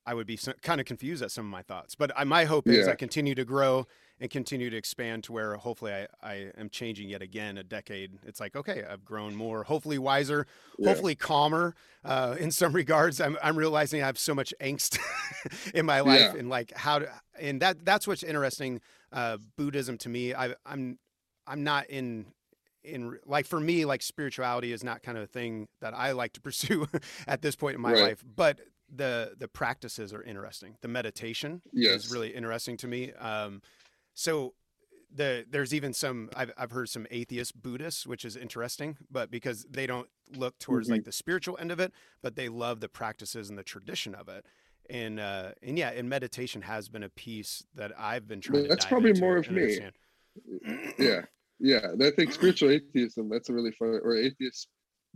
I 0.06 0.14
would 0.14 0.28
be 0.28 0.38
kind 0.62 0.80
of 0.80 0.86
confused 0.86 1.24
at 1.24 1.32
some 1.32 1.46
of 1.46 1.52
my 1.52 1.62
thoughts. 1.64 1.96
But 1.96 2.12
I, 2.16 2.24
my 2.26 2.46
hope 2.46 2.68
is 2.68 2.86
Yeah. 2.86 2.94
I 2.94 2.96
continue 2.96 3.34
to 3.36 3.44
grow 3.46 3.88
and 4.20 4.30
continue 4.30 4.70
to 4.70 4.78
expand 4.78 5.24
to 5.26 5.34
where 5.34 5.56
hopefully 5.56 5.92
I, 5.94 6.08
I 6.22 6.52
am 6.58 6.70
changing 6.70 7.10
yet 7.10 7.22
again 7.22 7.58
a 7.58 7.64
decade. 7.64 8.20
It's 8.24 8.40
like, 8.40 8.56
okay, 8.56 8.84
I've 8.90 9.04
grown 9.04 9.36
more, 9.36 9.64
hopefully 9.64 9.98
wiser, 9.98 10.46
Yeah. 10.78 10.90
hopefully 10.90 11.16
calmer 11.16 11.76
uh, 12.04 12.36
in 12.40 12.52
some 12.52 12.72
regards. 12.82 13.20
I'm, 13.20 13.38
I'm 13.44 13.58
realizing 13.58 14.02
I 14.04 14.06
have 14.06 14.20
so 14.20 14.36
much 14.36 14.54
angst 14.62 15.00
in 15.74 15.86
my 15.86 16.02
life 16.02 16.20
Yeah. 16.34 16.36
and 16.40 16.50
like 16.50 16.72
how 16.76 17.00
to, 17.00 17.10
and 17.40 17.62
that, 17.62 17.84
that's 17.84 18.08
what's 18.08 18.24
interesting. 18.24 18.82
Uh, 19.12 19.38
Buddhism 19.58 19.98
to 20.00 20.10
me, 20.10 20.34
I, 20.36 20.54
I'm, 20.66 21.00
I'm 21.48 21.64
not 21.64 21.88
in, 21.90 22.28
in 22.84 23.18
like 23.26 23.48
for 23.48 23.60
me, 23.60 23.86
like 23.86 24.04
spirituality 24.04 24.72
is 24.72 24.84
not 24.84 25.02
kind 25.02 25.18
of 25.18 25.24
a 25.24 25.28
thing 25.28 25.68
that 25.82 25.94
I 25.96 26.12
like 26.12 26.34
to 26.34 26.42
pursue 26.48 26.88
at 27.28 27.42
this 27.42 27.56
point 27.56 27.76
in 27.76 27.82
my 27.82 27.94
Right. 27.94 28.02
life, 28.04 28.24
but 28.36 28.60
the, 28.94 29.34
the 29.38 29.48
practices 29.48 30.14
are 30.14 30.24
interesting. 30.24 30.78
The 30.82 30.88
meditation 30.88 31.62
Yes. 31.74 32.06
is 32.06 32.12
really 32.12 32.30
interesting 32.36 32.78
to 32.78 32.88
me. 32.88 33.14
Um, 33.14 33.62
so 34.14 34.54
the 35.14 35.46
there's 35.50 35.74
even 35.74 35.94
some 35.94 36.30
I've 36.36 36.52
I've 36.58 36.72
heard 36.72 36.90
some 36.90 37.08
atheist 37.12 37.62
Buddhists, 37.62 38.06
which 38.06 38.26
is 38.26 38.36
interesting, 38.36 38.98
but 39.10 39.32
because 39.32 39.66
they 39.70 39.88
don't 39.88 40.10
look 40.36 40.58
towards 40.60 40.88
Mhm. 40.88 40.92
like 40.94 41.04
the 41.06 41.12
spiritual 41.12 41.58
end 41.58 41.72
of 41.72 41.80
it, 41.80 41.94
but 42.22 42.36
they 42.36 42.50
love 42.50 42.80
the 42.82 42.90
practices 42.90 43.50
and 43.50 43.58
the 43.58 43.64
tradition 43.64 44.14
of 44.16 44.28
it. 44.28 44.46
And 44.90 45.20
uh 45.20 45.52
and 45.62 45.78
yeah, 45.78 45.92
and 45.92 46.10
meditation 46.10 46.64
has 46.64 46.90
been 46.90 47.04
a 47.04 47.10
piece 47.10 47.64
that 47.76 47.98
I've 47.98 48.28
been 48.28 48.42
trying 48.42 48.64
to 48.64 48.70
That's 48.70 48.86
probably 48.86 49.14
more 49.14 49.38
of 49.38 49.50
me. 49.50 49.80
yeah 51.00 51.22
yeah 51.60 51.88
i 52.02 52.12
think 52.12 52.34
spiritual 52.34 52.70
atheism 52.70 53.30
that's 53.30 53.48
a 53.50 53.54
really 53.54 53.72
fun 53.72 54.00
or 54.04 54.16
atheist 54.18 54.68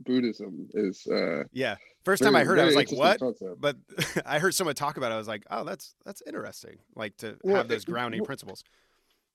buddhism 0.04 0.68
is 0.74 1.06
uh 1.08 1.44
Yeah. 1.52 1.76
First 2.06 2.24
time 2.24 2.36
I 2.36 2.44
heard 2.44 2.58
it, 2.60 2.62
I 2.62 2.66
was 2.66 2.76
like, 2.76 2.92
"What?" 2.92 3.20
concept. 3.20 3.60
But 3.60 3.76
I 4.26 4.40
heard 4.40 4.56
someone 4.56 4.74
talk 4.76 4.98
about 4.98 5.12
it. 5.12 5.16
I 5.16 5.18
was 5.18 5.28
like, 5.28 5.44
"Oh, 5.52 5.64
that's 5.64 5.96
that's 6.06 6.22
interesting." 6.26 6.78
Like 6.96 7.18
to 7.18 7.38
Well, 7.44 7.56
have 7.58 7.68
those 7.68 7.86
grounding 7.86 8.22
well- 8.22 8.26
principles. 8.26 8.64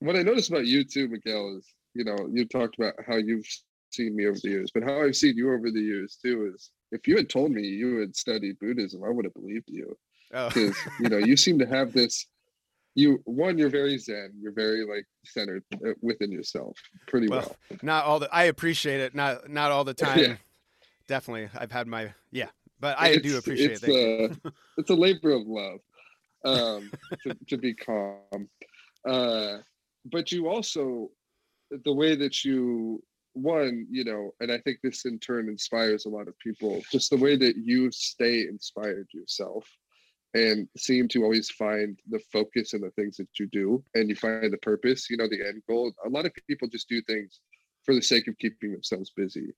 what 0.00 0.16
i 0.16 0.22
noticed 0.22 0.50
about 0.50 0.66
you 0.66 0.82
too 0.84 1.08
miguel 1.08 1.56
is 1.56 1.66
you 1.94 2.04
know 2.04 2.16
you 2.30 2.44
talked 2.46 2.76
about 2.78 2.94
how 3.06 3.16
you've 3.16 3.46
seen 3.90 4.14
me 4.16 4.26
over 4.26 4.38
the 4.42 4.48
years 4.50 4.70
but 4.74 4.82
how 4.82 5.00
i've 5.02 5.14
seen 5.16 5.36
you 5.36 5.52
over 5.54 5.70
the 5.70 5.80
years 5.80 6.18
too 6.20 6.50
is 6.52 6.70
if 6.90 7.06
you 7.06 7.16
had 7.16 7.28
told 7.30 7.52
me 7.52 7.62
you 7.62 7.98
had 8.00 8.14
studied 8.14 8.58
buddhism 8.58 9.04
i 9.04 9.08
would 9.08 9.24
have 9.24 9.32
believed 9.34 9.68
you 9.68 9.96
Oh, 10.34 10.48
because 10.48 10.76
you 10.98 11.08
know 11.08 11.18
you 11.18 11.36
seem 11.36 11.58
to 11.60 11.66
have 11.66 11.92
this 11.92 12.26
you 12.96 13.20
one 13.24 13.56
you're 13.56 13.70
very 13.70 13.96
zen 13.98 14.32
you're 14.40 14.52
very 14.52 14.84
like 14.84 15.06
centered 15.24 15.62
uh, 15.86 15.92
within 16.02 16.32
yourself 16.32 16.76
pretty 17.06 17.28
well, 17.28 17.56
well, 17.70 17.78
not 17.82 18.04
all 18.04 18.18
the. 18.18 18.28
I 18.34 18.44
appreciate 18.44 19.00
it. 19.00 19.14
Not 19.14 19.48
not 19.48 19.70
all 19.70 19.84
the 19.84 19.94
time. 20.06 20.18
Yeah. 20.18 20.36
Definitely, 21.06 21.48
I've 21.56 21.72
had 21.72 21.86
my 21.86 22.12
yeah, 22.32 22.48
but 22.80 22.98
I 22.98 23.16
do 23.16 23.36
appreciate 23.38 23.82
it. 23.82 24.32
Uh, 24.44 24.50
it's 24.78 24.90
a 24.90 24.94
labor 24.94 25.32
of 25.32 25.42
love 25.46 25.80
um 26.44 26.90
to, 27.22 27.34
to 27.48 27.56
be 27.56 27.74
calm. 27.74 28.48
Uh 29.08 29.58
but 30.06 30.30
you 30.30 30.48
also 30.48 31.10
the 31.84 31.92
way 31.92 32.14
that 32.14 32.44
you 32.44 33.02
one 33.32 33.86
you 33.90 34.04
know 34.04 34.32
and 34.40 34.52
i 34.52 34.58
think 34.58 34.78
this 34.82 35.06
in 35.06 35.18
turn 35.18 35.48
inspires 35.48 36.04
a 36.04 36.08
lot 36.08 36.28
of 36.28 36.38
people 36.38 36.80
just 36.92 37.10
the 37.10 37.16
way 37.16 37.36
that 37.36 37.56
you 37.56 37.90
stay 37.90 38.42
inspired 38.42 39.08
yourself 39.12 39.66
and 40.34 40.68
seem 40.76 41.08
to 41.08 41.22
always 41.24 41.50
find 41.50 41.98
the 42.10 42.20
focus 42.32 42.74
in 42.74 42.80
the 42.80 42.90
things 42.90 43.16
that 43.16 43.28
you 43.38 43.46
do 43.46 43.82
and 43.94 44.08
you 44.08 44.14
find 44.14 44.52
the 44.52 44.58
purpose 44.58 45.08
you 45.10 45.16
know 45.16 45.28
the 45.28 45.44
end 45.46 45.62
goal. 45.68 45.92
A 46.04 46.08
lot 46.08 46.26
of 46.26 46.32
people 46.48 46.68
just 46.68 46.88
do 46.88 47.00
things 47.02 47.40
for 47.84 47.94
the 47.94 48.02
sake 48.02 48.26
of 48.28 48.38
keeping 48.38 48.72
themselves 48.72 49.10
busy. 49.16 49.48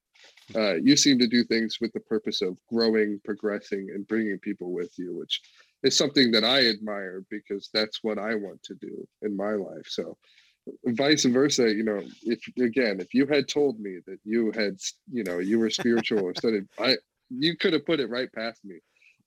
Uh, 0.55 0.75
you 0.75 0.97
seem 0.97 1.19
to 1.19 1.27
do 1.27 1.45
things 1.45 1.79
with 1.81 1.93
the 1.93 2.01
purpose 2.01 2.43
of 2.43 2.57
growing 2.73 3.21
progressing 3.25 3.89
and 3.95 4.07
bringing 4.09 4.39
people 4.39 4.73
with 4.73 4.93
you 4.99 5.17
which 5.17 5.41
is 5.83 5.97
something 5.97 6.31
that 6.31 6.45
i 6.45 6.67
admire 6.67 7.23
because 7.31 7.69
that's 7.75 8.03
what 8.03 8.19
i 8.19 8.35
want 8.35 8.63
to 8.63 8.75
do 8.77 9.07
in 9.23 9.37
my 9.37 9.53
life. 9.53 9.87
So 9.87 10.17
vice 10.87 11.25
versa 11.25 11.73
you 11.73 11.85
know 11.85 12.03
if 12.23 12.41
again 12.59 12.99
if 13.01 13.15
you 13.15 13.25
had 13.27 13.47
told 13.47 13.79
me 13.79 13.99
that 14.07 14.19
you 14.25 14.51
had 14.53 14.75
you 15.13 15.23
know 15.23 15.39
you 15.39 15.59
were 15.61 15.71
spiritual 15.71 16.23
or 16.25 16.35
studied 16.35 16.65
i 16.81 16.97
you 17.31 17.57
could 17.57 17.73
have 17.73 17.87
put 17.87 18.01
it 18.01 18.09
right 18.09 18.33
past 18.33 18.65
me. 18.65 18.77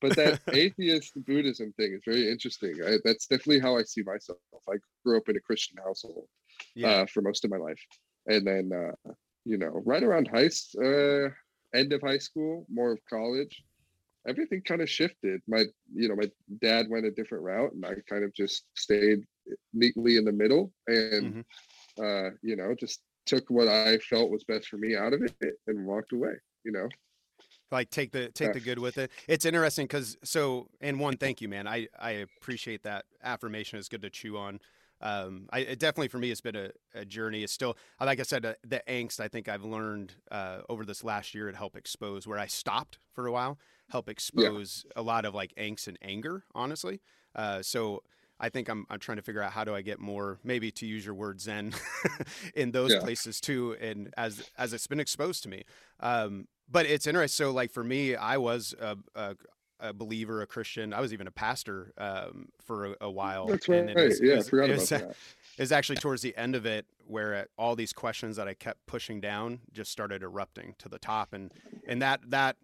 But 0.02 0.16
that 0.16 0.40
atheist 0.54 1.12
buddhism 1.26 1.74
thing 1.74 1.92
is 1.94 2.02
very 2.06 2.30
interesting. 2.32 2.74
I, 2.86 2.98
that's 3.06 3.28
definitely 3.28 3.60
how 3.60 3.78
i 3.78 3.84
see 3.84 4.04
myself. 4.04 4.40
I 4.70 4.76
grew 5.06 5.18
up 5.18 5.30
in 5.30 5.36
a 5.38 5.42
christian 5.42 5.78
household 5.86 6.28
Yeah. 6.76 6.90
uh, 6.90 7.06
for 7.06 7.22
most 7.22 7.46
of 7.46 7.52
my 7.52 7.58
life 7.58 7.80
and 8.28 8.46
then 8.46 8.72
uh, 8.74 9.12
you 9.46 9.58
know 9.58 9.82
right 9.86 10.04
around 10.04 10.28
high 10.28 10.50
uh, 10.84 11.30
end 11.74 11.94
of 11.94 12.02
high 12.02 12.18
school 12.18 12.66
more 12.70 12.92
of 12.92 13.00
college 13.10 13.64
everything 14.28 14.62
kind 14.62 14.82
of 14.82 14.90
shifted. 14.90 15.42
My 15.48 15.64
you 15.94 16.10
know 16.10 16.16
my 16.16 16.30
dad 16.62 16.88
went 16.90 17.06
a 17.06 17.12
different 17.12 17.44
route 17.44 17.72
and 17.74 17.86
i 17.86 17.96
kind 18.10 18.24
of 18.24 18.34
just 18.34 18.66
stayed 18.76 19.24
neatly 19.74 20.18
in 20.18 20.26
the 20.26 20.32
middle 20.32 20.72
and 20.88 21.44
uh 22.04 22.30
you 22.44 22.56
know 22.56 22.76
just 22.80 23.02
took 23.26 23.50
what 23.50 23.68
i 23.68 23.98
felt 23.98 24.30
was 24.30 24.44
best 24.44 24.68
for 24.68 24.78
me 24.78 24.96
out 24.96 25.14
of 25.14 25.22
it 25.24 25.56
and 25.68 25.86
walked 25.86 26.14
away 26.14 26.34
you 26.64 26.72
know? 26.72 26.88
Like 27.72 27.90
take 27.92 28.12
the 28.12 28.30
take 28.30 28.54
the 28.54 28.60
good 28.60 28.80
with 28.80 28.98
it. 28.98 29.12
It's 29.28 29.46
interesting 29.46 29.86
because 29.86 30.18
so 30.24 30.70
and 30.82 31.00
one 31.00 31.18
thank 31.18 31.40
you 31.40 31.48
man. 31.48 31.68
I 31.68 31.88
i 32.00 32.12
appreciate 32.12 32.82
that 32.84 33.06
affirmation. 33.24 33.78
It's 33.78 33.88
good 33.88 34.02
to 34.02 34.10
chew 34.10 34.38
on 34.38 34.60
um 35.02 35.48
i 35.52 35.60
it 35.60 35.80
definitely 35.80 36.08
for 36.08 36.18
me 36.18 36.32
it's 36.32 36.42
been 36.42 36.56
a, 36.56 36.70
a 36.94 37.06
journey 37.06 37.44
it's 37.44 37.54
still 37.54 37.76
uh, 38.00 38.06
like 38.06 38.20
i 38.20 38.24
said 38.24 38.46
uh, 38.46 38.54
the 38.64 38.82
angst 38.88 39.20
i 39.20 39.28
think 39.28 39.48
i've 39.48 39.64
learned 39.64 40.14
uh 40.32 40.60
over 40.70 40.86
this 40.86 41.04
last 41.04 41.34
year 41.34 41.52
to 41.52 41.58
help 41.58 41.76
expose 41.76 42.28
where 42.28 42.40
i 42.40 42.48
stopped 42.48 43.00
for 43.14 43.28
a 43.28 43.32
while 43.32 43.58
help 43.90 44.10
expose 44.10 44.86
a 44.96 45.02
lot 45.02 45.26
of 45.26 45.34
like 45.34 45.54
angst 45.56 45.88
and 45.88 45.98
anger 46.02 46.44
honestly 46.54 47.02
uh 47.36 47.62
so 47.62 48.02
I 48.42 48.48
think 48.48 48.70
I'm 48.70 48.86
I'm 48.90 49.00
trying 49.00 49.18
to 49.18 49.22
figure 49.22 49.42
out 49.42 49.52
how 49.52 49.66
do 49.66 49.76
I 49.76 49.82
get 49.82 50.00
more 50.00 50.40
maybe 50.46 50.72
to 50.72 50.86
use 50.86 51.06
your 51.06 51.14
word 51.14 51.42
zen 51.42 51.74
in 52.56 52.72
those 52.72 52.94
Yeah. 52.94 53.02
places 53.02 53.42
too 53.42 53.76
and 53.82 54.14
as 54.16 54.42
as 54.58 54.72
it's 54.72 54.88
been 54.88 55.02
exposed 55.02 55.44
to 55.44 55.50
me 55.50 55.66
um, 56.00 56.48
but 56.72 56.86
it's 56.86 57.08
interesting. 57.08 57.46
So, 57.46 57.52
like 57.52 57.72
for 57.72 57.84
me, 57.84 58.16
I 58.16 58.38
was 58.38 58.76
a, 58.80 58.98
a, 59.16 59.36
a 59.80 59.94
believer, 59.94 60.42
a 60.42 60.48
Christian. 60.48 60.94
I 60.94 61.00
was 61.02 61.14
even 61.14 61.28
a 61.28 61.32
pastor 61.32 61.94
um, 61.98 62.50
for 62.66 62.86
a, 62.88 62.96
a 63.02 63.10
while. 63.12 63.48
that's 63.48 63.68
and 63.70 63.88
right 63.88 63.98
it 63.98 64.06
was- 64.08 64.20
it 64.22 64.28
yeah 64.28 64.40
i 64.40 64.42
forgot 64.44 64.70
it 64.70 64.76
about 64.76 64.88
that 64.90 65.10
It 65.58 65.62
was 65.62 65.72
actually 65.72 65.98
towards 65.98 66.22
the 66.22 66.36
end 66.38 66.56
of 66.56 66.66
it 66.66 66.86
where 67.06 67.36
uh, 67.36 67.44
all 67.58 67.76
these 67.76 67.92
questions 67.94 68.36
that 68.38 68.48
I 68.48 68.54
kept 68.54 68.86
pushing 68.86 69.20
down 69.20 69.60
just 69.72 69.92
started 69.92 70.22
erupting 70.24 70.76
to 70.80 70.90
the 70.90 71.00
top, 71.00 71.34
and 71.34 71.52
and 71.88 72.02
that 72.02 72.20
that 72.30 72.58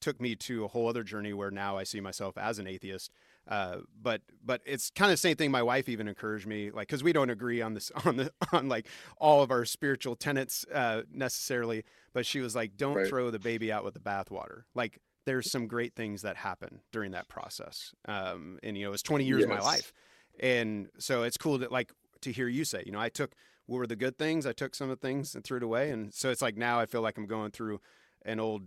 took 0.00 0.20
me 0.20 0.34
to 0.34 0.64
a 0.64 0.68
whole 0.68 0.88
other 0.88 1.04
journey 1.04 1.32
where 1.32 1.50
now 1.52 1.76
I 1.78 1.84
see 1.84 2.00
myself 2.00 2.36
as 2.36 2.58
an 2.58 2.66
atheist. 2.66 3.12
Uh, 3.46 3.78
but 4.00 4.22
but 4.44 4.60
it's 4.66 4.90
kind 4.90 5.10
of 5.10 5.14
the 5.14 5.20
same 5.20 5.36
thing. 5.36 5.50
My 5.52 5.62
wife 5.62 5.88
even 5.88 6.08
encouraged 6.08 6.46
me, 6.46 6.70
like, 6.72 6.88
because 6.88 7.02
we 7.04 7.12
don't 7.12 7.30
agree 7.30 7.60
on 7.62 7.74
this 7.74 7.90
on 8.04 8.16
the 8.16 8.32
on 8.52 8.68
like 8.68 8.86
all 9.18 9.42
of 9.42 9.50
our 9.52 9.64
spiritual 9.64 10.16
tenets 10.16 10.64
uh, 10.74 11.02
necessarily. 11.12 11.84
But 12.12 12.26
she 12.26 12.40
was 12.40 12.54
like, 12.56 12.76
"Don't 12.76 12.96
Right. 12.96 13.06
throw 13.06 13.30
the 13.30 13.38
baby 13.38 13.70
out 13.72 13.84
with 13.84 13.94
the 13.94 14.00
bathwater." 14.00 14.62
Like, 14.74 14.98
there's 15.24 15.50
some 15.50 15.66
great 15.66 15.94
things 15.94 16.22
that 16.22 16.36
happen 16.36 16.80
during 16.92 17.12
that 17.12 17.28
process. 17.28 17.92
Um, 18.06 18.58
and 18.62 18.76
you 18.76 18.84
know, 18.84 18.92
it's 18.92 19.02
20 19.02 19.24
years 19.24 19.44
of 19.44 19.48
my 19.48 19.60
life, 19.60 19.92
and 20.40 20.88
so 20.98 21.22
it's 21.22 21.36
cool 21.36 21.58
to 21.58 21.68
like 21.68 21.92
to 22.22 22.32
hear 22.32 22.48
you 22.48 22.64
say, 22.64 22.82
you 22.86 22.92
know, 22.92 23.00
I 23.00 23.08
took 23.08 23.32
what 23.66 23.78
were 23.78 23.86
the 23.86 23.96
good 23.96 24.18
things, 24.18 24.46
I 24.46 24.52
took 24.52 24.74
some 24.74 24.90
of 24.90 25.00
the 25.00 25.06
things 25.06 25.34
and 25.34 25.44
threw 25.44 25.58
it 25.58 25.62
away, 25.62 25.90
and 25.90 26.12
so 26.12 26.30
it's 26.30 26.42
like 26.42 26.56
now 26.56 26.78
I 26.80 26.86
feel 26.86 27.00
like 27.00 27.16
I'm 27.18 27.26
going 27.26 27.50
through 27.50 27.80
an 28.24 28.40
old, 28.40 28.62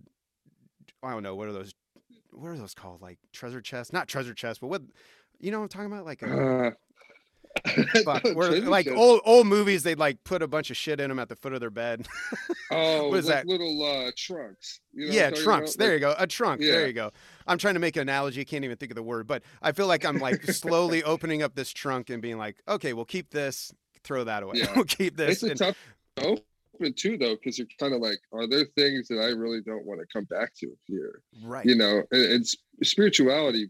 I 1.04 1.12
don't 1.12 1.24
know, 1.24 1.36
what 1.36 1.48
are 1.48 1.54
those, 1.54 1.74
what 2.32 2.50
are 2.50 2.58
those 2.58 2.74
called, 2.74 3.02
like 3.02 3.18
treasure 3.34 3.62
chest, 3.62 3.94
not 3.94 4.08
treasure 4.08 4.34
chest, 4.34 4.62
but 4.62 4.68
what, 4.68 4.82
you 5.40 5.52
know, 5.52 5.60
what 5.60 5.64
I'm 5.64 5.70
talking 5.70 5.92
about, 5.92 6.06
like 6.06 6.22
a, 6.22 6.68
uh, 6.68 6.72
fuck, 8.04 8.22
treasure 8.22 8.62
like 8.70 8.88
old 8.88 9.22
old 9.26 9.48
movies, 9.48 9.84
they'd 9.84 10.00
like 10.00 10.24
put 10.24 10.42
a 10.42 10.48
bunch 10.48 10.70
of 10.70 10.78
shit 10.78 11.00
in 11.00 11.10
them 11.10 11.20
at 11.20 11.30
the 11.30 11.36
foot 11.36 11.54
of 11.54 11.60
their 11.60 11.70
bed. 11.70 12.08
oh 12.72 13.10
what 13.10 13.20
is 13.20 13.28
like 13.28 13.36
that? 13.36 13.48
little 13.48 13.82
uh 13.84 14.12
trunks 14.18 14.82
you 14.94 15.08
know 15.08 15.14
yeah, 15.14 15.30
trunks. 15.30 15.76
about? 15.76 15.84
There 15.84 15.94
Like- 15.94 16.02
you 16.02 16.08
go. 16.08 16.16
A 16.18 16.28
trunk. 16.28 16.62
There 16.62 16.88
you 16.88 16.94
go. 16.94 17.12
I'm 17.48 17.58
trying 17.58 17.76
to 17.76 17.80
make 17.80 17.96
an 17.96 18.04
analogy. 18.04 18.44
Can't 18.46 18.66
even 18.66 18.78
think 18.78 18.92
of 18.92 18.96
the 18.96 19.04
word, 19.04 19.28
but 19.28 19.44
I 19.62 19.72
feel 19.72 19.88
like 19.88 20.06
I'm 20.06 20.20
like 20.20 20.44
slowly 20.44 21.04
opening 21.06 21.44
up 21.44 21.56
this 21.56 21.72
trunk 21.72 22.10
and 22.10 22.22
being 22.22 22.38
like, 22.38 22.58
okay, 22.68 22.94
we'll 22.94 23.06
keep 23.06 23.30
this, 23.30 23.72
throw 24.04 24.24
that 24.24 24.44
away. 24.44 24.56
Yeah. 24.58 24.72
we'll 24.76 24.86
keep 24.86 25.16
this. 25.18 25.44
it's 25.44 25.62
a 25.62 25.66
tough 25.66 25.78
open 26.18 26.94
too 26.96 27.18
though 27.18 27.36
because 27.36 27.58
you're 27.58 27.68
kind 27.80 27.94
of 27.94 28.02
like 28.02 28.20
are 28.34 28.48
there 28.48 28.66
things 28.76 29.08
that 29.08 29.20
i 29.20 29.28
really 29.28 29.62
don't 29.62 29.86
want 29.86 30.00
to 30.00 30.06
come 30.12 30.26
back 30.26 30.54
to 30.56 30.72
here 30.86 31.22
right. 31.44 31.66
you 31.66 31.76
know 31.76 32.04
and, 32.12 32.24
and 32.32 32.46
spirituality 32.84 33.70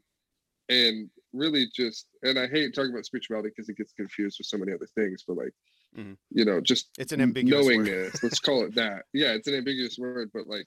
and 0.69 1.09
really 1.35 1.67
just 1.75 2.07
and 2.23 2.39
i 2.39 2.47
hate 2.47 2.73
talking 2.73 2.91
about 2.91 3.05
spirituality 3.05 3.49
because 3.49 3.69
it 3.69 3.77
gets 3.77 3.91
confused 3.93 4.37
with 4.39 4.47
so 4.47 4.57
many 4.57 4.71
other 4.73 4.87
things 4.95 5.23
but 5.27 5.37
like 5.37 5.53
Mhm. 5.97 6.17
you 6.31 6.45
know 6.45 6.59
just 6.61 6.89
It's 6.97 7.13
an 7.13 7.21
ambiguous 7.21 7.65
word. 7.65 7.75
knowingness 7.87 8.23
let's 8.23 8.39
call 8.39 8.65
it 8.65 8.75
that 8.75 9.03
yeah 9.13 9.33
it's 9.33 9.47
an 9.47 9.55
ambiguous 9.55 9.97
word 9.97 10.29
but 10.33 10.47
like 10.47 10.65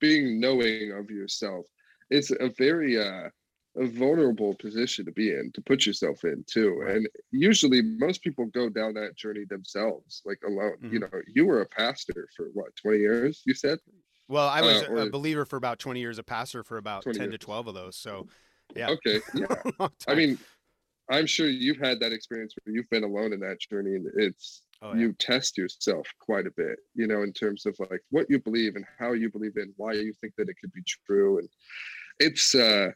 being 0.00 0.40
knowing 0.40 0.92
of 0.92 1.10
yourself 1.10 1.66
it's 2.10 2.30
a 2.30 2.50
very 2.58 2.98
uh 2.98 3.28
a 3.76 3.86
vulnerable 3.86 4.54
position 4.54 5.04
to 5.04 5.10
be 5.12 5.30
in 5.30 5.50
to 5.52 5.60
put 5.62 5.84
yourself 5.84 6.22
in 6.24 6.44
too 6.48 6.74
Right. 6.78 6.96
and 6.96 7.08
usually 7.32 7.82
most 7.82 8.22
people 8.22 8.46
go 8.46 8.68
down 8.68 8.94
that 8.94 9.16
journey 9.16 9.44
themselves 9.48 10.22
like 10.24 10.38
alone 10.46 10.76
you 10.82 11.00
Mhm. 11.00 11.12
know 11.12 11.20
you 11.32 11.46
were 11.46 11.60
a 11.62 11.66
pastor 11.66 12.28
for 12.36 12.46
what 12.54 12.74
20 12.76 12.98
years 12.98 13.42
you 13.46 13.54
said 13.54 13.78
Well, 14.26 14.48
I 14.48 14.62
was 14.62 14.82
uh, 14.82 15.06
a 15.06 15.10
believer 15.10 15.44
for 15.44 15.56
about 15.56 15.78
20 15.78 16.00
years, 16.00 16.18
a 16.18 16.22
pastor 16.22 16.64
for 16.64 16.78
about 16.78 17.02
20 17.02 17.18
10 17.18 17.30
to 17.32 17.36
12 17.38 17.66
of 17.66 17.74
those. 17.74 17.94
So, 17.94 18.26
yeah. 18.74 18.90
okay 18.90 19.20
yeah 19.34 19.88
I 20.08 20.14
mean, 20.14 20.38
I'm 21.10 21.26
sure 21.26 21.46
you've 21.48 21.78
had 21.78 22.00
that 22.00 22.12
experience 22.12 22.54
where 22.64 22.74
you've 22.74 22.88
been 22.90 23.04
alone 23.04 23.32
in 23.32 23.40
that 23.40 23.60
journey, 23.60 23.94
and 23.96 24.06
it's 24.16 24.62
Oh, 24.82 24.92
yeah. 24.92 25.00
you 25.00 25.12
test 25.14 25.56
yourself 25.56 26.06
quite 26.20 26.46
a 26.46 26.50
bit, 26.50 26.78
you 26.94 27.06
know, 27.06 27.22
in 27.22 27.32
terms 27.32 27.64
of 27.64 27.74
like 27.90 28.00
what 28.10 28.26
you 28.28 28.38
believe 28.38 28.76
and 28.76 28.84
how 28.98 29.12
you 29.12 29.30
believe 29.30 29.56
in, 29.56 29.72
why 29.76 29.92
you 29.92 30.12
think 30.20 30.34
that 30.36 30.48
it 30.48 30.56
could 30.60 30.72
be 30.72 30.82
true, 31.06 31.38
and 31.38 31.48
it's 32.18 32.54
uh 32.54 32.90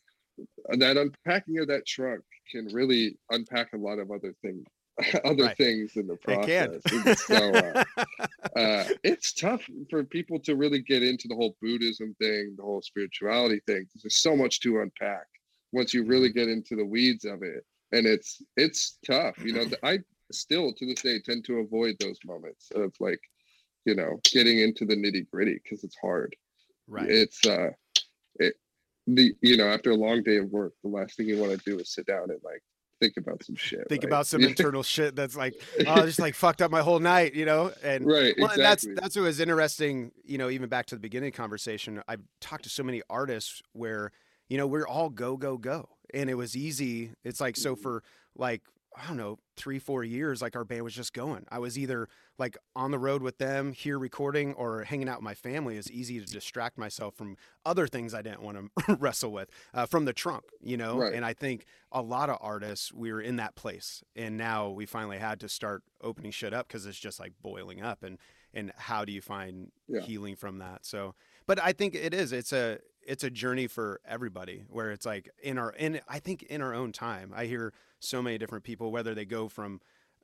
that 0.77 0.97
unpacking 0.97 1.59
of 1.59 1.69
that 1.69 1.87
trunk 1.87 2.23
can 2.51 2.67
really 2.73 3.17
unpack 3.31 3.73
a 3.73 3.77
lot 3.77 3.99
of 3.99 4.11
other 4.11 4.35
things, 4.43 4.65
other 5.25 5.45
Right. 5.45 5.57
things 5.57 5.97
in 5.97 6.07
the 6.07 6.15
It 6.15 6.21
process. 6.25 6.83
can. 6.85 7.17
So 7.17 7.53
uh, 7.55 7.85
uh, 8.57 8.89
it's 9.03 9.33
tough 9.33 9.65
for 9.91 10.05
people 10.05 10.39
to 10.41 10.57
really 10.57 10.81
get 10.83 11.03
into 11.03 11.27
the 11.29 11.35
whole 11.35 11.57
Buddhism 11.63 12.15
thing, 12.21 12.55
the 12.57 12.63
whole 12.63 12.83
spirituality 12.83 13.61
thing, 13.67 13.85
because 13.85 14.03
there's 14.03 14.21
so 14.21 14.37
much 14.37 14.61
to 14.61 14.81
unpack 14.81 15.27
once 15.73 15.93
you 15.93 16.05
really 16.05 16.31
get 16.31 16.49
into 16.49 16.77
the 16.77 16.85
weeds 16.85 17.25
of 17.25 17.43
it. 17.43 17.65
And 17.93 18.07
it's 18.07 18.43
it's 18.57 18.99
tough. 19.07 19.39
You 19.43 19.55
know, 19.55 19.65
I 19.83 20.01
still 20.31 20.73
to 20.75 20.87
this 20.87 21.03
day 21.03 21.21
tend 21.21 21.45
to 21.47 21.59
avoid 21.59 21.97
those 22.01 22.19
moments 22.25 22.71
of 22.75 22.93
like, 23.01 23.21
you 23.87 23.95
know, 23.95 24.21
getting 24.25 24.61
into 24.61 24.85
the 24.85 24.95
nitty 24.95 25.29
gritty 25.31 25.59
because 25.63 25.85
it's 25.85 25.97
hard. 26.01 26.37
Right. 26.87 27.09
It's 27.09 27.47
uh, 27.47 27.71
it 28.37 28.55
the 29.07 29.35
you 29.41 29.57
know 29.57 29.69
after 29.69 29.91
a 29.91 29.97
long 29.97 30.23
day 30.23 30.37
of 30.37 30.51
work, 30.51 30.75
the 30.83 30.91
last 30.91 31.17
thing 31.17 31.29
you 31.29 31.39
want 31.39 31.53
to 31.53 31.71
do 31.71 31.79
is 31.79 31.95
sit 31.95 32.07
down 32.07 32.31
and 32.31 32.41
like 32.45 32.63
think 33.01 33.17
about 33.17 33.45
some 33.45 33.57
shit. 33.57 33.89
Think 33.89 34.03
right? 34.03 34.11
about 34.11 34.27
some 34.27 34.41
internal 34.43 34.83
shit 34.83 35.17
that's 35.17 35.37
like, 35.37 35.55
oh, 35.87 36.05
just 36.05 36.19
like 36.19 36.35
fucked 36.35 36.63
up 36.63 36.71
my 36.71 36.81
whole 36.81 36.99
night, 36.99 37.35
you 37.35 37.45
know? 37.45 37.73
And 37.83 38.07
right, 38.07 38.35
well, 38.39 38.51
and 38.51 38.63
that's 38.63 38.87
that's 38.95 39.17
what 39.17 39.23
was 39.23 39.41
interesting, 39.41 40.13
you 40.25 40.39
know, 40.39 40.51
even 40.51 40.69
back 40.69 40.87
to 40.87 40.95
the 40.95 41.01
beginning 41.01 41.33
conversation. 41.33 42.03
I've 42.09 42.23
talked 42.41 42.65
to 42.65 42.71
so 42.71 42.83
many 42.83 43.03
artists 43.09 43.63
where, 43.73 44.13
you 44.49 44.57
know, 44.59 44.67
we're 44.67 44.87
all 44.87 45.11
go, 45.11 45.37
go, 45.37 45.57
go. 45.59 45.89
And 46.15 46.31
it 46.31 46.35
was 46.35 46.57
easy. 46.57 47.13
It's 47.25 47.41
like 47.41 47.57
so 47.57 47.77
Mhm. 47.77 47.83
for 47.83 48.03
like, 48.35 48.63
I 48.97 49.07
don't 49.07 49.17
know, 49.19 49.39
three, 49.57 49.79
four 49.79 50.03
years, 50.03 50.41
like 50.43 50.57
our 50.57 50.65
band 50.65 50.83
was 50.83 50.95
just 50.95 51.13
going. 51.13 51.45
I 51.51 51.59
was 51.61 51.79
either 51.79 52.09
like 52.39 52.57
on 52.75 52.91
the 52.91 52.99
road 52.99 53.23
with 53.23 53.39
them 53.39 53.73
here 53.73 53.99
recording 53.99 54.55
or 54.55 54.83
hanging 54.85 55.09
out 55.09 55.19
with 55.19 55.25
my 55.25 55.35
family. 55.35 55.77
It's 55.77 55.91
easy 55.91 56.19
to 56.19 56.25
distract 56.27 56.79
myself 56.79 57.15
from 57.15 57.37
other 57.65 57.87
things 57.87 58.13
I 58.15 58.23
didn't 58.23 58.43
want 58.43 58.71
to 58.87 58.95
wrestle 58.99 59.31
with 59.31 59.51
uh, 59.75 59.87
from 59.87 60.05
the 60.07 60.13
trunk, 60.13 60.45
you 60.61 60.77
know? 60.77 60.99
Right. 60.99 61.13
And 61.15 61.25
I 61.25 61.33
think 61.35 61.67
a 61.93 62.01
lot 62.03 62.31
of 62.31 62.39
artists, 62.41 62.93
we 62.93 63.13
were 63.13 63.21
in 63.21 63.37
that 63.37 63.55
place. 63.55 64.03
And 64.17 64.37
now 64.37 64.69
we 64.71 64.87
finally 64.87 65.19
had 65.19 65.39
to 65.41 65.49
start 65.49 65.83
opening 66.01 66.33
shit 66.33 66.53
up 66.55 66.67
because 66.67 66.87
it's 66.87 66.99
just 66.99 67.21
like 67.21 67.35
boiling 67.43 67.83
up. 67.83 68.03
And, 68.03 68.19
and 68.55 68.73
how 68.77 69.05
do 69.05 69.13
you 69.13 69.21
find 69.21 69.71
Yeah. 69.87 70.01
healing 70.01 70.35
from 70.35 70.59
that? 70.59 70.85
So, 70.87 71.15
but 71.47 71.63
I 71.63 71.73
think 71.73 71.95
it 71.95 72.15
is, 72.15 72.33
it's 72.33 72.53
a, 72.53 72.79
it's 73.09 73.25
a 73.25 73.31
journey 73.31 73.67
for 73.67 74.01
everybody 74.07 74.65
where 74.69 74.91
it's 74.91 75.07
like 75.07 75.29
in 75.43 75.59
our, 75.59 75.71
in, 75.73 76.01
I 76.09 76.19
think 76.19 76.43
in 76.45 76.61
our 76.63 76.75
own 76.75 76.93
time, 76.93 77.33
I 77.35 77.47
hear 77.47 77.73
so 78.01 78.21
many 78.23 78.39
different 78.39 78.65
people, 78.65 78.93
whether 78.93 79.15
they 79.15 79.25
go 79.25 79.49
from 79.49 79.81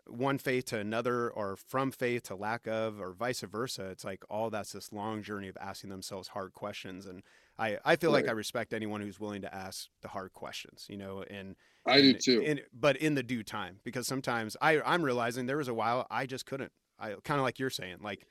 one 0.07 0.37
faith 0.37 0.67
to 0.67 0.79
another 0.79 1.31
or 1.31 1.57
from 1.57 1.91
faith 1.91 2.25
to 2.25 2.35
lack 2.35 2.67
of 2.67 3.01
or 3.01 3.15
vice 3.15 3.41
versa 3.41 3.87
it's 3.87 4.05
like 4.05 4.23
all 4.29 4.51
that's 4.51 4.73
this 4.73 4.93
long 4.93 5.23
journey 5.23 5.49
of 5.49 5.57
asking 5.59 5.89
themselves 5.89 6.29
hard 6.29 6.53
questions. 6.53 7.07
And 7.07 7.23
i 7.59 7.79
i 7.87 7.97
feel 7.97 8.11
like 8.11 8.29
i 8.29 8.33
respect 8.33 8.75
anyone 8.75 9.01
who's 9.01 9.19
willing 9.19 9.41
to 9.41 9.55
ask 9.55 9.89
the 10.03 10.09
hard 10.09 10.35
questions 10.35 10.85
you 10.91 10.99
know 10.99 11.25
and 11.31 11.57
I 11.87 12.01
do 12.03 12.13
too. 12.19 12.43
and- 12.45 12.63
but 12.79 12.99
in 12.99 13.15
the 13.15 13.23
due 13.23 13.43
time 13.43 13.81
because 13.83 14.07
sometimes 14.07 14.59
i 14.61 14.79
i'm 14.85 15.03
realizing 15.03 15.47
there 15.47 15.57
was 15.57 15.69
a 15.69 15.75
while 15.75 16.07
i 16.11 16.27
just 16.27 16.45
couldn't. 16.45 16.73
I 16.99 17.15
kind 17.25 17.41
of 17.41 17.45
like 17.45 17.59
you're 17.59 17.71
saying 17.71 17.97
like 18.03 18.27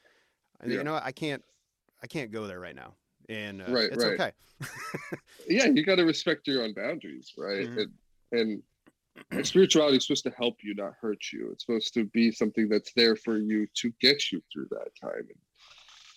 you 0.74 0.84
know 0.84 0.99
i 1.04 1.12
can't 1.12 1.43
i 2.04 2.08
can't 2.08 2.32
go 2.32 2.45
there 2.45 2.60
right 2.60 2.76
now 2.76 2.93
and 3.30 3.61
uh, 3.61 3.65
Right, 3.69 3.89
it's 3.91 4.03
right. 4.03 4.13
okay 4.19 4.32
yeah, 5.49 5.65
you 5.74 5.84
got 5.84 5.95
to 5.95 6.05
respect 6.05 6.47
your 6.47 6.63
own 6.63 6.74
boundaries, 6.74 7.34
right? 7.38 7.67
Mhm. 7.67 7.78
And, 7.82 7.91
and 8.39 8.63
and 9.32 9.45
spirituality 9.53 9.97
is 9.97 10.05
supposed 10.07 10.24
to 10.24 10.32
help 10.32 10.57
you, 10.63 10.74
not 10.74 10.93
hurt 10.99 11.32
you. 11.32 11.49
It's 11.51 11.65
supposed 11.65 11.93
to 11.95 12.05
be 12.05 12.32
something 12.32 12.67
that's 12.69 12.91
there 12.93 13.15
for 13.15 13.38
you 13.38 13.67
to 13.76 13.91
get 14.01 14.32
you 14.32 14.41
through 14.51 14.67
that 14.71 14.89
time. 14.99 15.19
And 15.19 15.38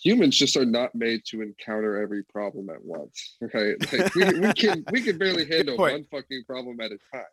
humans 0.01 0.37
just 0.39 0.57
are 0.57 0.65
not 0.65 0.95
made 0.95 1.23
to 1.27 1.43
encounter 1.43 2.01
every 2.01 2.23
problem 2.23 2.71
at 2.71 2.83
once. 2.83 3.37
Right? 3.53 3.75
Like 3.93 4.15
we, 4.15 4.41
we 4.41 4.53
can 4.53 4.85
we 4.93 5.03
can 5.03 5.19
barely 5.19 5.45
handle 5.51 5.77
one 5.77 6.05
fucking 6.11 6.45
problem 6.47 6.81
at 6.81 6.93
a 6.93 6.99
time. 7.13 7.25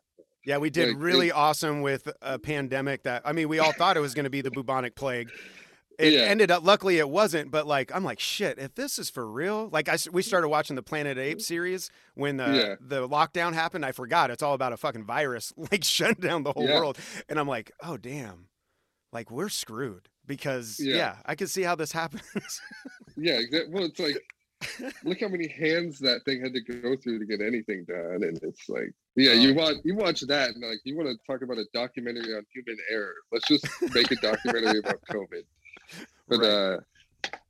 Yeah, 0.46 0.58
we 0.58 0.70
did 0.70 0.90
Like, 0.90 0.98
really 1.04 1.28
it- 1.30 1.36
awesome 1.36 1.82
with 1.82 2.10
a 2.22 2.38
pandemic 2.40 3.04
that 3.04 3.22
I 3.24 3.32
mean, 3.34 3.48
we 3.50 3.60
all 3.60 3.72
thought 3.72 3.96
it 3.98 4.02
was 4.02 4.14
going 4.14 4.26
to 4.26 4.30
be 4.30 4.42
the 4.42 4.52
bubonic 4.52 4.96
plague. 4.96 5.30
It 6.00 6.14
Yeah. 6.14 6.22
ended 6.22 6.52
up 6.52 6.64
luckily 6.64 6.98
it 6.98 7.10
wasn't, 7.10 7.52
but 7.52 7.68
like 7.68 7.94
I'm 7.94 8.04
like 8.04 8.20
shit, 8.20 8.58
if 8.60 8.76
this 8.76 8.98
is 8.98 9.10
for 9.10 9.30
real, 9.30 9.70
like 9.72 9.88
I 9.90 9.94
we 9.94 9.98
mm-hmm. 9.98 10.20
started 10.22 10.50
watching 10.50 10.76
the 10.76 10.84
Planet 10.84 11.18
ape 11.18 11.38
mm-hmm. 11.38 11.42
series 11.42 11.90
when 12.16 12.38
the 12.38 12.46
Yeah. 12.46 12.76
the 12.80 13.08
lockdown 13.08 13.54
happened, 13.54 13.86
I 13.86 13.92
forgot 13.92 14.32
it's 14.32 14.44
all 14.44 14.54
about 14.54 14.74
a 14.74 14.78
fucking 14.78 15.06
virus 15.06 15.54
like 15.72 15.84
shutting 15.84 16.22
down 16.22 16.44
the 16.44 16.54
whole 16.54 16.68
Yeah. 16.68 16.80
world. 16.80 16.98
And 17.30 17.40
I'm 17.40 17.48
like, 17.48 17.72
"Oh 17.82 17.98
damn. 17.98 18.48
Like 19.12 19.32
we're 19.32 19.50
screwed." 19.50 20.10
Because 20.26 20.80
yeah. 20.80 21.18
I 21.26 21.36
can 21.36 21.48
see 21.48 21.64
how 21.64 21.76
this 21.76 21.92
happens. 21.92 22.22
Yeah, 23.18 23.34
exactly. 23.34 23.74
Well, 23.74 23.84
it's 23.84 24.00
like 24.00 24.18
look 25.04 25.20
how 25.20 25.28
many 25.28 25.48
hands 25.48 26.00
that 26.00 26.24
thing 26.26 26.42
had 26.42 26.54
to 26.54 26.62
go 26.62 26.96
through 26.96 27.20
to 27.20 27.26
get 27.26 27.42
anything 27.42 27.86
done, 27.88 28.24
and 28.24 28.40
it's 28.42 28.70
like, 28.70 28.94
yeah, 29.16 29.32
oh, 29.32 29.34
you 29.34 29.52
Oh. 29.52 29.54
want 29.54 29.86
you 29.86 29.96
watch 29.96 30.22
that, 30.22 30.50
and 30.52 30.64
like 30.64 30.80
you 30.84 30.96
want 30.98 31.10
to 31.10 31.18
talk 31.28 31.42
about 31.42 31.58
a 31.58 31.66
documentary 31.74 32.34
on 32.34 32.46
human 32.54 32.78
error. 32.90 33.14
Let's 33.32 33.48
just 33.48 33.66
make 33.94 34.12
a 34.12 34.16
documentary 34.16 34.80
about 34.80 35.02
COVID. 35.10 35.44
But 36.28 36.40
Right. 36.40 36.50
uh, 36.50 36.80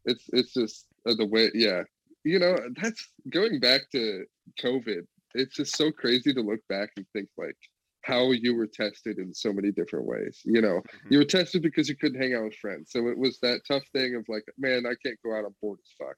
it's 0.05 0.25
it's 0.33 0.53
just 0.53 0.87
uh, 1.07 1.13
the 1.15 1.25
way, 1.25 1.51
yeah, 1.53 1.83
you 2.23 2.39
know, 2.39 2.57
that's 2.81 3.09
going 3.29 3.59
back 3.59 3.81
to 3.91 4.25
COVID. 4.61 5.05
It's 5.35 5.55
just 5.55 5.75
so 5.77 5.91
crazy 5.91 6.33
to 6.33 6.41
look 6.41 6.59
back 6.69 6.89
and 6.97 7.05
think 7.13 7.29
like 7.37 7.55
how 8.01 8.31
you 8.31 8.55
were 8.55 8.67
tested 8.67 9.17
in 9.17 9.33
so 9.33 9.53
many 9.53 9.71
different 9.71 10.05
ways. 10.05 10.41
You 10.43 10.61
know, 10.61 10.81
Mhm. 10.81 11.11
you 11.11 11.17
were 11.19 11.25
tested 11.25 11.61
because 11.61 11.87
you 11.87 11.95
couldn't 11.95 12.19
hang 12.21 12.33
out 12.33 12.43
with 12.45 12.55
friends. 12.55 12.91
So 12.91 13.07
it 13.07 13.17
was 13.17 13.39
that 13.39 13.61
tough 13.65 13.85
thing 13.93 14.15
of 14.15 14.27
like, 14.27 14.43
man, 14.57 14.85
I 14.85 14.95
can't 15.03 15.17
go 15.23 15.33
out. 15.35 15.45
I'm 15.45 15.55
bored 15.61 15.79
as 15.81 15.91
fuck. 15.97 16.17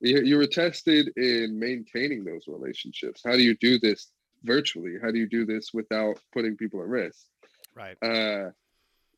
You, 0.00 0.20
you 0.22 0.36
were 0.36 0.46
tested 0.46 1.10
in 1.16 1.58
maintaining 1.58 2.24
those 2.24 2.44
relationships. 2.46 3.22
How 3.24 3.32
do 3.36 3.42
you 3.42 3.56
do 3.56 3.78
this 3.78 4.10
virtually? 4.42 4.96
How 5.00 5.10
do 5.10 5.18
you 5.18 5.26
do 5.28 5.46
this 5.46 5.72
without 5.72 6.18
putting 6.32 6.56
people 6.56 6.82
at 6.82 6.88
risk? 6.88 7.26
right. 7.74 7.96
Uh, 8.02 8.50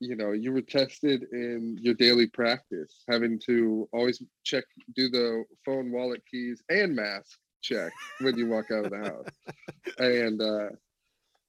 you 0.00 0.16
know, 0.16 0.32
you 0.32 0.52
were 0.52 0.62
tested 0.62 1.24
in 1.32 1.78
your 1.80 1.94
daily 1.94 2.26
practice, 2.26 3.04
having 3.08 3.38
to 3.46 3.88
always 3.92 4.22
check, 4.44 4.64
do 4.94 5.08
the 5.08 5.44
phone, 5.64 5.90
wallet, 5.90 6.22
keys, 6.30 6.62
and 6.68 6.94
mask 6.94 7.38
check 7.62 7.92
when 8.20 8.36
you 8.36 8.46
walk 8.48 8.70
out 8.70 8.84
of 8.86 8.90
the 8.90 8.98
house. 8.98 9.26
And 9.98 10.42
uh, 10.42 10.68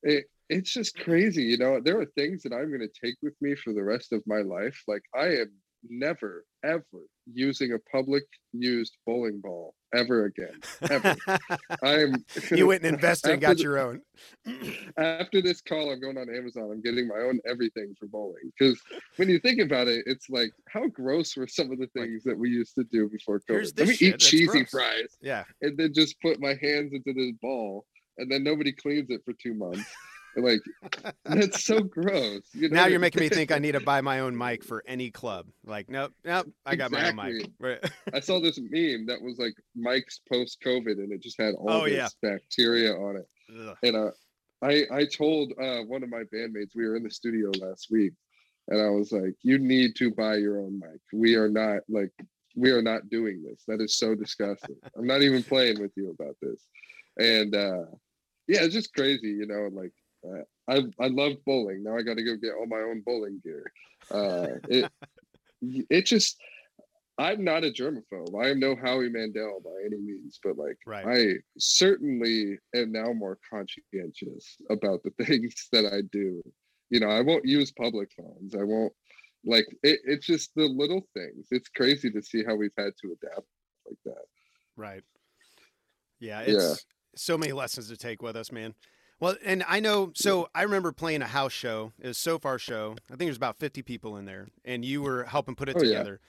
it 0.04 0.26
it's 0.50 0.72
just 0.72 0.98
crazy, 0.98 1.44
you 1.44 1.58
know. 1.58 1.82
There 1.82 2.00
are 2.00 2.06
things 2.06 2.44
that 2.44 2.54
I'm 2.54 2.70
going 2.70 2.88
to 2.88 3.06
take 3.06 3.16
with 3.22 3.36
me 3.42 3.56
for 3.56 3.74
the 3.74 3.84
rest 3.84 4.14
of 4.14 4.24
my 4.26 4.42
life. 4.42 4.82
Like 4.88 5.04
I 5.14 5.28
am 5.28 5.52
never 5.90 6.46
ever 6.64 6.84
using 7.32 7.74
a 7.74 7.80
public 7.92 8.24
used 8.54 8.98
bowling 9.06 9.40
ball 9.42 9.74
ever 9.94 10.26
again. 10.26 10.60
Ever. 10.90 11.16
I'm 11.84 12.26
you 12.52 12.68
went 12.68 12.84
and 12.84 12.96
invested 12.96 13.32
and 13.32 13.42
got 13.42 13.58
the- 13.58 13.64
your 13.64 13.80
own. 13.80 14.02
after 14.98 15.42
this 15.42 15.62
call, 15.62 15.92
I'm 15.92 16.02
going 16.02 16.18
on 16.18 16.34
Amazon. 16.34 16.70
I'm 16.72 16.82
getting 16.82 17.08
my 17.08 17.20
own 17.20 17.40
everything 17.46 17.94
for 18.00 18.08
bowling. 18.08 18.52
Because 18.58 18.80
when 19.18 19.30
you 19.30 19.40
think 19.40 19.60
about 19.62 19.88
it, 19.88 20.04
it's 20.06 20.30
like 20.30 20.52
how 20.68 20.88
gross 20.88 21.36
were 21.38 21.48
some 21.48 21.72
of 21.72 21.80
the 21.80 21.88
things 21.88 22.24
that 22.24 22.38
we 22.38 22.50
used 22.50 22.76
to 22.76 22.84
do 22.86 23.10
before 23.10 23.42
COVID? 23.50 23.78
Let 23.78 23.88
me 23.88 23.98
eat 24.00 24.20
cheesy 24.20 24.48
gross. 24.48 24.70
fries 24.70 25.18
yeah. 25.22 25.44
and 25.62 25.78
then 25.78 25.94
just 25.94 26.20
put 26.22 26.40
my 26.40 26.56
hands 26.62 26.94
into 26.94 27.14
this 27.14 27.32
ball, 27.42 27.86
and 28.18 28.32
then 28.32 28.44
nobody 28.44 28.72
cleans 28.72 29.10
it 29.10 29.22
for 29.24 29.34
two 29.42 29.54
months. 29.54 29.86
Like 30.36 30.60
that's 31.26 31.64
so 31.66 31.80
gross. 31.82 32.44
You 32.54 32.70
know 32.70 32.76
now 32.76 32.86
you're 32.88 33.00
making 33.00 33.22
me 33.22 33.30
think 33.30 33.52
I 33.52 33.58
need 33.60 33.72
to 33.72 33.80
buy 33.80 34.02
my 34.02 34.20
own 34.20 34.38
mic 34.38 34.64
for 34.64 34.84
any 34.86 35.10
club. 35.10 35.48
Like, 35.66 35.90
nope, 35.90 36.14
nope, 36.24 36.48
I 36.66 36.76
got 36.76 36.92
my 36.92 37.10
own 37.10 37.16
mic. 37.16 37.50
Right. 37.60 37.80
I 38.14 38.20
saw 38.20 38.40
this 38.40 38.60
meme 38.60 39.08
that 39.08 39.20
was 39.22 39.40
like 39.40 39.54
Mike's 39.76 40.20
post 40.32 40.60
COVID, 40.64 40.94
and 41.00 41.12
it 41.12 41.22
just 41.22 41.40
had 41.42 41.56
all 41.56 41.70
Oh, 41.72 41.86
this 41.86 41.94
yeah. 41.94 42.08
bacteria 42.22 42.94
on 42.94 43.16
it. 43.18 43.28
Ugh. 43.60 43.78
and 43.84 43.96
uh, 43.96 44.12
I 44.62 44.84
I 44.92 45.06
told 45.06 45.54
uh, 45.62 45.82
one 45.84 46.04
of 46.04 46.10
my 46.10 46.24
bandmates 46.34 46.76
we 46.76 46.86
were 46.88 46.96
in 46.96 47.04
the 47.04 47.10
studio 47.12 47.50
last 47.60 47.88
week, 47.90 48.14
and 48.68 48.80
I 48.82 48.90
was 48.90 49.12
like, 49.12 49.36
"You 49.42 49.58
need 49.58 49.96
to 49.98 50.12
buy 50.12 50.36
your 50.36 50.60
own 50.60 50.80
mic. 50.80 51.00
We 51.14 51.36
are 51.36 51.50
not 51.50 51.82
like 51.90 52.12
we 52.56 52.72
are 52.72 52.82
not 52.82 53.10
doing 53.10 53.44
this. 53.44 53.64
That 53.68 53.82
is 53.82 53.98
so 53.98 54.14
disgusting. 54.16 54.76
I'm 54.98 55.08
not 55.08 55.22
even 55.24 55.42
playing 55.44 55.80
with 55.82 55.92
you 55.96 56.12
about 56.20 56.36
this." 56.42 56.66
And 57.18 57.56
uh, 57.56 57.86
yeah, 58.48 58.64
it's 58.64 58.74
just 58.74 58.94
crazy, 58.94 59.30
you 59.30 59.46
know. 59.48 59.70
Like 59.72 59.94
I 60.68 60.84
I 61.00 61.08
love 61.08 61.34
bowling. 61.46 61.84
Now 61.84 61.98
I 61.98 62.02
got 62.02 62.18
to 62.18 62.24
go 62.24 62.36
get 62.36 62.54
all 62.58 62.68
my 62.68 62.78
own 62.82 63.02
bowling 63.06 63.42
gear. 63.44 63.64
Uh, 64.12 64.48
it 64.70 64.92
it 65.62 66.06
just. 66.06 66.38
I'm 67.20 67.44
not 67.44 67.64
a 67.64 67.72
germaphobe. 67.72 68.40
I 68.40 68.50
am 68.50 68.60
no 68.60 68.76
Howie 68.76 69.10
Mandel 69.10 69.60
by 69.66 69.72
any 69.84 69.98
means, 69.98 70.40
but 70.44 70.56
like 70.56 70.78
Right. 70.86 71.08
I 71.08 71.34
certainly 71.58 72.60
am 72.76 72.92
now 72.92 73.12
more 73.12 73.40
conscientious 73.50 74.56
about 74.70 75.02
the 75.02 75.10
things 75.26 75.68
that 75.72 75.92
I 75.92 76.02
do. 76.12 76.44
You 76.92 77.00
know, 77.00 77.10
I 77.10 77.22
won't 77.22 77.44
use 77.44 77.72
public 77.72 78.12
phones. 78.16 78.54
I 78.54 78.62
won't 78.62 78.94
like 79.44 79.66
it, 79.82 80.00
it's 80.04 80.28
just 80.28 80.54
the 80.56 80.66
little 80.66 81.08
things. 81.16 81.48
It's 81.50 81.70
crazy 81.70 82.12
to 82.12 82.22
see 82.22 82.44
how 82.44 82.54
we've 82.56 82.70
had 82.78 82.94
to 83.02 83.16
adapt 83.20 83.48
like 83.88 83.98
that. 84.06 84.26
Right. 84.76 85.02
Yeah, 86.20 86.42
Yeah. 86.42 86.54
it's 86.74 86.86
so 87.16 87.36
many 87.36 87.52
lessons 87.52 87.90
to 87.90 87.98
take 87.98 88.22
with 88.22 88.36
us, 88.36 88.52
man. 88.52 88.76
Well, 89.20 89.36
and 89.44 89.64
I 89.68 89.80
know, 89.80 90.12
so 90.14 90.48
I 90.54 90.62
remember 90.62 90.92
playing 90.92 91.24
a 91.24 91.28
house 91.28 91.52
show. 91.52 91.92
It 92.00 92.08
was 92.08 92.18
Sofar 92.20 92.60
show. 92.60 92.96
I 93.08 93.16
think 93.16 93.28
there's 93.28 93.38
about 93.38 93.58
50 93.58 93.82
people 93.82 94.16
in 94.18 94.26
there, 94.26 94.48
and 94.64 94.86
you 94.86 95.02
were 95.02 95.24
helping 95.24 95.56
put 95.56 95.70
it 95.70 95.76
Oh, 95.76 95.82
yeah. 95.84 95.90
together. 95.90 96.20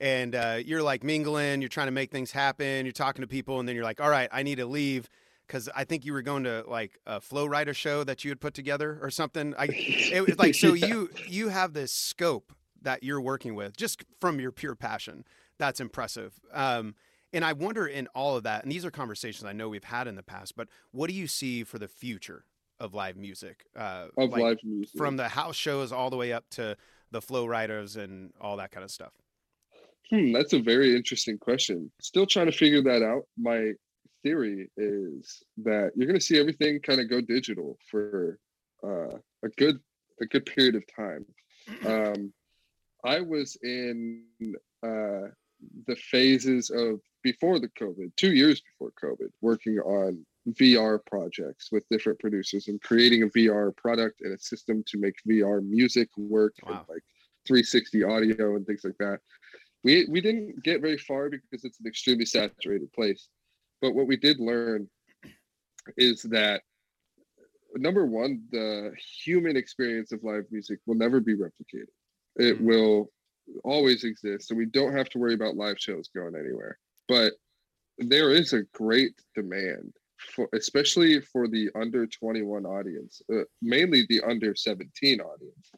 And 0.00 0.34
uh, 0.34 0.58
you're 0.64 0.82
like 0.82 1.04
mingling, 1.04 1.62
you're 1.62 1.68
trying 1.68 1.86
to 1.86 1.92
make 1.92 2.10
things 2.10 2.32
happen, 2.32 2.84
you're 2.84 2.92
talking 2.92 3.22
to 3.22 3.28
people, 3.28 3.60
and 3.60 3.68
then 3.68 3.76
you're 3.76 3.84
like, 3.84 4.00
all 4.00 4.10
right, 4.10 4.28
I 4.32 4.42
need 4.42 4.56
to 4.56 4.66
leave 4.66 5.08
because 5.46 5.68
I 5.76 5.84
think 5.84 6.04
you 6.04 6.12
were 6.12 6.22
going 6.22 6.42
to 6.44 6.64
like 6.66 6.98
a 7.06 7.20
flow 7.20 7.46
rider 7.46 7.72
show 7.74 8.02
that 8.02 8.24
you 8.24 8.30
had 8.30 8.40
put 8.40 8.54
together 8.54 8.98
or 9.00 9.10
something. 9.10 9.54
I, 9.56 9.68
it 10.10 10.26
was 10.26 10.36
like, 10.38 10.54
so 10.60 10.72
Yeah. 10.72 10.86
you 10.88 11.10
you 11.28 11.48
have 11.50 11.72
this 11.74 11.92
scope 11.92 12.52
that 12.82 13.04
you're 13.04 13.20
working 13.20 13.54
with 13.54 13.76
just 13.76 14.04
from 14.20 14.40
your 14.40 14.50
pure 14.50 14.74
passion. 14.74 15.24
That's 15.58 15.78
impressive. 15.80 16.40
Um, 16.52 16.96
and 17.34 17.44
I 17.44 17.52
wonder 17.52 17.86
in 17.86 18.06
all 18.14 18.36
of 18.36 18.44
that, 18.44 18.62
and 18.62 18.72
these 18.72 18.84
are 18.84 18.90
conversations 18.90 19.44
I 19.44 19.52
know 19.52 19.68
we've 19.68 19.84
had 19.84 20.06
in 20.06 20.14
the 20.14 20.22
past, 20.22 20.56
but 20.56 20.68
what 20.92 21.10
do 21.10 21.14
you 21.14 21.26
see 21.26 21.64
for 21.64 21.78
the 21.78 21.88
future 21.88 22.44
of 22.80 22.94
live 22.94 23.16
music. 23.16 23.64
Uh, 23.76 24.06
of 24.16 24.30
like, 24.30 24.42
live 24.42 24.58
music. 24.62 24.96
from 24.96 25.16
the 25.16 25.28
house 25.28 25.56
shows 25.56 25.92
all 25.92 26.10
the 26.10 26.16
way 26.16 26.32
up 26.32 26.44
to 26.50 26.76
the 27.10 27.20
flow 27.20 27.46
riders 27.46 27.96
and 27.96 28.32
all 28.40 28.56
that 28.56 28.70
kind 28.70 28.84
of 28.84 28.90
stuff. 28.90 29.12
Hmm, 30.10 30.32
that's 30.32 30.52
a 30.52 30.60
very 30.60 30.94
interesting 30.94 31.38
question. 31.38 31.90
Still 32.00 32.26
trying 32.26 32.46
to 32.46 32.52
figure 32.52 32.82
that 32.82 33.02
out. 33.02 33.22
My 33.38 33.72
theory 34.22 34.70
is 34.76 35.42
that 35.58 35.92
you're 35.94 36.06
going 36.06 36.18
to 36.18 36.24
see 36.24 36.38
everything 36.38 36.80
kind 36.80 37.00
of 37.00 37.08
go 37.08 37.20
digital 37.20 37.78
for 37.90 38.38
uh, 38.82 39.16
a 39.42 39.48
good 39.56 39.78
a 40.20 40.26
good 40.26 40.46
period 40.46 40.74
of 40.74 40.84
time. 40.94 41.24
Um, 41.86 42.30
I 43.06 43.20
was 43.20 43.56
in 43.62 44.24
uh, 44.82 45.32
the 45.86 45.96
phases 45.96 46.68
of 46.68 47.00
before 47.24 47.58
the 47.58 47.68
COVID, 47.70 48.14
two 48.16 48.32
years 48.34 48.60
before 48.60 48.92
COVID, 49.02 49.30
working 49.40 49.78
on 49.80 50.24
VR 50.50 51.00
projects 51.06 51.72
with 51.72 51.88
different 51.90 52.18
producers 52.20 52.68
and 52.68 52.80
creating 52.82 53.22
a 53.22 53.26
VR 53.28 53.74
product 53.76 54.20
and 54.20 54.32
a 54.34 54.38
system 54.38 54.84
to 54.86 54.98
make 54.98 55.14
VR 55.26 55.60
music 55.62 56.08
work 56.16 56.54
Wow. 56.62 56.70
and 56.70 56.88
like 56.88 57.02
360 57.46 58.04
audio 58.04 58.54
and 58.56 58.66
things 58.66 58.84
like 58.84 58.98
that. 58.98 59.18
We 59.82 60.06
we 60.08 60.20
didn't 60.20 60.62
get 60.62 60.80
very 60.80 60.98
far 60.98 61.28
because 61.30 61.64
it's 61.64 61.80
an 61.80 61.86
extremely 61.86 62.26
saturated 62.26 62.92
place. 62.92 63.28
But 63.80 63.94
what 63.94 64.06
we 64.06 64.16
did 64.16 64.38
learn 64.38 64.88
is 65.96 66.22
that 66.24 66.62
number 67.74 68.06
one, 68.06 68.44
the 68.50 68.92
human 69.24 69.56
experience 69.56 70.12
of 70.12 70.22
live 70.22 70.44
music 70.50 70.78
will 70.86 70.94
never 70.94 71.20
be 71.20 71.34
replicated. 71.34 71.88
It 72.36 72.58
Mhm. 72.58 72.60
will 72.60 73.12
always 73.62 74.04
exist, 74.04 74.50
and 74.50 74.58
we 74.58 74.66
don't 74.66 74.94
have 74.94 75.08
to 75.10 75.18
worry 75.18 75.34
about 75.34 75.56
live 75.56 75.78
shows 75.78 76.08
going 76.08 76.34
anywhere. 76.34 76.78
But 77.08 77.34
there 77.98 78.30
is 78.30 78.52
a 78.52 78.62
great 78.72 79.14
demand 79.34 79.92
for, 80.34 80.48
especially 80.54 81.20
for 81.20 81.48
the 81.48 81.70
under 81.74 82.06
21 82.06 82.64
audience, 82.66 83.20
uh, 83.32 83.42
mainly 83.62 84.04
the 84.08 84.20
under 84.22 84.54
17 84.54 85.20
audience, 85.20 85.70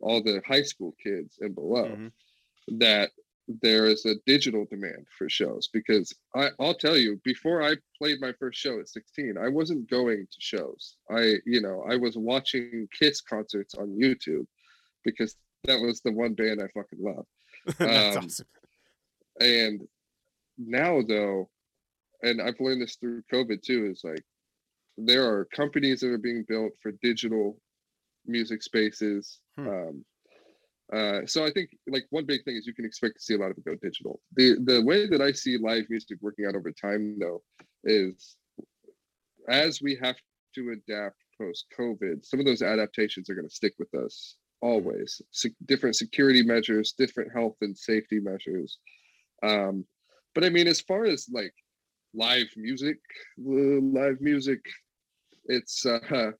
all 0.00 0.22
the 0.22 0.40
high 0.46 0.62
school 0.62 0.94
kids 1.02 1.38
and 1.40 1.54
below 1.54 1.96
Mhm. 1.96 2.12
that 2.78 3.10
there 3.62 3.86
is 3.86 4.04
a 4.04 4.14
digital 4.26 4.66
demand 4.66 5.06
for 5.16 5.28
shows 5.30 5.68
because 5.72 6.14
I, 6.34 6.50
I'll 6.60 6.74
tell 6.74 6.98
you 6.98 7.18
before 7.24 7.62
i 7.62 7.76
played 7.96 8.20
my 8.20 8.32
first 8.34 8.60
show 8.60 8.78
at 8.78 8.90
16 8.90 9.38
i 9.38 9.48
wasn't 9.48 9.88
going 9.88 10.26
to 10.30 10.36
shows 10.38 10.98
i 11.10 11.36
you 11.46 11.62
know 11.62 11.82
i 11.88 11.96
was 11.96 12.18
watching 12.18 12.86
kiss 12.92 13.22
concerts 13.22 13.74
on 13.74 13.88
youtube 13.98 14.46
because 15.02 15.34
that 15.64 15.80
was 15.80 16.02
the 16.02 16.12
one 16.12 16.34
band 16.34 16.60
i 16.60 16.68
fucking 16.78 17.02
love 17.02 17.24
That's 17.78 18.16
Um, 18.16 18.24
awesome. 18.24 18.46
and 19.40 19.88
now 20.58 21.00
though 21.02 21.48
and 22.22 22.42
i've 22.42 22.58
learned 22.60 22.82
this 22.82 22.96
through 22.96 23.22
covid 23.32 23.62
too 23.62 23.86
is 23.90 24.00
like 24.04 24.22
there 24.96 25.24
are 25.24 25.44
companies 25.46 26.00
that 26.00 26.10
are 26.10 26.18
being 26.18 26.44
built 26.48 26.72
for 26.82 26.92
digital 27.02 27.58
music 28.26 28.62
spaces 28.62 29.40
Hmm. 29.56 29.68
um, 29.68 30.04
uh, 30.92 31.20
so 31.26 31.44
i 31.44 31.50
think 31.50 31.70
like 31.88 32.04
one 32.10 32.24
big 32.26 32.44
thing 32.44 32.56
is 32.56 32.66
you 32.66 32.74
can 32.74 32.84
expect 32.84 33.16
to 33.16 33.22
see 33.22 33.34
a 33.34 33.38
lot 33.38 33.50
of 33.50 33.58
it 33.58 33.64
go 33.64 33.74
digital 33.76 34.20
the 34.36 34.56
the 34.64 34.82
way 34.82 35.06
that 35.06 35.20
i 35.20 35.30
see 35.32 35.56
live 35.58 35.84
music 35.88 36.18
working 36.20 36.44
out 36.46 36.56
over 36.56 36.72
time 36.72 37.18
though 37.20 37.42
is 37.84 38.36
as 39.48 39.80
we 39.80 39.96
have 40.02 40.16
to 40.54 40.70
adapt 40.70 41.16
post 41.40 41.66
covid 41.78 42.24
some 42.24 42.40
of 42.40 42.46
those 42.46 42.62
adaptations 42.62 43.30
are 43.30 43.34
going 43.34 43.48
to 43.48 43.54
stick 43.54 43.74
with 43.78 43.92
us 43.94 44.36
always 44.60 45.22
Se- 45.30 45.54
different 45.66 45.94
security 45.94 46.42
measures 46.42 46.92
different 46.92 47.32
health 47.32 47.56
and 47.60 47.76
safety 47.76 48.18
measures 48.18 48.78
um 49.44 49.84
but 50.34 50.44
i 50.44 50.48
mean 50.48 50.66
as 50.66 50.80
far 50.80 51.04
as 51.04 51.28
like 51.32 51.52
live 52.14 52.48
music 52.56 52.98
live 53.36 54.20
music 54.20 54.60
it's 55.46 55.84
uh 55.86 56.30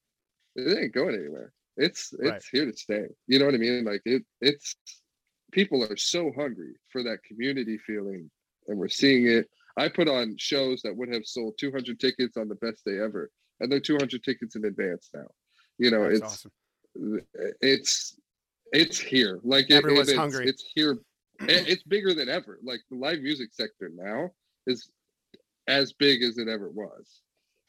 it 0.57 0.79
ain't 0.79 0.95
going 0.95 1.15
anywhere 1.15 1.53
it's 1.77 2.13
it's 2.15 2.31
Right. 2.31 2.43
here 2.53 2.67
to 2.67 2.77
stay 2.77 3.05
you 3.27 3.39
know 3.39 3.45
what 3.47 3.55
i 3.55 3.59
mean 3.59 3.85
like 3.85 4.03
it 4.05 4.23
it's 4.41 4.77
people 5.53 5.83
are 5.85 5.97
so 5.97 6.33
hungry 6.37 6.75
for 6.91 7.03
that 7.03 7.23
community 7.23 7.79
feeling 7.87 8.31
and 8.67 8.79
we're 8.79 8.89
seeing 8.89 9.27
it 9.27 9.49
i 9.77 9.89
put 9.89 10.09
on 10.09 10.35
shows 10.39 10.83
that 10.83 10.97
would 10.97 11.13
have 11.13 11.25
sold 11.27 11.55
200 11.59 11.99
tickets 12.01 12.37
on 12.37 12.49
the 12.49 12.55
best 12.57 12.85
day 12.85 12.99
ever 12.99 13.31
and 13.61 13.71
they're 13.71 13.81
200 13.81 14.23
tickets 14.23 14.57
in 14.57 14.65
advance 14.65 15.11
now 15.15 15.27
you 15.79 15.91
know 15.91 16.05
That's 16.05 16.15
it's 16.19 16.25
awesome. 16.33 16.53
it's 17.61 18.19
it's 18.73 18.99
here 18.99 19.41
like 19.43 19.71
it- 19.71 19.75
Everyone's 19.75 20.09
it's, 20.09 20.19
hungry. 20.19 20.49
it's 20.49 20.65
here 20.75 20.93
it- 20.93 20.99
it's 21.41 21.83
bigger 21.85 22.15
than 22.15 22.29
ever 22.29 22.59
like 22.63 22.81
the 22.91 22.97
live 22.97 23.21
music 23.21 23.51
sector 23.53 23.91
now 23.95 24.31
is 24.67 24.91
as 25.67 25.93
big 25.93 26.23
as 26.23 26.39
it 26.39 26.49
ever 26.49 26.71
was 26.71 27.23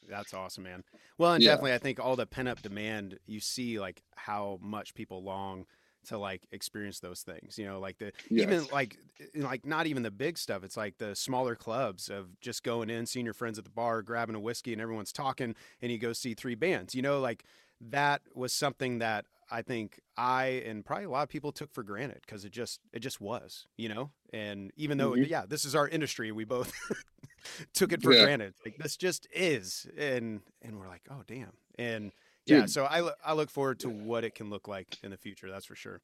That's 0.08 0.34
awesome, 0.34 0.64
man. 0.64 0.82
Well, 1.18 1.34
and 1.34 1.42
Yeah. 1.44 1.50
definitely, 1.50 1.74
I 1.74 1.78
think 1.78 2.00
all 2.00 2.16
the 2.16 2.26
pent 2.26 2.48
up 2.48 2.62
demand, 2.62 3.18
you 3.26 3.38
see 3.40 3.78
like 3.78 4.02
how 4.16 4.58
much 4.62 4.94
people 4.94 5.22
long 5.22 5.66
to 6.06 6.16
like 6.18 6.46
experience 6.50 7.00
those 7.00 7.22
things. 7.22 7.58
You 7.58 7.66
know, 7.66 7.78
like 7.78 7.98
the 7.98 8.12
even 8.30 8.66
like 8.72 8.98
like 9.34 9.66
not 9.66 9.86
even 9.86 10.02
the 10.02 10.10
big 10.10 10.38
stuff. 10.38 10.64
It's 10.64 10.76
like 10.76 10.98
the 10.98 11.14
smaller 11.14 11.54
clubs 11.54 12.08
of 12.08 12.40
just 12.40 12.62
going 12.62 12.90
in, 12.90 13.06
seeing 13.06 13.26
your 13.26 13.34
friends 13.34 13.58
at 13.58 13.64
the 13.64 13.70
bar, 13.70 14.02
grabbing 14.02 14.34
a 14.34 14.40
whiskey, 14.40 14.72
and 14.72 14.80
everyone's 14.80 15.12
talking, 15.12 15.54
and 15.82 15.92
you 15.92 15.98
go 15.98 16.12
see 16.12 16.34
three 16.34 16.54
bands. 16.54 16.94
You 16.94 17.02
know, 17.02 17.20
like 17.20 17.44
that 17.80 18.22
was 18.34 18.52
something 18.52 18.98
that 18.98 19.26
I 19.50 19.62
think 19.62 20.00
I 20.16 20.46
and 20.66 20.84
probably 20.84 21.04
a 21.06 21.10
lot 21.10 21.22
of 21.24 21.28
people 21.28 21.52
took 21.52 21.72
for 21.72 21.82
granted 21.82 22.20
because 22.22 22.44
it 22.44 22.52
just 22.52 22.80
it 22.92 23.00
just 23.00 23.20
was, 23.20 23.66
you 23.76 23.88
know. 23.88 24.12
And 24.32 24.72
even 24.76 24.98
though 24.98 25.14
Mhm. 25.14 25.24
yeah, 25.24 25.46
this 25.46 25.64
is 25.64 25.74
our 25.74 25.88
industry, 25.88 26.32
we 26.32 26.44
both 26.44 26.72
took 27.74 27.92
it 27.92 28.02
for 28.02 28.14
Yeah. 28.14 28.14
granted. 28.14 28.54
Like 28.64 28.76
this 28.78 28.96
just 28.96 29.26
is, 29.32 29.86
and 29.96 30.42
and 30.62 30.78
we're 30.78 30.88
like, 30.88 31.02
oh 31.10 31.22
damn, 31.26 31.52
and 31.78 32.12
yeah. 32.46 32.66
So 32.66 32.84
I 32.84 33.12
I 33.24 33.34
look 33.34 33.50
forward 33.50 33.80
to 33.80 33.90
what 33.90 34.24
it 34.24 34.34
can 34.34 34.50
look 34.50 34.68
like 34.68 34.98
in 35.02 35.10
the 35.10 35.18
future. 35.18 35.50
That's 35.50 35.66
for 35.66 35.76
sure. 35.76 36.02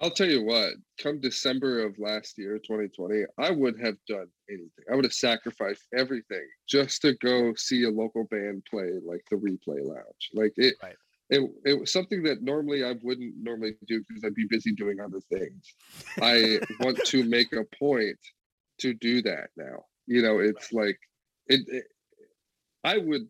I'll 0.00 0.10
tell 0.12 0.28
you 0.28 0.42
what, 0.44 0.74
come 0.98 1.20
December 1.20 1.80
of 1.84 1.98
last 1.98 2.38
year, 2.38 2.58
2020, 2.60 3.24
I 3.36 3.50
would 3.50 3.80
have 3.80 3.96
done 4.06 4.30
anything. 4.48 4.84
I 4.90 4.94
would 4.94 5.04
have 5.04 5.12
sacrificed 5.12 5.88
everything 5.96 6.46
just 6.68 7.02
to 7.02 7.14
go 7.14 7.54
see 7.54 7.82
a 7.82 7.90
local 7.90 8.24
band 8.24 8.64
play 8.70 8.92
like 9.02 9.22
the 9.30 9.36
replay 9.36 9.84
lounge. 9.84 10.30
Like 10.32 10.52
it 10.56 10.76
Right. 10.82 10.98
It, 11.30 11.50
it 11.64 11.78
was 11.78 11.92
something 11.92 12.22
that 12.22 12.42
normally 12.42 12.84
I 12.84 12.94
wouldn't 13.02 13.34
normally 13.36 13.74
do 13.86 14.02
because 14.08 14.24
I'd 14.24 14.34
be 14.34 14.46
busy 14.48 14.72
doing 14.72 15.00
other 15.00 15.20
things. 15.20 15.74
I 16.20 16.60
want 16.80 16.98
to 17.04 17.24
make 17.24 17.52
a 17.52 17.64
point 17.78 18.18
to 18.80 18.94
do 18.94 19.22
that 19.22 19.50
now. 19.56 19.84
You 20.06 20.22
know, 20.22 20.38
it's 20.38 20.72
like 20.72 20.98
it, 21.48 21.60
it 21.68 21.84
I 22.84 22.98
would 22.98 23.28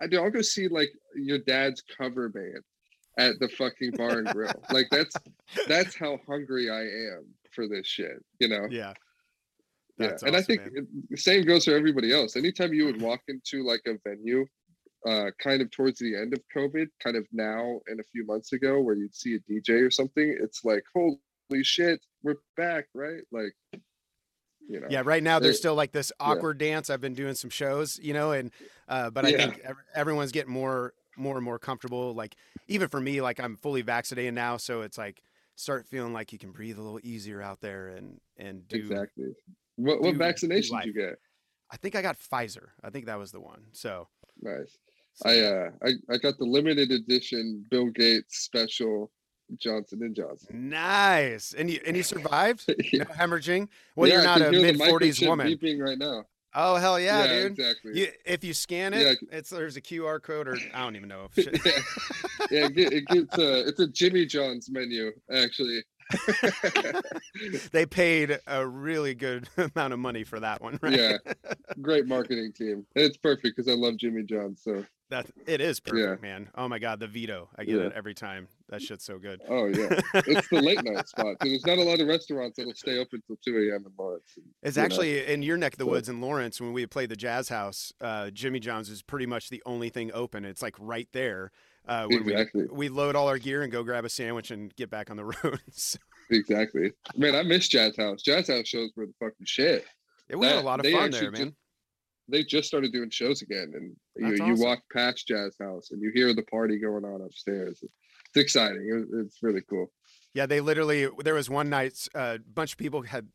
I 0.00 0.06
do 0.06 0.22
I'll 0.22 0.30
go 0.30 0.42
see 0.42 0.68
like 0.68 0.90
your 1.14 1.38
dad's 1.38 1.82
cover 1.96 2.28
band 2.28 2.62
at 3.18 3.38
the 3.40 3.48
fucking 3.48 3.92
bar 3.92 4.18
and 4.18 4.28
grill. 4.28 4.52
like 4.70 4.88
that's 4.90 5.16
that's 5.66 5.96
how 5.96 6.20
hungry 6.26 6.70
I 6.70 6.82
am 6.82 7.26
for 7.52 7.66
this 7.66 7.86
shit, 7.86 8.24
you 8.38 8.48
know? 8.48 8.66
Yeah. 8.70 8.92
Yeah. 9.98 10.08
That's 10.08 10.22
And 10.22 10.36
I 10.36 10.42
think 10.42 10.60
man. 10.72 10.86
the 11.10 11.16
same 11.16 11.44
goes 11.44 11.64
for 11.64 11.74
everybody 11.74 12.12
else. 12.12 12.36
Anytime 12.36 12.72
you 12.72 12.84
would 12.84 13.00
walk 13.02 13.20
into 13.28 13.64
like 13.64 13.82
a 13.86 13.94
venue, 14.06 14.46
uh, 15.08 15.30
kind 15.42 15.62
of 15.62 15.70
towards 15.70 15.98
the 15.98 16.14
end 16.16 16.32
of 16.34 16.40
COVID, 16.54 16.86
kind 17.02 17.16
of 17.16 17.26
now 17.32 17.80
and 17.86 18.00
a 18.00 18.04
few 18.04 18.24
months 18.26 18.52
ago, 18.52 18.80
where 18.80 18.94
you'd 18.94 19.14
see 19.14 19.36
a 19.36 19.40
DJ 19.50 19.86
or 19.86 19.90
something, 19.90 20.36
it's 20.40 20.64
like, 20.64 20.84
holy 20.94 21.18
shit, 21.62 22.00
we're 22.22 22.36
back, 22.56 22.86
right? 22.94 23.22
Like, 23.32 23.54
you 24.68 24.80
know. 24.80 24.86
Yeah, 24.90 25.02
right 25.04 25.22
now 25.22 25.38
there's 25.38 25.54
It- 25.56 25.58
still 25.60 25.74
like 25.74 25.92
this 25.92 26.12
yeah. 26.20 26.26
awkward 26.26 26.58
dance. 26.58 26.90
I've 26.90 27.00
been 27.00 27.14
doing 27.14 27.34
some 27.34 27.48
shows, 27.50 27.98
you 28.02 28.12
know, 28.12 28.32
and 28.32 28.50
uh, 28.88 29.10
but 29.10 29.24
I 29.24 29.28
Yeah. 29.30 29.36
think 29.50 29.58
ev- 29.64 29.76
everyone's 29.94 30.32
getting 30.32 30.52
more 30.52 30.92
more 31.16 31.34
and 31.36 31.44
more 31.44 31.58
comfortable. 31.58 32.14
Like 32.14 32.36
even 32.68 32.88
for 32.88 33.00
me, 33.00 33.20
like 33.20 33.40
I'm 33.40 33.56
fully 33.56 33.82
vaccinated 33.82 34.34
now, 34.34 34.56
so 34.56 34.82
it's 34.82 34.98
like 34.98 35.22
start 35.56 35.86
feeling 35.88 36.12
like 36.12 36.32
you 36.32 36.38
can 36.38 36.52
breathe 36.52 36.78
a 36.78 36.82
little 36.82 37.00
easier 37.02 37.40
out 37.42 37.60
there 37.60 37.88
and 37.88 38.20
and 38.36 38.68
do. 38.68 38.76
Exactly. 38.76 39.34
What 39.76 40.00
what 40.00 40.08
do- 40.08 40.12
do 40.12 40.18
vaccination 40.18 40.76
did 40.76 40.86
you 40.86 40.92
get? 40.92 41.16
I 41.70 41.76
think 41.78 41.96
I 41.96 42.02
got 42.02 42.18
Pfizer. 42.18 42.68
I 42.84 42.90
think 42.90 43.06
that 43.06 43.18
was 43.18 43.30
the 43.32 43.40
one. 43.40 43.64
So, 43.72 44.08
Nice. 44.40 44.76
So 45.18 45.28
I 45.30 45.40
uh 45.40 45.70
I, 45.84 46.14
I 46.14 46.16
got 46.18 46.38
the 46.38 46.44
limited 46.44 46.90
edition 46.92 47.64
Bill 47.70 47.86
Gates 47.90 48.38
special 48.40 49.10
Johnson 49.56 50.02
and 50.02 50.14
Johnson. 50.14 50.68
nice. 50.68 51.54
And 51.56 51.70
you 51.70 51.80
and 51.86 51.96
you 51.96 52.02
survived. 52.14 52.64
yeah. 52.92 53.04
No 53.04 53.04
hemorrhaging. 53.14 53.68
Well, 53.96 54.08
Yeah, 54.08 54.16
you're 54.16 54.24
not 54.24 54.42
a 54.42 54.52
mid 54.52 54.76
forties 54.78 55.20
woman. 55.20 55.46
beeping 55.48 55.80
right 55.80 55.98
now. 55.98 56.24
Oh 56.54 56.76
hell 56.76 56.98
yeah, 56.98 57.26
dude. 57.26 57.52
exactly. 57.52 57.92
You, 57.98 58.08
if 58.24 58.42
you 58.42 58.54
scan 58.54 58.92
Yeah, 58.94 59.00
it, 59.12 59.18
it's 59.30 59.50
there's 59.50 59.76
a 59.76 59.80
QR 59.82 60.20
code 60.22 60.48
or 60.48 60.56
I 60.74 60.82
don't 60.82 60.96
even 60.96 61.08
know. 61.08 61.28
If 61.36 61.44
shit. 61.44 61.60
yeah, 61.64 61.72
yeah 62.50 62.66
it, 62.86 62.92
it 62.92 63.06
gets 63.06 63.38
uh, 63.38 63.64
it's 63.66 63.80
a 63.80 63.86
Jimmy 63.88 64.24
John's 64.26 64.70
menu 64.70 65.12
actually. 65.32 65.82
they 67.72 67.86
paid 67.86 68.38
a 68.46 68.66
really 68.66 69.14
good 69.14 69.48
amount 69.56 69.92
of 69.92 69.98
money 69.98 70.24
for 70.24 70.40
that 70.40 70.62
one, 70.62 70.78
right? 70.82 70.98
Yeah, 70.98 71.16
great 71.82 72.06
marketing 72.06 72.52
team. 72.52 72.86
And 72.94 73.04
it's 73.04 73.16
perfect 73.16 73.56
because 73.56 73.70
I 73.70 73.74
love 73.74 73.96
Jimmy 73.96 74.22
John's. 74.22 74.62
So 74.62 74.84
That 75.10 75.26
it 75.46 75.60
is 75.60 75.80
perfect, 75.80 76.22
yeah. 76.22 76.28
man. 76.28 76.48
Oh 76.54 76.68
my 76.68 76.78
god, 76.78 77.00
the 77.00 77.06
Vito. 77.06 77.48
I 77.56 77.64
get 77.64 77.76
yeah. 77.76 77.86
it 77.86 77.92
every 77.94 78.14
time. 78.14 78.48
That 78.70 78.82
shit's 78.82 79.04
so 79.04 79.18
good. 79.18 79.40
Oh 79.48 79.66
yeah. 79.66 80.00
it's 80.14 80.48
the 80.48 80.62
late 80.62 80.82
night 80.82 81.08
spot. 81.08 81.36
There's 81.40 81.66
not 81.66 81.78
a 81.78 81.82
lot 81.82 82.00
of 82.00 82.08
restaurants 82.08 82.56
that'll 82.56 82.74
stay 82.74 82.98
open 82.98 83.22
till 83.26 83.36
two 83.44 83.56
AM 83.56 83.84
in 83.86 83.92
Lawrence. 83.98 84.30
And, 84.36 84.46
it's 84.62 84.78
actually 84.78 85.16
know. 85.16 85.32
in 85.32 85.42
your 85.42 85.56
neck 85.56 85.74
of 85.74 85.78
the 85.78 85.86
woods 85.86 86.08
in 86.08 86.20
Lawrence 86.20 86.60
when 86.60 86.72
we 86.72 86.86
played 86.86 87.10
the 87.10 87.16
jazz 87.16 87.48
house, 87.48 87.92
uh, 88.00 88.30
Jimmy 88.30 88.60
John's 88.60 88.88
is 88.88 89.02
pretty 89.02 89.26
much 89.26 89.50
the 89.50 89.62
only 89.66 89.90
thing 89.90 90.10
open. 90.14 90.44
It's 90.44 90.62
like 90.62 90.76
right 90.78 91.08
there. 91.12 91.52
Uh, 91.88 92.06
exactly. 92.10 92.64
We, 92.70 92.76
we 92.76 92.88
load 92.88 93.16
all 93.16 93.28
our 93.28 93.38
gear 93.38 93.62
and 93.62 93.72
go 93.72 93.82
grab 93.82 94.04
a 94.04 94.08
sandwich 94.08 94.50
and 94.50 94.74
get 94.76 94.90
back 94.90 95.10
on 95.10 95.16
the 95.16 95.24
road. 95.44 95.60
so. 95.70 95.98
Exactly. 96.30 96.92
Man, 97.16 97.34
I 97.34 97.42
miss 97.42 97.68
Jazz 97.68 97.96
House. 97.96 98.22
Jazz 98.22 98.48
House 98.48 98.68
shows 98.68 98.90
were 98.96 99.06
the 99.06 99.14
fucking 99.18 99.46
shit. 99.46 99.86
It 100.28 100.36
was 100.36 100.50
that, 100.50 100.62
a 100.62 100.66
lot 100.66 100.84
of 100.84 100.92
fun 100.92 101.10
there, 101.10 101.30
man. 101.30 101.46
Just, 101.46 101.54
they 102.28 102.44
just 102.44 102.68
started 102.68 102.92
doing 102.92 103.08
shows 103.08 103.40
again, 103.40 103.72
and 103.74 103.96
you, 104.16 104.34
awesome. 104.34 104.46
you 104.46 104.62
walk 104.62 104.80
past 104.92 105.26
Jazz 105.26 105.56
House 105.58 105.90
and 105.90 106.02
you 106.02 106.12
hear 106.14 106.34
the 106.34 106.42
party 106.42 106.78
going 106.78 107.04
on 107.04 107.22
upstairs. 107.22 107.82
It's 107.82 108.36
exciting. 108.36 109.06
it's 109.24 109.38
really 109.42 109.62
cool. 109.70 109.90
Yeah, 110.34 110.44
they 110.44 110.60
literally. 110.60 111.08
There 111.24 111.34
was 111.34 111.48
one 111.48 111.70
night, 111.70 111.94
a 112.14 112.18
uh, 112.18 112.38
bunch 112.52 112.72
of 112.72 112.78
people 112.78 113.00
had 113.00 113.26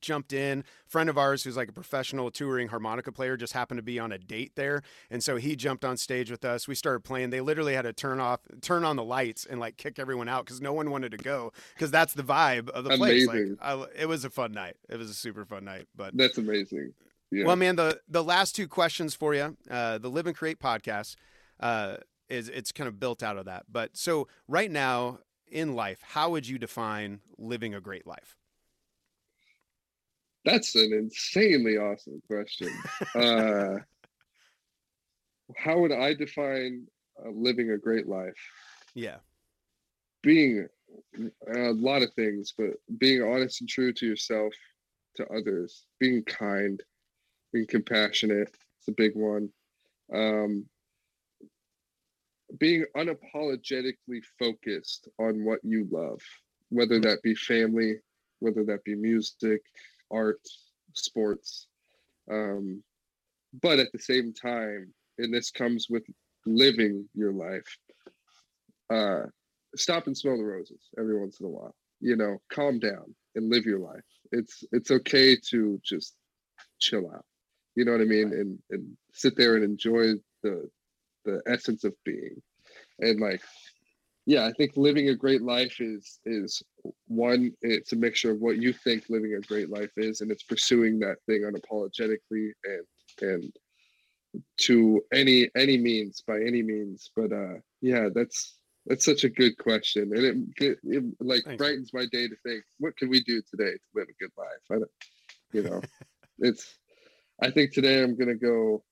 jumped 0.00 0.32
in. 0.32 0.64
Friend 0.86 1.08
of 1.08 1.18
ours 1.18 1.44
who's 1.44 1.56
like 1.56 1.68
a 1.68 1.72
professional 1.72 2.30
touring 2.30 2.68
harmonica 2.68 3.12
player 3.12 3.36
just 3.36 3.52
happened 3.52 3.78
to 3.78 3.82
be 3.82 3.98
on 3.98 4.12
a 4.12 4.18
date 4.18 4.52
there, 4.56 4.82
and 5.10 5.22
so 5.22 5.36
he 5.36 5.56
jumped 5.56 5.84
on 5.84 5.96
stage 5.96 6.30
with 6.30 6.44
us. 6.44 6.66
We 6.68 6.74
started 6.74 7.00
playing. 7.00 7.30
They 7.30 7.40
literally 7.40 7.74
had 7.74 7.82
to 7.82 7.92
turn 7.92 8.20
off, 8.20 8.40
turn 8.60 8.84
on 8.84 8.96
the 8.96 9.04
lights, 9.04 9.46
and 9.46 9.60
like 9.60 9.76
kick 9.76 9.98
everyone 9.98 10.28
out 10.28 10.44
because 10.44 10.60
no 10.60 10.72
one 10.72 10.90
wanted 10.90 11.12
to 11.12 11.18
go 11.18 11.52
because 11.74 11.90
that's 11.90 12.14
the 12.14 12.22
vibe 12.22 12.68
of 12.70 12.84
the 12.84 12.94
amazing. 12.94 13.28
place. 13.28 13.48
Like, 13.50 13.58
I, 13.60 14.02
it 14.02 14.06
was 14.06 14.24
a 14.24 14.30
fun 14.30 14.52
night. 14.52 14.76
It 14.88 14.96
was 14.96 15.10
a 15.10 15.14
super 15.14 15.44
fun 15.44 15.64
night. 15.64 15.86
But 15.96 16.16
that's 16.16 16.38
amazing. 16.38 16.94
Yeah. 17.30 17.46
Well, 17.46 17.56
man, 17.56 17.76
the 17.76 18.00
the 18.08 18.24
last 18.24 18.56
two 18.56 18.66
questions 18.66 19.14
for 19.14 19.34
you, 19.34 19.56
uh, 19.70 19.98
the 19.98 20.10
Live 20.10 20.26
and 20.26 20.36
Create 20.36 20.58
podcast, 20.58 21.16
uh, 21.60 21.98
is 22.28 22.48
it's 22.48 22.72
kind 22.72 22.88
of 22.88 22.98
built 22.98 23.22
out 23.22 23.36
of 23.36 23.44
that. 23.44 23.64
But 23.70 23.96
so 23.96 24.28
right 24.48 24.70
now 24.70 25.18
in 25.50 25.74
life, 25.74 26.00
how 26.02 26.30
would 26.30 26.48
you 26.48 26.58
define 26.58 27.20
living 27.38 27.74
a 27.74 27.80
great 27.80 28.06
life? 28.06 28.36
That's 30.44 30.74
an 30.74 30.92
insanely 30.92 31.76
awesome 31.76 32.22
question. 32.26 32.70
uh, 33.14 33.76
how 35.56 35.78
would 35.80 35.92
I 35.92 36.14
define 36.14 36.86
uh, 37.24 37.30
living 37.30 37.70
a 37.70 37.78
great 37.78 38.08
life? 38.08 38.38
Yeah. 38.94 39.16
Being 40.22 40.68
a 41.54 41.70
lot 41.72 42.02
of 42.02 42.12
things, 42.14 42.54
but 42.56 42.70
being 42.98 43.22
honest 43.22 43.60
and 43.60 43.68
true 43.68 43.92
to 43.92 44.06
yourself, 44.06 44.52
to 45.16 45.26
others, 45.28 45.84
being 45.98 46.22
kind, 46.24 46.80
being 47.52 47.66
compassionate. 47.66 48.54
It's 48.78 48.88
a 48.88 48.92
big 48.92 49.16
one. 49.16 49.50
Um, 50.14 50.66
being 52.58 52.84
unapologetically 52.96 54.22
focused 54.38 55.08
on 55.18 55.44
what 55.44 55.60
you 55.62 55.86
love, 55.90 56.20
whether 56.68 56.98
that 57.00 57.22
be 57.22 57.34
family, 57.34 57.96
whether 58.40 58.64
that 58.64 58.82
be 58.84 58.94
music, 58.94 59.62
art, 60.10 60.40
sports. 60.94 61.66
Um, 62.30 62.82
but 63.62 63.78
at 63.78 63.92
the 63.92 63.98
same 63.98 64.32
time, 64.32 64.92
and 65.18 65.32
this 65.34 65.50
comes 65.50 65.88
with 65.90 66.04
living 66.46 67.08
your 67.14 67.32
life, 67.32 67.76
uh, 68.90 69.26
stop 69.76 70.06
and 70.06 70.16
smell 70.16 70.36
the 70.36 70.44
roses 70.44 70.88
every 70.98 71.18
once 71.18 71.40
in 71.40 71.46
a 71.46 71.50
while. 71.50 71.74
You 72.00 72.16
know, 72.16 72.38
calm 72.52 72.78
down 72.78 73.14
and 73.34 73.50
live 73.50 73.64
your 73.64 73.80
life. 73.80 74.04
It's 74.32 74.64
it's 74.72 74.90
okay 74.90 75.36
to 75.50 75.80
just 75.84 76.14
chill 76.80 77.10
out 77.12 77.24
you 77.74 77.84
know 77.84 77.92
what 77.92 78.00
I 78.00 78.04
mean, 78.04 78.32
and 78.32 78.58
and 78.70 78.96
sit 79.12 79.36
there 79.36 79.54
and 79.54 79.64
enjoy 79.64 80.14
the 80.42 80.68
the 81.24 81.40
essence 81.46 81.84
of 81.84 81.94
being, 82.04 82.42
and 82.98 83.20
like, 83.20 83.42
yeah, 84.30 84.46
I 84.46 84.52
think 84.52 84.76
living 84.76 85.08
a 85.08 85.16
great 85.16 85.42
life 85.42 85.80
is 85.80 86.20
is 86.24 86.62
one. 87.08 87.50
It's 87.62 87.92
a 87.92 87.96
mixture 87.96 88.30
of 88.30 88.38
what 88.38 88.58
you 88.58 88.72
think 88.72 89.06
living 89.08 89.34
a 89.34 89.40
great 89.40 89.70
life 89.70 89.90
is, 89.96 90.20
and 90.20 90.30
it's 90.30 90.44
pursuing 90.44 91.00
that 91.00 91.16
thing 91.26 91.42
unapologetically 91.42 92.52
and 92.64 93.28
and 93.28 93.52
to 94.58 95.02
any 95.12 95.50
any 95.56 95.76
means 95.78 96.22
by 96.24 96.36
any 96.42 96.62
means. 96.62 97.10
But 97.16 97.32
uh, 97.32 97.54
yeah, 97.80 98.08
that's 98.14 98.56
that's 98.86 99.04
such 99.04 99.24
a 99.24 99.28
good 99.28 99.58
question, 99.58 100.12
and 100.14 100.48
it, 100.60 100.78
it, 100.84 101.04
like 101.18 101.42
Thanks. 101.42 101.58
brightens 101.58 101.90
my 101.92 102.06
day 102.12 102.28
to 102.28 102.36
think, 102.46 102.62
what 102.78 102.96
can 102.96 103.10
we 103.10 103.24
do 103.24 103.42
today 103.50 103.72
to 103.72 103.88
live 103.96 104.06
a 104.08 104.22
good 104.22 104.32
life? 104.38 104.64
I 104.70 104.74
don't, 104.74 104.90
you 105.52 105.62
know, 105.64 105.80
it's 106.38 106.78
I 107.42 107.50
think 107.50 107.72
today 107.72 108.00
I'm 108.00 108.16
gonna 108.16 108.36
go, 108.36 108.84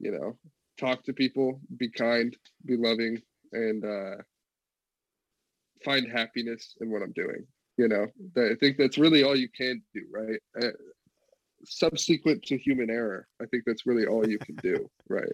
you 0.00 0.10
know, 0.10 0.36
talk 0.78 1.04
to 1.04 1.12
people, 1.12 1.60
be 1.76 1.88
kind, 1.88 2.36
be 2.66 2.76
loving, 2.76 3.22
and 3.52 3.84
uh, 3.84 4.22
find 5.84 6.10
happiness 6.10 6.76
in 6.80 6.90
what 6.90 7.02
I'm 7.02 7.12
doing. 7.12 7.46
You 7.76 7.88
know, 7.88 8.06
I 8.36 8.54
think 8.58 8.76
that's 8.76 8.98
really 8.98 9.22
all 9.22 9.36
you 9.36 9.48
can 9.48 9.82
do, 9.94 10.02
right? 10.12 10.40
Uh, 10.60 10.72
subsequent 11.64 12.42
to 12.44 12.58
human 12.58 12.90
error, 12.90 13.26
I 13.40 13.46
think 13.46 13.64
that's 13.66 13.86
really 13.86 14.06
all 14.06 14.26
you 14.26 14.38
can 14.38 14.56
do, 14.56 14.88
right? 15.08 15.30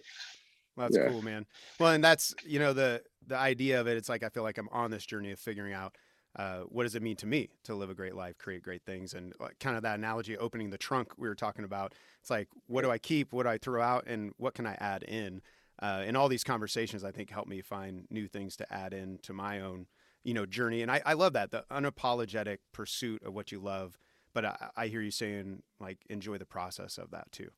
Well, 0.75 0.87
that's 0.87 0.97
yeah. 0.97 1.09
cool, 1.09 1.21
man. 1.21 1.45
Well, 1.79 1.91
and 1.91 2.03
that's 2.03 2.35
you 2.45 2.59
know 2.59 2.73
the 2.73 3.01
the 3.25 3.37
idea 3.37 3.79
of 3.79 3.87
it. 3.87 3.97
It's 3.97 4.09
like 4.09 4.23
I 4.23 4.29
feel 4.29 4.43
like 4.43 4.57
I'm 4.57 4.69
on 4.71 4.91
this 4.91 5.05
journey 5.05 5.31
of 5.31 5.39
figuring 5.39 5.73
out 5.73 5.95
uh, 6.37 6.61
what 6.67 6.83
does 6.83 6.95
it 6.95 7.01
mean 7.01 7.15
to 7.17 7.25
me 7.25 7.49
to 7.63 7.75
live 7.75 7.89
a 7.89 7.95
great 7.95 8.15
life, 8.15 8.37
create 8.37 8.61
great 8.61 8.83
things, 8.83 9.13
and 9.13 9.33
kind 9.59 9.77
of 9.77 9.83
that 9.83 9.97
analogy, 9.97 10.37
opening 10.37 10.69
the 10.69 10.77
trunk 10.77 11.13
we 11.17 11.27
were 11.27 11.35
talking 11.35 11.63
about. 11.63 11.93
It's 12.19 12.29
like, 12.29 12.49
what 12.67 12.83
do 12.83 12.91
I 12.91 12.97
keep? 12.97 13.31
What 13.31 13.43
do 13.43 13.49
I 13.49 13.57
throw 13.57 13.81
out? 13.81 14.05
And 14.07 14.33
what 14.37 14.53
can 14.53 14.67
I 14.67 14.75
add 14.79 15.03
in? 15.03 15.41
Uh, 15.81 16.03
and 16.05 16.15
all 16.15 16.29
these 16.29 16.43
conversations, 16.43 17.03
I 17.03 17.11
think, 17.11 17.29
help 17.29 17.47
me 17.47 17.61
find 17.61 18.07
new 18.09 18.27
things 18.27 18.55
to 18.57 18.73
add 18.73 18.93
in 18.93 19.19
to 19.23 19.33
my 19.33 19.59
own, 19.61 19.87
you 20.23 20.33
know, 20.33 20.45
journey. 20.45 20.81
And 20.81 20.89
I, 20.89 21.01
I 21.05 21.13
love 21.13 21.33
that 21.33 21.51
the 21.51 21.65
unapologetic 21.71 22.59
pursuit 22.71 23.23
of 23.23 23.33
what 23.33 23.51
you 23.51 23.59
love. 23.59 23.97
But 24.33 24.45
I, 24.45 24.69
I 24.75 24.87
hear 24.87 25.01
you 25.01 25.11
saying 25.11 25.63
like 25.79 25.99
enjoy 26.09 26.37
the 26.37 26.45
process 26.45 26.97
of 26.97 27.11
that 27.11 27.31
too. 27.31 27.49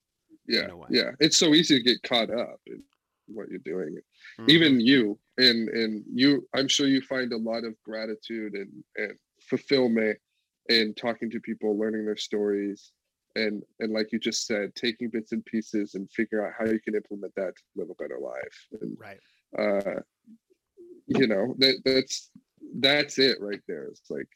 Yeah, 0.48 0.68
yeah. 0.90 1.12
It's 1.20 1.38
so 1.38 1.54
easy 1.54 1.78
to 1.78 1.84
get 1.84 2.02
caught 2.04 2.30
up 2.30 2.60
in 2.66 2.82
what 3.28 3.50
you're 3.50 3.60
doing 3.60 3.96
mm-hmm. 4.40 4.50
even 4.50 4.80
you 4.80 5.18
and 5.38 5.70
and 5.70 6.04
you 6.12 6.48
i'm 6.56 6.68
sure 6.68 6.88
you 6.88 7.02
find 7.02 7.34
a 7.34 7.38
lot 7.38 7.64
of 7.64 7.74
gratitude 7.84 8.54
and 8.54 8.72
and 8.96 9.14
fulfillment 9.42 10.18
in 10.70 10.94
talking 10.96 11.30
to 11.30 11.40
people 11.40 11.78
learning 11.78 12.06
their 12.06 12.18
stories 12.18 12.92
and 13.38 13.64
and 13.80 13.94
like 13.94 14.12
you 14.12 14.20
just 14.20 14.46
said 14.46 14.76
taking 14.76 15.10
bits 15.10 15.32
and 15.32 15.46
pieces 15.46 15.96
and 15.96 16.10
figure 16.12 16.46
out 16.46 16.54
how 16.58 16.66
you 16.66 16.80
can 16.80 16.96
implement 16.96 17.34
that 17.36 17.56
to 17.56 17.64
live 17.76 17.90
a 17.90 17.96
better 17.96 18.20
life. 18.20 18.82
And 18.82 18.98
right. 19.00 19.20
uh 19.58 20.02
you 21.08 21.28
know 21.28 21.56
that 21.60 21.82
that's 21.86 22.30
that's 22.80 23.18
it 23.20 23.38
right 23.40 23.62
there. 23.68 23.86
It's 23.86 24.10
like 24.10 24.28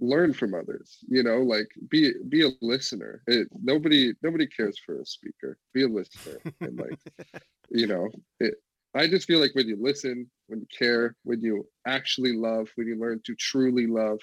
learn 0.00 0.32
from 0.32 0.54
others 0.54 0.98
you 1.06 1.22
know 1.22 1.38
like 1.38 1.68
be 1.88 2.12
be 2.28 2.44
a 2.44 2.50
listener. 2.60 3.22
It, 3.26 3.48
nobody 3.62 4.12
nobody 4.22 4.46
cares 4.46 4.78
for 4.84 5.00
a 5.00 5.06
speaker. 5.06 5.58
Be 5.74 5.84
a 5.84 5.88
listener 5.88 6.40
and 6.60 6.78
like 6.78 6.98
you 7.70 7.86
know 7.86 8.08
it, 8.40 8.54
i 8.94 9.06
just 9.06 9.26
feel 9.26 9.40
like 9.40 9.54
when 9.54 9.66
you 9.66 9.76
listen 9.80 10.30
when 10.48 10.60
you 10.60 10.66
care 10.76 11.16
when 11.24 11.40
you 11.40 11.66
actually 11.86 12.32
love 12.32 12.68
when 12.76 12.86
you 12.86 12.98
learn 12.98 13.20
to 13.24 13.34
truly 13.36 13.86
love 13.86 14.20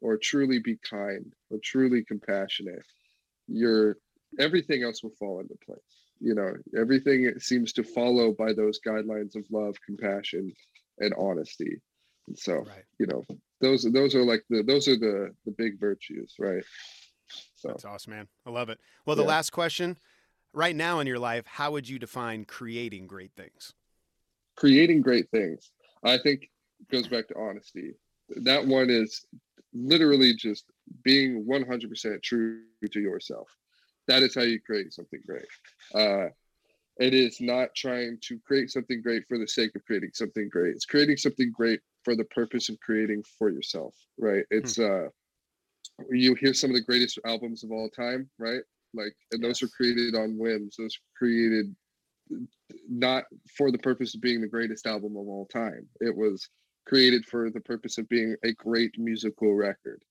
or 0.00 0.16
truly 0.16 0.58
be 0.58 0.76
kind 0.88 1.32
or 1.50 1.58
truly 1.62 2.04
compassionate 2.04 2.84
your 3.52 3.96
everything 4.38 4.82
else 4.82 5.02
will 5.02 5.14
fall 5.18 5.40
into 5.40 5.54
place. 5.64 5.78
You 6.20 6.34
know 6.34 6.54
everything 6.78 7.32
seems 7.38 7.72
to 7.74 7.82
follow 7.82 8.32
by 8.32 8.52
those 8.52 8.80
guidelines 8.86 9.36
of 9.36 9.44
love 9.50 9.76
compassion 9.84 10.52
and 10.98 11.14
honesty. 11.18 11.80
And 12.28 12.38
so 12.38 12.58
right. 12.58 12.84
you 12.98 13.06
know 13.06 13.24
those 13.60 13.82
those 13.92 14.14
are 14.14 14.24
like 14.24 14.44
the 14.48 14.62
those 14.62 14.88
are 14.88 14.98
the 14.98 15.34
the 15.44 15.52
big 15.52 15.78
virtues 15.78 16.34
right? 16.38 16.64
So 17.56 17.68
that's 17.68 17.84
awesome 17.84 18.12
man. 18.12 18.28
I 18.46 18.50
love 18.50 18.68
it. 18.68 18.78
Well 19.06 19.16
the 19.16 19.22
yeah. 19.22 19.28
last 19.28 19.50
question 19.50 19.98
right 20.52 20.76
now 20.76 21.00
in 21.00 21.06
your 21.06 21.18
life 21.18 21.46
how 21.46 21.72
would 21.72 21.88
you 21.88 21.98
define 21.98 22.44
creating 22.44 23.06
great 23.06 23.32
things? 23.36 23.72
Creating 24.56 25.00
great 25.00 25.30
things. 25.30 25.72
I 26.04 26.18
think 26.18 26.48
goes 26.90 27.08
back 27.08 27.28
to 27.28 27.38
honesty. 27.38 27.92
That 28.36 28.66
one 28.66 28.90
is 28.90 29.24
literally 29.74 30.34
just 30.34 30.64
being 31.02 31.44
100% 31.44 32.22
true 32.22 32.60
to 32.90 33.00
yourself 33.00 33.48
that 34.08 34.22
is 34.22 34.34
how 34.34 34.42
you 34.42 34.60
create 34.60 34.92
something 34.92 35.20
great 35.26 35.46
uh, 35.94 36.28
it 36.98 37.14
is 37.14 37.40
not 37.40 37.74
trying 37.74 38.18
to 38.20 38.38
create 38.46 38.70
something 38.70 39.00
great 39.00 39.26
for 39.28 39.38
the 39.38 39.48
sake 39.48 39.74
of 39.74 39.84
creating 39.84 40.10
something 40.12 40.48
great 40.48 40.74
it's 40.74 40.84
creating 40.84 41.16
something 41.16 41.50
great 41.50 41.80
for 42.04 42.16
the 42.16 42.24
purpose 42.24 42.68
of 42.68 42.78
creating 42.80 43.22
for 43.38 43.50
yourself, 43.50 43.94
right? 44.18 44.44
Hmm. 44.50 44.58
It's 44.58 44.78
uh 44.78 45.08
you 46.10 46.34
hear 46.34 46.54
some 46.54 46.70
of 46.70 46.76
the 46.76 46.82
greatest 46.82 47.18
albums 47.24 47.64
of 47.64 47.70
all 47.70 47.88
time, 47.88 48.28
right? 48.38 48.62
Like 48.94 49.14
and 49.30 49.42
those 49.42 49.60
yes. 49.60 49.62
were 49.62 49.76
created 49.76 50.14
on 50.14 50.38
whims. 50.38 50.76
Those 50.78 50.98
created 51.16 51.74
not 52.88 53.24
for 53.56 53.70
the 53.70 53.78
purpose 53.78 54.14
of 54.14 54.20
being 54.20 54.40
the 54.40 54.46
greatest 54.46 54.86
album 54.86 55.16
of 55.16 55.28
all 55.28 55.46
time. 55.46 55.88
It 56.00 56.16
was 56.16 56.48
created 56.86 57.24
for 57.26 57.50
the 57.50 57.60
purpose 57.60 57.98
of 57.98 58.08
being 58.08 58.36
a 58.44 58.52
great 58.52 58.98
musical 58.98 59.54
record. 59.54 60.02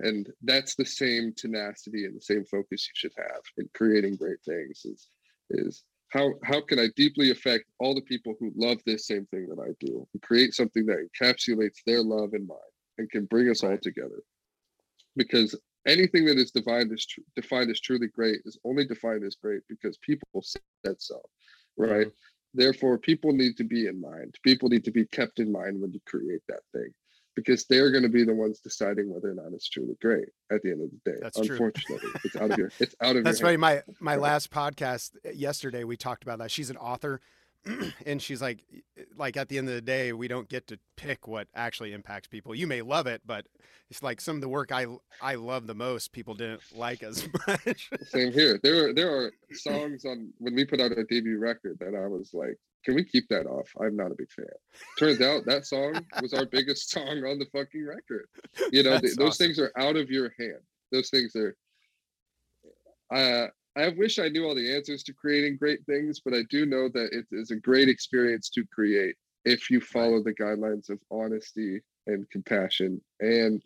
And 0.00 0.28
that's 0.42 0.74
the 0.74 0.84
same 0.84 1.32
tenacity 1.36 2.04
and 2.04 2.16
the 2.16 2.20
same 2.20 2.44
focus 2.44 2.88
you 2.88 2.94
should 2.94 3.12
have 3.16 3.42
in 3.56 3.68
creating 3.74 4.16
great 4.16 4.40
things 4.44 4.84
is 4.84 5.08
is 5.50 5.82
how 6.10 6.34
how 6.44 6.60
can 6.60 6.78
I 6.78 6.88
deeply 6.96 7.30
affect 7.30 7.64
all 7.80 7.94
the 7.94 8.02
people 8.02 8.34
who 8.38 8.52
love 8.56 8.78
this 8.86 9.06
same 9.06 9.26
thing 9.26 9.48
that 9.48 9.60
I 9.60 9.72
do 9.80 10.06
and 10.12 10.22
create 10.22 10.54
something 10.54 10.86
that 10.86 10.98
encapsulates 10.98 11.78
their 11.84 12.02
love 12.02 12.32
and 12.32 12.46
mine 12.46 12.58
and 12.98 13.10
can 13.10 13.26
bring 13.26 13.50
us 13.50 13.64
all 13.64 13.76
together? 13.78 14.22
Because 15.16 15.54
anything 15.86 16.24
that 16.26 16.38
is 16.38 16.50
defined 16.50 16.92
as 16.92 17.04
defined 17.34 17.70
as 17.70 17.80
truly 17.80 18.06
great 18.06 18.40
is 18.44 18.58
only 18.64 18.86
defined 18.86 19.24
as 19.24 19.34
great 19.34 19.62
because 19.68 19.98
people 19.98 20.42
said 20.42 20.96
so, 20.98 21.20
right? 21.76 22.06
Mm-hmm. 22.06 22.37
Therefore, 22.54 22.98
people 22.98 23.32
need 23.32 23.56
to 23.58 23.64
be 23.64 23.86
in 23.86 24.00
mind. 24.00 24.34
People 24.42 24.68
need 24.68 24.84
to 24.84 24.90
be 24.90 25.04
kept 25.06 25.38
in 25.38 25.52
mind 25.52 25.80
when 25.80 25.92
you 25.92 26.00
create 26.06 26.42
that 26.48 26.60
thing 26.72 26.92
because 27.38 27.66
they're 27.66 27.92
going 27.92 28.02
to 28.02 28.08
be 28.08 28.24
the 28.24 28.34
ones 28.34 28.58
deciding 28.58 29.08
whether 29.12 29.30
or 29.30 29.34
not 29.34 29.52
it's 29.52 29.68
truly 29.68 29.94
great 30.00 30.28
at 30.50 30.60
the 30.62 30.72
end 30.72 30.82
of 30.82 30.90
the 30.90 31.12
day. 31.12 31.18
That's 31.22 31.38
Unfortunately, 31.38 31.98
true. 31.98 32.20
it's 32.24 32.36
out 32.36 32.50
of 32.50 32.58
your 32.58 32.72
it's 32.80 32.96
out 33.00 33.10
of 33.10 33.14
here. 33.16 33.22
That's 33.24 33.40
funny. 33.40 33.56
My 33.56 33.82
my 34.00 34.16
last 34.16 34.50
podcast 34.50 35.12
uh, 35.24 35.30
yesterday 35.30 35.84
we 35.84 35.96
talked 35.96 36.24
about 36.24 36.38
that. 36.40 36.50
She's 36.50 36.68
an 36.68 36.76
author 36.76 37.20
and 38.06 38.22
she's 38.22 38.40
like 38.40 38.64
like 39.16 39.36
at 39.36 39.48
the 39.48 39.58
end 39.58 39.68
of 39.68 39.74
the 39.74 39.80
day 39.80 40.12
we 40.12 40.28
don't 40.28 40.48
get 40.48 40.66
to 40.68 40.78
pick 40.96 41.26
what 41.28 41.48
actually 41.54 41.92
impacts 41.92 42.28
people. 42.28 42.54
You 42.54 42.66
may 42.66 42.82
love 42.82 43.06
it 43.06 43.22
but 43.26 43.46
it's 43.90 44.02
like 44.02 44.20
some 44.20 44.36
of 44.36 44.42
the 44.42 44.48
work 44.48 44.70
i 44.70 44.86
i 45.22 45.34
love 45.34 45.66
the 45.66 45.74
most 45.74 46.12
people 46.12 46.34
didn't 46.34 46.60
like 46.74 47.02
as 47.02 47.28
much. 47.46 47.90
Same 48.04 48.32
here. 48.32 48.58
There 48.62 48.88
are 48.88 48.92
there 48.94 49.14
are 49.14 49.32
songs 49.52 50.04
on 50.04 50.32
when 50.38 50.54
we 50.54 50.64
put 50.64 50.80
out 50.80 50.92
a 50.92 51.04
debut 51.04 51.38
record 51.38 51.78
that 51.80 51.94
i 51.94 52.06
was 52.06 52.32
like 52.32 52.58
can 52.84 52.94
we 52.94 53.04
keep 53.04 53.28
that 53.28 53.46
off? 53.46 53.68
I'm 53.80 53.96
not 53.96 54.12
a 54.12 54.14
big 54.14 54.30
fan. 54.30 54.46
Turns 54.98 55.20
out 55.20 55.44
that 55.46 55.66
song 55.66 56.04
was 56.22 56.32
our 56.32 56.46
biggest 56.46 56.90
song 56.92 57.24
on 57.24 57.38
the 57.38 57.46
fucking 57.52 57.86
record. 57.86 58.28
You 58.72 58.82
know 58.82 58.98
th- 58.98 59.16
those 59.16 59.30
awesome. 59.30 59.46
things 59.46 59.58
are 59.58 59.72
out 59.76 59.96
of 59.96 60.10
your 60.10 60.32
hand. 60.38 60.60
Those 60.92 61.10
things 61.10 61.34
are 61.36 61.56
uh 63.14 63.48
I 63.78 63.88
wish 63.90 64.18
I 64.18 64.28
knew 64.28 64.46
all 64.46 64.54
the 64.54 64.74
answers 64.74 65.02
to 65.04 65.12
creating 65.12 65.56
great 65.56 65.84
things, 65.86 66.20
but 66.20 66.34
I 66.34 66.42
do 66.50 66.66
know 66.66 66.88
that 66.88 67.10
it 67.12 67.26
is 67.30 67.50
a 67.50 67.56
great 67.56 67.88
experience 67.88 68.48
to 68.50 68.64
create 68.72 69.14
if 69.44 69.70
you 69.70 69.80
follow 69.80 70.22
the 70.22 70.34
guidelines 70.34 70.90
of 70.90 70.98
honesty 71.10 71.80
and 72.06 72.28
compassion 72.30 73.00
and 73.20 73.62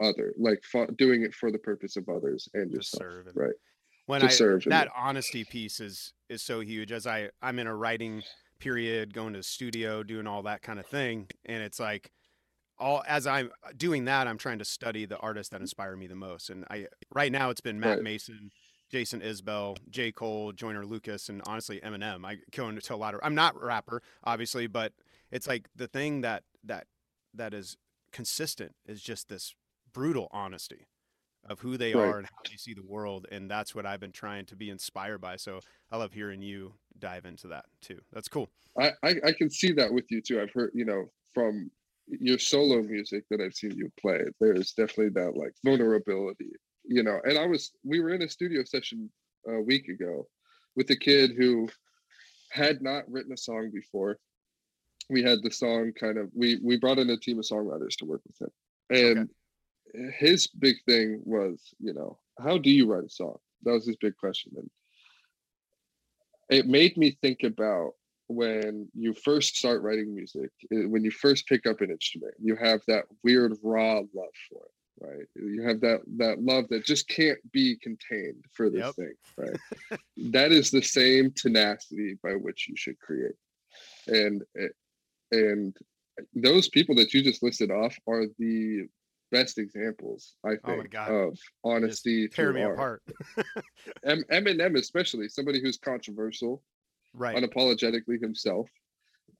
other 0.00 0.34
like 0.36 0.62
fo- 0.64 0.86
doing 0.98 1.22
it 1.22 1.34
for 1.34 1.50
the 1.50 1.58
purpose 1.58 1.96
of 1.96 2.08
others 2.08 2.48
and 2.54 2.72
just 2.72 2.96
serve 2.96 3.26
right? 3.34 3.54
When 4.06 4.22
I 4.22 4.28
serve 4.28 4.64
that 4.66 4.88
honesty 4.94 5.44
piece 5.44 5.80
is 5.80 6.12
is 6.28 6.42
so 6.42 6.60
huge. 6.60 6.92
As 6.92 7.06
I 7.06 7.30
I'm 7.40 7.58
in 7.58 7.66
a 7.66 7.74
writing 7.74 8.22
period 8.58 9.14
going 9.14 9.32
to 9.32 9.38
the 9.38 9.44
studio 9.44 10.02
doing 10.02 10.26
all 10.26 10.42
that 10.42 10.62
kind 10.62 10.78
of 10.78 10.86
thing 10.86 11.28
and 11.44 11.62
it's 11.62 11.80
like 11.80 12.10
all 12.78 13.02
as 13.06 13.26
I'm 13.26 13.50
doing 13.76 14.04
that 14.06 14.26
I'm 14.26 14.38
trying 14.38 14.58
to 14.58 14.64
study 14.64 15.06
the 15.06 15.18
artists 15.18 15.50
that 15.50 15.60
inspire 15.60 15.96
me 15.96 16.06
the 16.06 16.14
most 16.14 16.50
and 16.50 16.64
I 16.70 16.86
right 17.14 17.32
now 17.32 17.50
it's 17.50 17.60
been 17.60 17.80
Matt 17.80 17.96
right. 17.96 18.02
Mason 18.02 18.50
Jason 18.94 19.22
Isbell, 19.22 19.76
J. 19.90 20.12
Cole, 20.12 20.52
Joyner 20.52 20.86
Lucas, 20.86 21.28
and 21.28 21.42
honestly 21.46 21.80
Eminem. 21.80 22.24
I 22.24 22.36
go 22.54 22.68
into 22.68 22.94
a 22.94 22.96
lot 22.96 23.12
of. 23.12 23.18
I'm 23.24 23.34
not 23.34 23.56
a 23.60 23.66
rapper, 23.66 24.02
obviously, 24.22 24.68
but 24.68 24.92
it's 25.32 25.48
like 25.48 25.68
the 25.74 25.88
thing 25.88 26.20
that 26.20 26.44
that 26.62 26.86
that 27.34 27.54
is 27.54 27.76
consistent 28.12 28.76
is 28.86 29.02
just 29.02 29.28
this 29.28 29.56
brutal 29.92 30.28
honesty 30.30 30.86
of 31.44 31.58
who 31.58 31.76
they 31.76 31.92
right. 31.92 32.04
are 32.04 32.18
and 32.18 32.26
how 32.28 32.36
they 32.48 32.56
see 32.56 32.72
the 32.72 32.84
world, 32.86 33.26
and 33.32 33.50
that's 33.50 33.74
what 33.74 33.84
I've 33.84 33.98
been 33.98 34.12
trying 34.12 34.46
to 34.46 34.54
be 34.54 34.70
inspired 34.70 35.20
by. 35.20 35.34
So 35.38 35.58
I 35.90 35.96
love 35.96 36.12
hearing 36.12 36.40
you 36.40 36.74
dive 36.96 37.26
into 37.26 37.48
that 37.48 37.64
too. 37.80 37.98
That's 38.12 38.28
cool. 38.28 38.48
I 38.78 38.92
I, 39.02 39.16
I 39.26 39.32
can 39.32 39.50
see 39.50 39.72
that 39.72 39.92
with 39.92 40.08
you 40.08 40.20
too. 40.20 40.40
I've 40.40 40.52
heard 40.52 40.70
you 40.72 40.84
know 40.84 41.10
from 41.34 41.68
your 42.06 42.38
solo 42.38 42.80
music 42.80 43.24
that 43.28 43.40
I've 43.40 43.54
seen 43.54 43.72
you 43.72 43.90
play. 44.00 44.20
There's 44.38 44.70
definitely 44.70 45.20
that 45.20 45.36
like 45.36 45.54
vulnerability 45.64 46.52
you 46.86 47.02
know, 47.02 47.20
and 47.24 47.38
I 47.38 47.46
was 47.46 47.72
we 47.84 48.00
were 48.00 48.10
in 48.10 48.22
a 48.22 48.28
studio 48.28 48.62
session 48.64 49.10
a 49.48 49.60
week 49.60 49.88
ago 49.88 50.26
with 50.76 50.90
a 50.90 50.96
kid 50.96 51.32
who 51.36 51.68
had 52.50 52.82
not 52.82 53.10
written 53.10 53.32
a 53.32 53.36
song 53.36 53.70
before. 53.72 54.18
We 55.10 55.22
had 55.22 55.42
the 55.42 55.50
song 55.50 55.92
kind 55.98 56.18
of 56.18 56.30
we 56.34 56.58
we 56.62 56.78
brought 56.78 56.98
in 56.98 57.10
a 57.10 57.16
team 57.16 57.38
of 57.38 57.44
songwriters 57.44 57.96
to 57.98 58.04
work 58.04 58.22
with 58.26 58.40
him. 58.40 58.50
And 58.90 59.30
okay. 59.96 60.12
his 60.18 60.46
big 60.46 60.76
thing 60.86 61.20
was, 61.24 61.60
you 61.78 61.94
know, 61.94 62.18
how 62.38 62.58
do 62.58 62.70
you 62.70 62.86
write 62.86 63.04
a 63.04 63.10
song? 63.10 63.36
That 63.62 63.72
was 63.72 63.86
his 63.86 63.96
big 63.96 64.16
question. 64.16 64.52
And 64.56 64.70
it 66.50 66.66
made 66.66 66.96
me 66.96 67.16
think 67.22 67.42
about 67.44 67.92
when 68.28 68.88
you 68.94 69.14
first 69.14 69.56
start 69.56 69.82
writing 69.82 70.14
music, 70.14 70.50
when 70.70 71.04
you 71.04 71.10
first 71.10 71.46
pick 71.46 71.66
up 71.66 71.80
an 71.80 71.90
instrument, 71.90 72.34
you 72.42 72.56
have 72.56 72.80
that 72.88 73.04
weird 73.22 73.54
raw 73.62 73.96
love 73.96 74.34
for 74.48 74.62
it 74.64 74.72
right 75.00 75.26
you 75.34 75.62
have 75.62 75.80
that 75.80 76.00
that 76.16 76.42
love 76.42 76.66
that 76.68 76.84
just 76.84 77.08
can't 77.08 77.38
be 77.52 77.76
contained 77.76 78.44
for 78.52 78.70
this 78.70 78.84
yep. 78.84 78.94
thing 78.94 79.14
right 79.36 80.00
that 80.16 80.52
is 80.52 80.70
the 80.70 80.82
same 80.82 81.32
tenacity 81.32 82.16
by 82.22 82.32
which 82.32 82.68
you 82.68 82.76
should 82.76 82.98
create 82.98 83.34
and 84.06 84.42
eh, 84.58 84.68
and 85.32 85.76
those 86.34 86.68
people 86.68 86.94
that 86.94 87.12
you 87.12 87.22
just 87.22 87.42
listed 87.42 87.70
off 87.70 87.96
are 88.06 88.26
the 88.38 88.86
best 89.32 89.58
examples 89.58 90.34
i 90.46 90.50
oh 90.50 90.58
think 90.64 90.94
oh 90.96 91.28
of 91.28 91.38
honesty 91.64 92.28
tear 92.28 92.52
me 92.52 92.62
art. 92.62 92.74
apart 92.74 93.02
M- 94.04 94.24
eminem 94.30 94.78
especially 94.78 95.28
somebody 95.28 95.60
who's 95.60 95.76
controversial 95.76 96.62
right 97.14 97.36
unapologetically 97.36 98.20
himself 98.20 98.68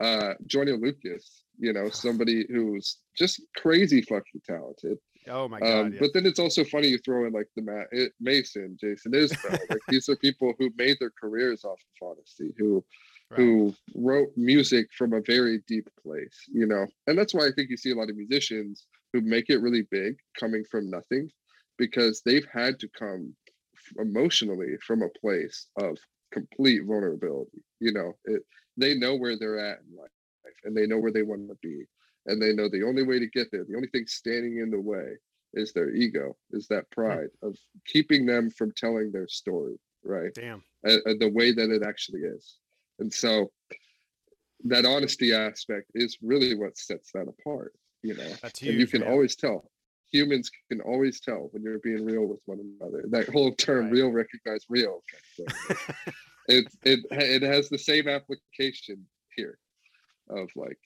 uh 0.01 0.35
Joyner 0.47 0.77
Lucas, 0.77 1.45
you 1.59 1.73
know, 1.73 1.89
somebody 1.93 2.47
who's 2.49 2.99
just 3.17 3.43
crazy 3.57 4.03
fucking 4.03 4.43
talented. 4.47 4.99
Oh 5.29 5.49
my 5.49 5.61
god! 5.61 5.87
Um, 5.87 5.93
yeah. 5.93 5.99
But 6.01 6.11
then 6.12 6.27
it's 6.27 6.39
also 6.39 6.64
funny 6.64 6.89
you 6.89 6.99
throw 6.99 7.27
in 7.27 7.33
like 7.33 7.49
the 7.57 7.62
Matt 7.62 7.87
it, 7.93 8.12
Mason, 8.20 8.77
Jason 8.81 9.12
Isbell. 9.12 9.59
like 9.70 9.81
these 9.89 10.09
are 10.09 10.16
people 10.16 10.53
who 10.59 10.70
made 10.77 10.97
their 11.01 11.12
careers 11.18 11.64
off 11.64 11.79
of 12.03 12.09
honesty, 12.09 12.53
who 12.59 12.85
right. 13.31 13.39
who 13.39 13.75
wrote 13.95 14.29
music 14.37 14.89
from 14.97 15.12
a 15.14 15.22
very 15.22 15.62
deep 15.66 15.89
place, 16.03 16.45
you 16.53 16.66
know. 16.66 16.87
And 17.07 17.18
that's 17.18 17.33
why 17.33 17.47
I 17.47 17.53
think 17.55 17.70
you 17.70 17.77
see 17.77 17.93
a 17.93 17.97
lot 17.97 18.11
of 18.11 18.16
musicians 18.16 18.87
who 19.12 19.20
make 19.20 19.49
it 19.49 19.62
really 19.62 19.87
big 19.91 20.16
coming 20.39 20.64
from 20.70 20.91
nothing, 20.91 21.31
because 21.79 22.20
they've 22.25 22.47
had 22.53 22.79
to 22.81 22.89
come 22.89 23.35
emotionally 23.99 24.77
from 24.87 25.03
a 25.03 25.18
place 25.20 25.68
of 25.81 25.97
complete 26.33 26.85
vulnerability. 26.85 27.62
You 27.81 27.93
know, 27.93 28.12
it, 28.25 28.43
they 28.77 28.97
know 28.97 29.14
where 29.14 29.39
they're 29.39 29.59
at 29.59 29.79
in 29.89 29.97
life 29.97 30.11
and 30.64 30.77
they 30.77 30.87
know 30.87 30.99
where 30.99 31.12
they 31.12 31.22
want 31.22 31.49
to 31.49 31.57
be 31.62 31.85
and 32.27 32.41
they 32.41 32.53
know 32.53 32.68
the 32.68 32.83
only 32.83 33.03
way 33.03 33.18
to 33.18 33.27
get 33.29 33.51
there 33.51 33.64
the 33.64 33.77
only 33.77 33.89
thing 33.89 34.07
standing 34.07 34.59
in 34.59 34.70
the 34.70 34.81
way 34.81 35.12
is 35.53 35.72
their 35.72 35.91
ego 35.91 36.37
is 36.51 36.66
that 36.68 36.85
hmm. 36.95 37.03
pride 37.03 37.31
of 37.43 37.57
keeping 37.87 38.27
them 38.27 38.51
from 38.51 38.72
telling 38.77 39.11
their 39.12 39.29
story 39.29 39.77
right? 40.07 40.35
Damn. 40.35 40.62
And 40.83 41.18
the 41.18 41.31
way 41.31 41.53
that 41.53 41.70
it 41.70 41.83
actually 41.83 42.20
is. 42.20 42.57
And 42.99 43.11
so 43.12 43.51
that 44.64 44.85
honesty 44.85 45.33
aspect 45.33 45.91
is 45.95 46.18
really 46.22 46.55
what 46.55 46.77
sets 46.77 47.11
that 47.12 47.27
apart 47.27 47.72
you 48.03 48.14
know? 48.14 48.31
That's 48.43 48.61
huge, 48.61 48.72
and 48.72 48.81
you 48.81 48.87
can 48.87 49.01
man. 49.01 49.11
always 49.11 49.35
tell. 49.35 49.70
Humans 50.12 50.51
can 50.70 50.81
always 50.83 51.20
tell 51.20 51.49
when 51.53 51.62
you're 51.62 51.79
being 51.79 52.05
real 52.05 52.27
with 52.27 52.41
one 52.45 52.61
another. 52.81 53.05
That 53.09 53.31
whole 53.31 53.53
term 53.55 53.87
right. 53.87 53.93
real 53.93 54.12
recognize 54.12 54.64
real 54.68 55.03
it, 56.49 56.66
it 56.85 57.01
it 57.11 57.43
has 57.43 57.68
the 57.68 57.79
same 57.79 58.07
application 58.07 59.05
here 59.35 59.59
of 60.29 60.51
like 60.55 60.79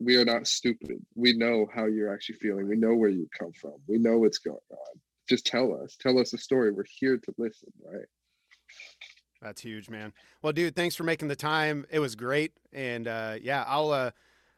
we 0.00 0.16
are 0.16 0.24
not 0.24 0.46
stupid. 0.46 1.04
We 1.14 1.34
know 1.34 1.68
how 1.72 1.84
you're 1.84 2.12
actually 2.12 2.36
feeling. 2.36 2.68
We 2.68 2.76
know 2.76 2.94
where 2.94 3.10
you 3.10 3.28
come 3.38 3.52
from. 3.52 3.74
We 3.86 3.98
know 3.98 4.18
what's 4.18 4.38
going 4.38 4.56
on. 4.70 5.00
Just 5.28 5.46
tell 5.46 5.74
us. 5.74 5.96
Tell 6.00 6.18
us 6.18 6.32
a 6.32 6.38
story. 6.38 6.72
We're 6.72 6.84
here 6.98 7.18
to 7.18 7.34
listen, 7.38 7.68
right? 7.84 8.06
That's 9.42 9.60
huge, 9.60 9.88
man. 9.88 10.12
Well, 10.42 10.52
dude, 10.52 10.74
thanks 10.74 10.96
for 10.96 11.04
making 11.04 11.28
the 11.28 11.36
time. 11.36 11.86
It 11.90 11.98
was 11.98 12.14
great, 12.14 12.52
and 12.72 13.06
uh, 13.06 13.36
yeah, 13.40 13.64
I'll 13.66 13.90
uh, 13.90 14.10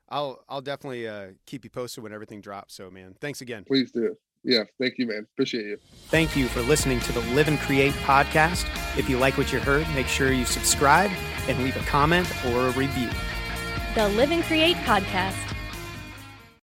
I'll 0.08 0.44
I'll 0.48 0.60
definitely 0.60 1.06
uh, 1.06 1.28
keep 1.46 1.64
you 1.64 1.70
posted 1.70 2.02
when 2.02 2.12
everything 2.12 2.40
drops. 2.40 2.74
So, 2.74 2.90
man, 2.90 3.14
thanks 3.20 3.40
again. 3.42 3.64
Please 3.64 3.92
do. 3.92 4.16
Yeah, 4.44 4.64
thank 4.80 4.98
you, 4.98 5.06
man. 5.06 5.26
Appreciate 5.34 5.66
you. 5.66 5.78
Thank 6.08 6.36
you 6.36 6.48
for 6.48 6.62
listening 6.62 6.98
to 7.00 7.12
the 7.12 7.20
Live 7.34 7.46
and 7.46 7.60
Create 7.60 7.92
podcast. 8.04 8.66
If 8.98 9.08
you 9.08 9.18
like 9.18 9.38
what 9.38 9.52
you 9.52 9.60
heard, 9.60 9.86
make 9.94 10.08
sure 10.08 10.32
you 10.32 10.44
subscribe 10.44 11.12
and 11.46 11.62
leave 11.62 11.76
a 11.76 11.84
comment 11.86 12.28
or 12.46 12.66
a 12.66 12.70
review 12.72 13.08
the 13.94 14.08
Live 14.08 14.30
and 14.30 14.42
Create 14.44 14.76
podcast. 14.78 15.51